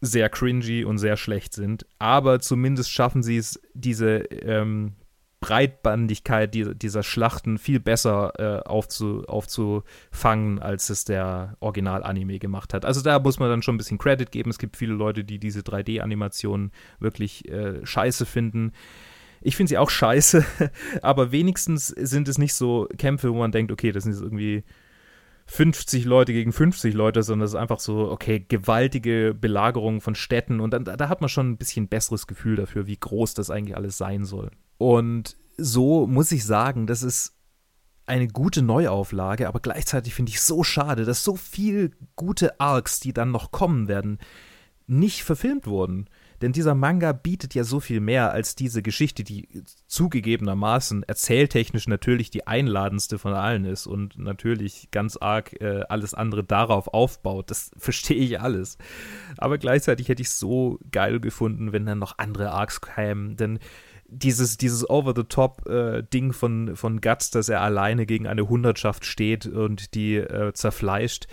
sehr 0.00 0.28
cringy 0.28 0.84
und 0.84 0.98
sehr 0.98 1.16
schlecht 1.16 1.52
sind. 1.52 1.86
Aber 1.98 2.40
zumindest 2.40 2.90
schaffen 2.90 3.22
sie 3.22 3.36
es, 3.36 3.60
diese 3.74 4.18
ähm, 4.18 4.94
Breitbandigkeit 5.40 6.54
dieser 6.54 7.02
Schlachten 7.02 7.56
viel 7.56 7.80
besser 7.80 8.32
äh, 8.38 8.68
aufzu, 8.68 9.24
aufzufangen, 9.26 10.58
als 10.58 10.90
es 10.90 11.06
der 11.06 11.56
Original-Anime 11.60 12.38
gemacht 12.38 12.74
hat. 12.74 12.84
Also 12.84 13.00
da 13.00 13.18
muss 13.18 13.38
man 13.38 13.48
dann 13.48 13.62
schon 13.62 13.74
ein 13.74 13.78
bisschen 13.78 13.98
Credit 13.98 14.30
geben. 14.30 14.50
Es 14.50 14.58
gibt 14.58 14.76
viele 14.76 14.92
Leute, 14.92 15.24
die 15.24 15.38
diese 15.38 15.60
3D-Animationen 15.60 16.72
wirklich 16.98 17.48
äh, 17.48 17.84
scheiße 17.84 18.26
finden. 18.26 18.72
Ich 19.40 19.56
finde 19.56 19.70
sie 19.70 19.78
auch 19.78 19.88
scheiße, 19.88 20.44
aber 21.02 21.32
wenigstens 21.32 21.88
sind 21.88 22.28
es 22.28 22.36
nicht 22.36 22.52
so 22.52 22.86
Kämpfe, 22.98 23.32
wo 23.32 23.38
man 23.38 23.52
denkt, 23.52 23.72
okay, 23.72 23.92
das 23.92 24.04
sind 24.04 24.12
jetzt 24.12 24.22
irgendwie 24.22 24.62
50 25.50 26.04
Leute 26.04 26.32
gegen 26.32 26.52
50 26.52 26.94
Leute, 26.94 27.24
sondern 27.24 27.44
es 27.44 27.52
ist 27.52 27.56
einfach 27.56 27.80
so, 27.80 28.08
okay, 28.08 28.38
gewaltige 28.38 29.34
Belagerung 29.34 30.00
von 30.00 30.14
Städten 30.14 30.60
und 30.60 30.70
dann, 30.70 30.84
da 30.84 31.08
hat 31.08 31.20
man 31.20 31.28
schon 31.28 31.50
ein 31.50 31.56
bisschen 31.56 31.88
besseres 31.88 32.28
Gefühl 32.28 32.54
dafür, 32.54 32.86
wie 32.86 32.96
groß 32.96 33.34
das 33.34 33.50
eigentlich 33.50 33.76
alles 33.76 33.98
sein 33.98 34.24
soll. 34.24 34.52
Und 34.78 35.36
so 35.56 36.06
muss 36.06 36.30
ich 36.30 36.44
sagen, 36.44 36.86
das 36.86 37.02
ist 37.02 37.34
eine 38.06 38.28
gute 38.28 38.62
Neuauflage, 38.62 39.48
aber 39.48 39.58
gleichzeitig 39.58 40.14
finde 40.14 40.30
ich 40.30 40.40
so 40.40 40.62
schade, 40.62 41.04
dass 41.04 41.24
so 41.24 41.34
viele 41.34 41.90
gute 42.14 42.60
Arcs, 42.60 43.00
die 43.00 43.12
dann 43.12 43.32
noch 43.32 43.50
kommen 43.50 43.88
werden, 43.88 44.18
nicht 44.86 45.24
verfilmt 45.24 45.66
wurden. 45.66 46.08
Denn 46.40 46.52
dieser 46.52 46.74
Manga 46.74 47.12
bietet 47.12 47.54
ja 47.54 47.64
so 47.64 47.80
viel 47.80 48.00
mehr 48.00 48.32
als 48.32 48.56
diese 48.56 48.82
Geschichte, 48.82 49.24
die 49.24 49.48
zugegebenermaßen 49.86 51.02
erzähltechnisch 51.02 51.86
natürlich 51.86 52.30
die 52.30 52.46
einladendste 52.46 53.18
von 53.18 53.34
allen 53.34 53.64
ist 53.66 53.86
und 53.86 54.18
natürlich 54.18 54.88
ganz 54.90 55.16
arg 55.18 55.60
äh, 55.60 55.82
alles 55.88 56.14
andere 56.14 56.42
darauf 56.42 56.88
aufbaut. 56.88 57.50
Das 57.50 57.70
verstehe 57.76 58.16
ich 58.16 58.40
alles. 58.40 58.78
Aber 59.36 59.58
gleichzeitig 59.58 60.08
hätte 60.08 60.22
ich 60.22 60.28
es 60.28 60.38
so 60.38 60.78
geil 60.90 61.20
gefunden, 61.20 61.72
wenn 61.72 61.84
dann 61.84 61.98
noch 61.98 62.18
andere 62.18 62.50
Arcs 62.52 62.80
kämen. 62.80 63.36
Denn 63.36 63.58
dieses, 64.10 64.56
dieses 64.56 64.88
Over-the-Top-Ding 64.88 66.30
äh, 66.30 66.32
von, 66.32 66.76
von 66.76 67.00
Guts, 67.00 67.30
dass 67.30 67.48
er 67.48 67.60
alleine 67.60 68.06
gegen 68.06 68.26
eine 68.26 68.48
Hundertschaft 68.48 69.04
steht 69.04 69.46
und 69.46 69.94
die 69.94 70.16
äh, 70.16 70.52
zerfleischt, 70.52 71.28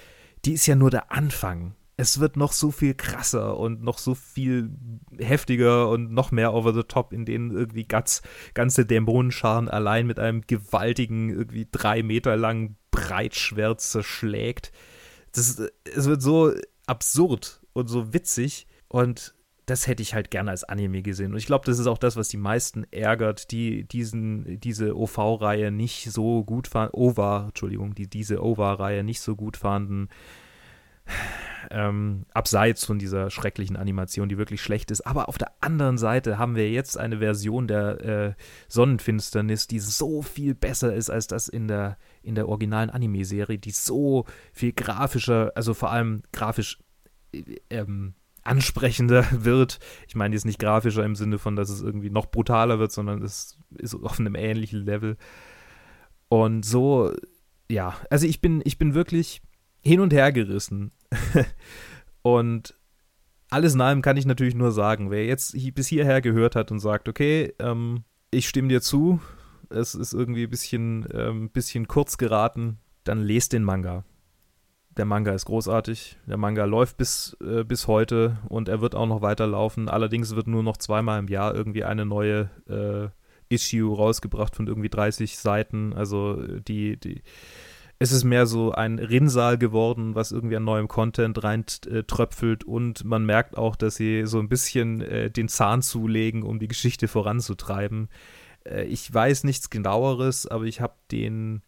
die 0.46 0.54
ist 0.54 0.68
ja 0.68 0.76
nur 0.76 0.92
der 0.92 1.12
Anfang. 1.12 1.77
Es 2.00 2.20
wird 2.20 2.38
noch 2.38 2.52
so 2.52 2.70
viel 2.70 2.94
krasser 2.94 3.58
und 3.58 3.82
noch 3.82 3.98
so 3.98 4.14
viel 4.14 4.70
heftiger 5.18 5.90
und 5.90 6.12
noch 6.12 6.32
mehr 6.32 6.54
over 6.54 6.74
the 6.74 6.84
top, 6.84 7.12
in 7.12 7.26
denen 7.26 7.52
irgendwie 7.52 7.86
Guts 7.86 8.22
ganze 8.54 8.86
Dämonenscharen 8.86 9.68
allein 9.68 10.06
mit 10.06 10.20
einem 10.20 10.42
gewaltigen, 10.46 11.30
irgendwie 11.30 11.68
drei 11.72 12.04
Meter 12.04 12.38
langen 12.38 12.78
Breitschwert 12.92 13.82
zerschlägt. 13.82 14.72
Das, 15.32 15.60
es 15.96 16.06
wird 16.06 16.22
so 16.22 16.54
absurd 16.86 17.62
und 17.74 17.88
so 17.88 18.14
witzig 18.14 18.68
und 18.88 19.34
das 19.68 19.86
hätte 19.86 20.02
ich 20.02 20.14
halt 20.14 20.32
gerne 20.32 20.52
als 20.52 20.64
Anime 20.64 21.02
gesehen. 21.02 21.34
Und 21.34 21.38
ich 21.38 21.46
glaube, 21.46 21.66
das 21.66 21.78
ist 21.78 21.88
auch 21.88 21.98
das, 21.98 22.16
was 22.16 22.30
die 22.30 22.38
meisten 22.38 22.86
ärgert, 22.92 23.52
die 23.52 23.84
diesen, 23.84 24.60
diese 24.62 24.98
OV-Reihe 24.98 25.72
nicht 25.72 26.10
so 26.10 26.46
gut 26.46 26.70
fanden, 26.70 26.96
OVA, 26.96 27.48
Entschuldigung, 27.48 27.94
die 27.94 28.08
diese 28.08 28.42
OVA-Reihe 28.42 29.04
nicht 29.04 29.20
so 29.20 29.36
gut 29.36 29.58
fanden. 29.58 30.08
Ähm, 31.70 32.26
abseits 32.34 32.86
von 32.86 32.98
dieser 32.98 33.30
schrecklichen 33.30 33.76
Animation, 33.76 34.30
die 34.30 34.38
wirklich 34.38 34.62
schlecht 34.62 34.90
ist. 34.90 35.02
Aber 35.02 35.28
auf 35.28 35.38
der 35.38 35.52
anderen 35.60 35.98
Seite 35.98 36.38
haben 36.38 36.56
wir 36.56 36.72
jetzt 36.72 36.98
eine 36.98 37.18
Version 37.18 37.68
der 37.68 38.06
äh, 38.06 38.34
Sonnenfinsternis, 38.70 39.68
die 39.68 39.80
so 39.80 40.22
viel 40.22 40.56
besser 40.56 40.94
ist 40.94 41.10
als 41.10 41.28
das 41.28 41.50
in 41.50 41.68
der, 41.68 41.98
in 42.24 42.36
der 42.36 42.48
originalen 42.48 42.90
Anime-Serie, 42.90 43.58
die 43.58 43.72
so 43.72 44.26
viel 44.54 44.72
grafischer, 44.72 45.52
also 45.56 45.74
vor 45.74 45.92
allem 45.92 46.24
grafisch 46.32 46.80
äh, 47.34 47.44
ähm, 47.70 48.14
ansprechender 48.44 49.26
wird. 49.44 49.80
Ich 50.08 50.16
meine 50.16 50.36
jetzt 50.36 50.46
nicht 50.46 50.60
grafischer 50.60 51.04
im 51.04 51.16
Sinne 51.16 51.38
von, 51.38 51.58
dass 51.58 51.70
es 51.70 51.82
irgendwie 51.82 52.10
noch 52.10 52.28
brutaler 52.28 52.80
wird, 52.80 52.94
sondern 52.94 53.22
es 53.22 53.58
ist 53.78 53.94
auf 53.96 54.20
einem 54.20 54.36
ähnlichen 54.36 54.86
Level. 54.86 55.18
Und 56.30 56.66
so, 56.66 57.14
ja, 57.70 57.96
also 58.10 58.26
ich 58.26 58.42
bin, 58.42 58.62
ich 58.64 58.78
bin 58.78 58.94
wirklich 58.94 59.42
hin 59.88 60.00
und 60.00 60.14
her 60.14 60.32
gerissen. 60.32 60.92
und 62.22 62.76
alles 63.50 63.74
in 63.74 63.82
allem 63.82 64.02
kann 64.02 64.18
ich 64.18 64.26
natürlich 64.26 64.56
nur 64.56 64.72
sagen, 64.72 65.10
wer 65.10 65.26
jetzt 65.26 65.56
bis 65.74 65.88
hierher 65.88 66.22
gehört 66.22 66.56
hat 66.56 66.72
und 66.72 66.80
sagt, 66.80 67.08
okay, 67.08 67.54
ähm, 67.60 68.04
ich 68.30 68.48
stimme 68.48 68.68
dir 68.68 68.82
zu, 68.82 69.22
es 69.70 69.96
ist 69.96 70.14
irgendwie 70.14 70.44
ein 70.44 70.50
bisschen, 70.50 71.08
ähm, 71.14 71.50
bisschen 71.50 71.88
kurz 71.88 72.18
geraten, 72.18 72.80
dann 73.04 73.22
lest 73.22 73.54
den 73.54 73.64
Manga. 73.64 74.04
Der 74.98 75.06
Manga 75.06 75.32
ist 75.32 75.46
großartig. 75.46 76.18
Der 76.26 76.38
Manga 76.38 76.66
läuft 76.66 76.98
bis, 76.98 77.38
äh, 77.40 77.64
bis 77.64 77.88
heute 77.88 78.40
und 78.50 78.68
er 78.68 78.82
wird 78.82 78.96
auch 78.96 79.06
noch 79.06 79.22
weiterlaufen. 79.22 79.90
Allerdings 79.90 80.36
wird 80.36 80.48
nur 80.48 80.64
noch 80.64 80.78
zweimal 80.78 81.20
im 81.20 81.28
Jahr 81.28 81.54
irgendwie 81.54 81.84
eine 81.84 82.06
neue 82.06 82.50
äh, 82.68 83.10
Issue 83.54 83.96
rausgebracht 83.96 84.56
von 84.56 84.68
irgendwie 84.68 84.90
30 84.90 85.38
Seiten. 85.38 85.94
Also 85.94 86.42
die, 86.42 86.98
die, 86.98 87.22
es 88.00 88.12
ist 88.12 88.24
mehr 88.24 88.46
so 88.46 88.72
ein 88.72 89.00
Rinnsal 89.00 89.58
geworden, 89.58 90.14
was 90.14 90.32
irgendwie 90.32 90.56
an 90.56 90.64
neuem 90.64 90.88
Content 90.88 91.44
reintröpfelt 91.44 92.64
und 92.64 93.04
man 93.04 93.26
merkt 93.26 93.58
auch, 93.58 93.76
dass 93.76 93.96
sie 93.96 94.26
so 94.26 94.40
ein 94.40 94.50
bisschen 94.50 95.02
äh, 95.02 95.32
den 95.32 95.48
Zahn 95.48 95.82
zulegen, 95.82 96.44
um 96.44 96.60
die 96.60 96.68
Geschichte 96.68 97.08
voranzutreiben. 97.08 98.10
Äh, 98.66 98.86
ich 98.86 99.12
weiß 99.12 99.44
nichts 99.46 99.70
genaueres, 99.70 100.46
aber 100.46 100.66
ich 100.66 100.82
habe 100.82 100.96
den 101.12 101.62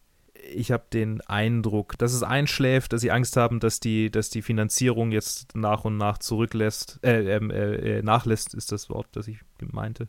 ich 0.52 0.72
den 0.92 1.20
Eindruck, 1.22 1.98
dass 1.98 2.14
es 2.14 2.22
einschläft, 2.22 2.92
dass 2.92 3.02
sie 3.02 3.10
Angst 3.10 3.36
haben, 3.36 3.60
dass 3.60 3.78
die, 3.78 4.10
dass 4.10 4.30
die 4.30 4.42
Finanzierung 4.42 5.12
jetzt 5.12 5.54
nach 5.54 5.84
und 5.84 5.98
nach 5.98 6.18
zurücklässt, 6.18 6.98
äh, 7.02 7.36
ähm, 7.36 7.50
äh, 7.50 7.98
äh, 7.98 8.02
nachlässt, 8.02 8.54
ist 8.54 8.72
das 8.72 8.88
Wort, 8.88 9.08
das 9.12 9.28
ich 9.28 9.38
meinte, 9.60 10.08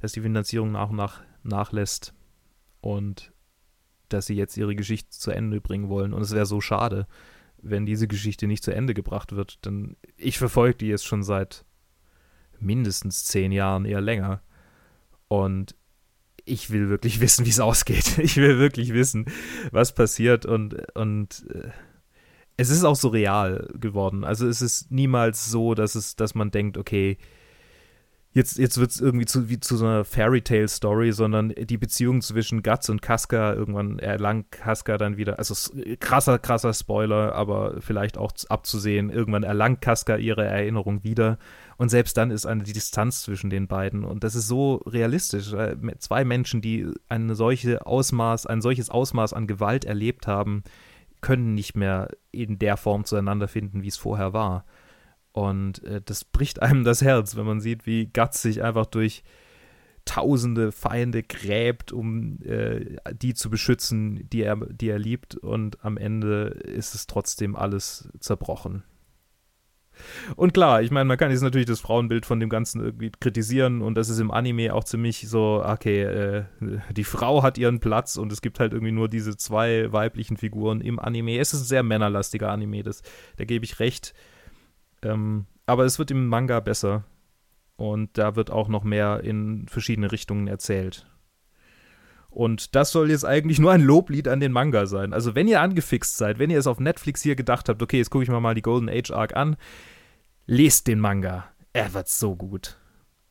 dass 0.00 0.12
die 0.12 0.22
Finanzierung 0.22 0.72
nach 0.72 0.88
und 0.90 0.96
nach 0.96 1.20
nachlässt 1.42 2.14
und 2.80 3.32
dass 4.12 4.26
sie 4.26 4.34
jetzt 4.34 4.56
ihre 4.56 4.74
Geschichte 4.74 5.10
zu 5.10 5.30
Ende 5.30 5.60
bringen 5.60 5.88
wollen. 5.88 6.12
Und 6.12 6.22
es 6.22 6.34
wäre 6.34 6.46
so 6.46 6.60
schade, 6.60 7.06
wenn 7.60 7.86
diese 7.86 8.08
Geschichte 8.08 8.46
nicht 8.46 8.64
zu 8.64 8.74
Ende 8.74 8.94
gebracht 8.94 9.34
wird, 9.34 9.64
denn 9.66 9.96
ich 10.16 10.38
verfolge 10.38 10.78
die 10.78 10.88
jetzt 10.88 11.06
schon 11.06 11.22
seit 11.22 11.64
mindestens 12.60 13.24
zehn 13.24 13.52
Jahren, 13.52 13.84
eher 13.84 14.00
länger. 14.00 14.42
Und 15.28 15.74
ich 16.44 16.70
will 16.70 16.88
wirklich 16.88 17.20
wissen, 17.20 17.44
wie 17.44 17.50
es 17.50 17.60
ausgeht. 17.60 18.18
Ich 18.18 18.36
will 18.36 18.58
wirklich 18.58 18.92
wissen, 18.92 19.26
was 19.70 19.94
passiert 19.94 20.46
und, 20.46 20.74
und 20.96 21.46
äh, 21.52 21.70
es 22.56 22.70
ist 22.70 22.84
auch 22.84 22.96
so 22.96 23.08
real 23.08 23.68
geworden. 23.78 24.24
Also 24.24 24.48
es 24.48 24.62
ist 24.62 24.90
niemals 24.90 25.46
so, 25.48 25.74
dass 25.74 25.94
es, 25.94 26.16
dass 26.16 26.34
man 26.34 26.50
denkt, 26.50 26.76
okay, 26.76 27.16
jetzt, 28.38 28.56
jetzt 28.56 28.78
wird 28.78 28.92
es 28.92 29.00
irgendwie 29.00 29.26
zu, 29.26 29.48
wie 29.50 29.58
zu 29.58 29.76
so 29.76 29.84
einer 29.84 30.04
Fairy 30.04 30.40
Tale 30.40 30.68
Story, 30.68 31.12
sondern 31.12 31.48
die 31.50 31.76
Beziehung 31.76 32.22
zwischen 32.22 32.62
Guts 32.62 32.88
und 32.88 33.02
Casca, 33.02 33.52
irgendwann 33.52 33.98
erlangt 33.98 34.52
Casca 34.52 34.96
dann 34.96 35.16
wieder, 35.16 35.38
also 35.38 35.54
krasser, 35.98 36.38
krasser 36.38 36.72
Spoiler, 36.72 37.34
aber 37.34 37.80
vielleicht 37.80 38.16
auch 38.16 38.32
abzusehen, 38.48 39.10
irgendwann 39.10 39.42
erlangt 39.42 39.80
Casca 39.80 40.16
ihre 40.16 40.44
Erinnerung 40.44 41.02
wieder 41.02 41.38
und 41.78 41.88
selbst 41.88 42.16
dann 42.16 42.30
ist 42.30 42.46
eine 42.46 42.62
die 42.62 42.72
Distanz 42.72 43.22
zwischen 43.22 43.50
den 43.50 43.66
beiden. 43.66 44.04
Und 44.04 44.24
das 44.24 44.34
ist 44.34 44.46
so 44.46 44.76
realistisch. 44.86 45.54
Zwei 45.98 46.24
Menschen, 46.24 46.60
die 46.60 46.88
eine 47.08 47.34
solche 47.34 47.86
Ausmaß, 47.86 48.46
ein 48.46 48.60
solches 48.60 48.88
Ausmaß 48.88 49.32
an 49.32 49.46
Gewalt 49.46 49.84
erlebt 49.84 50.26
haben, 50.26 50.62
können 51.20 51.54
nicht 51.54 51.76
mehr 51.76 52.08
in 52.30 52.58
der 52.58 52.76
Form 52.76 53.04
zueinander 53.04 53.48
finden, 53.48 53.82
wie 53.82 53.88
es 53.88 53.96
vorher 53.96 54.32
war. 54.32 54.64
Und 55.38 55.84
äh, 55.84 56.00
das 56.04 56.24
bricht 56.24 56.60
einem 56.62 56.82
das 56.82 57.00
Herz, 57.00 57.36
wenn 57.36 57.46
man 57.46 57.60
sieht, 57.60 57.86
wie 57.86 58.06
Guts 58.06 58.42
sich 58.42 58.62
einfach 58.62 58.86
durch 58.86 59.22
tausende 60.04 60.72
Feinde 60.72 61.22
gräbt, 61.22 61.92
um 61.92 62.40
äh, 62.42 62.96
die 63.12 63.34
zu 63.34 63.50
beschützen, 63.50 64.28
die 64.30 64.42
er, 64.42 64.56
die 64.56 64.88
er 64.88 64.98
liebt. 64.98 65.36
Und 65.36 65.84
am 65.84 65.96
Ende 65.96 66.46
ist 66.48 66.94
es 66.94 67.06
trotzdem 67.06 67.54
alles 67.54 68.08
zerbrochen. 68.18 68.82
Und 70.36 70.54
klar, 70.54 70.82
ich 70.82 70.90
meine, 70.90 71.04
man 71.06 71.18
kann 71.18 71.30
jetzt 71.30 71.42
natürlich 71.42 71.66
das 71.66 71.80
Frauenbild 71.80 72.26
von 72.26 72.40
dem 72.40 72.48
Ganzen 72.48 72.80
irgendwie 72.80 73.10
kritisieren 73.10 73.82
und 73.82 73.96
das 73.96 74.08
ist 74.08 74.20
im 74.20 74.30
Anime 74.30 74.72
auch 74.72 74.84
ziemlich 74.84 75.28
so, 75.28 75.62
okay, 75.64 76.02
äh, 76.02 76.44
die 76.92 77.02
Frau 77.02 77.42
hat 77.42 77.58
ihren 77.58 77.80
Platz 77.80 78.16
und 78.16 78.32
es 78.32 78.40
gibt 78.40 78.60
halt 78.60 78.72
irgendwie 78.72 78.92
nur 78.92 79.08
diese 79.08 79.36
zwei 79.36 79.92
weiblichen 79.92 80.36
Figuren 80.36 80.80
im 80.80 81.00
Anime. 81.00 81.38
Es 81.38 81.52
ist 81.52 81.62
ein 81.62 81.66
sehr 81.66 81.82
männerlastiger 81.82 82.50
Anime, 82.50 82.84
das, 82.84 83.02
da 83.38 83.44
gebe 83.44 83.64
ich 83.64 83.80
recht. 83.80 84.14
Ähm, 85.02 85.46
aber 85.66 85.84
es 85.84 85.98
wird 85.98 86.10
im 86.10 86.26
Manga 86.26 86.60
besser 86.60 87.04
und 87.76 88.16
da 88.18 88.36
wird 88.36 88.50
auch 88.50 88.68
noch 88.68 88.84
mehr 88.84 89.20
in 89.22 89.66
verschiedene 89.68 90.10
Richtungen 90.10 90.48
erzählt. 90.48 91.06
Und 92.30 92.74
das 92.74 92.92
soll 92.92 93.10
jetzt 93.10 93.24
eigentlich 93.24 93.58
nur 93.58 93.72
ein 93.72 93.80
Loblied 93.80 94.28
an 94.28 94.40
den 94.40 94.52
Manga 94.52 94.86
sein. 94.86 95.12
Also, 95.12 95.34
wenn 95.34 95.48
ihr 95.48 95.60
angefixt 95.60 96.16
seid, 96.16 96.38
wenn 96.38 96.50
ihr 96.50 96.58
es 96.58 96.66
auf 96.66 96.78
Netflix 96.78 97.22
hier 97.22 97.36
gedacht 97.36 97.68
habt, 97.68 97.82
okay, 97.82 97.98
jetzt 97.98 98.10
gucke 98.10 98.22
ich 98.22 98.30
mir 98.30 98.40
mal 98.40 98.54
die 98.54 98.62
Golden 98.62 98.88
Age 98.88 99.10
Arc 99.12 99.34
an, 99.34 99.56
lest 100.46 100.86
den 100.86 101.00
Manga. 101.00 101.46
Er 101.72 101.94
wird 101.94 102.08
so 102.08 102.36
gut. 102.36 102.78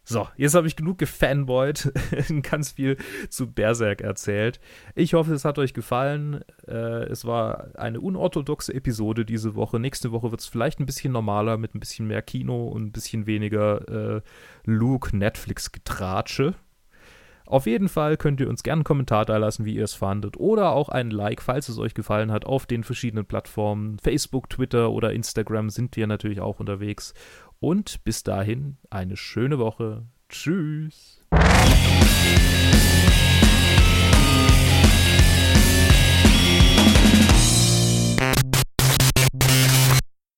So, 0.10 0.26
jetzt 0.38 0.55
habe 0.55 0.68
ich 0.68 0.78
genug 0.78 0.99
gefanboyt, 0.99 1.91
ganz 2.41 2.72
viel 2.72 2.95
zu 3.28 3.51
Berserk 3.51 3.99
erzählt. 3.99 4.62
Ich 4.95 5.14
hoffe, 5.14 5.34
es 5.34 5.43
hat 5.43 5.60
euch 5.60 5.74
gefallen. 5.74 6.45
Äh, 6.66 7.03
es 7.10 7.26
war 7.26 7.76
eine 7.76 7.99
unorthodoxe 7.99 8.74
Episode 8.74 9.26
diese 9.26 9.55
Woche. 9.55 9.82
Nächste 9.82 10.14
Woche 10.14 10.32
wird 10.32 10.39
es 10.39 10.47
vielleicht 10.47 10.80
ein 10.80 10.86
bisschen 10.86 11.12
normaler 11.12 11.58
mit 11.58 11.76
ein 11.76 11.82
bisschen 11.82 12.08
mehr 12.08 12.22
Kino 12.22 12.70
und 12.70 12.86
ein 12.86 12.91
bisschen 12.93 13.28
weniger 13.28 14.16
äh, 14.16 14.22
Luke-Netflix-Getratsche. 14.64 16.55
Auf 17.47 17.66
jeden 17.66 17.88
Fall 17.88 18.18
könnt 18.18 18.41
ihr 18.41 18.49
uns 18.49 18.62
gerne 18.62 18.80
einen 18.80 18.84
Kommentar 18.84 19.24
da 19.24 19.38
lassen, 19.38 19.64
wie 19.64 19.76
ihr 19.76 19.86
es 19.86 19.93
fandet, 19.93 20.36
oder 20.36 20.72
auch 20.72 20.89
einen 20.89 21.12
Like, 21.12 21.41
falls 21.41 21.70
es 21.70 21.80
euch 21.80 21.93
gefallen 21.93 22.30
hat, 22.30 22.45
auf 22.45 22.66
den 22.66 22.84
verschiedenen 22.84 23.26
Plattformen. 23.26 23.99
Facebook, 23.99 24.49
Twitter 24.49 24.91
oder 24.91 25.14
Instagram 25.14 25.70
sind 25.70 25.95
wir 25.95 26.08
natürlich 26.08 26.41
auch 26.41 26.60
unterwegs. 26.60 27.14
Und 27.60 28.03
bis 28.03 28.24
dahin 28.24 28.78
eine 28.89 29.18
schöne 29.18 29.58
Woche. 29.58 30.05
Tschüss. 30.30 31.24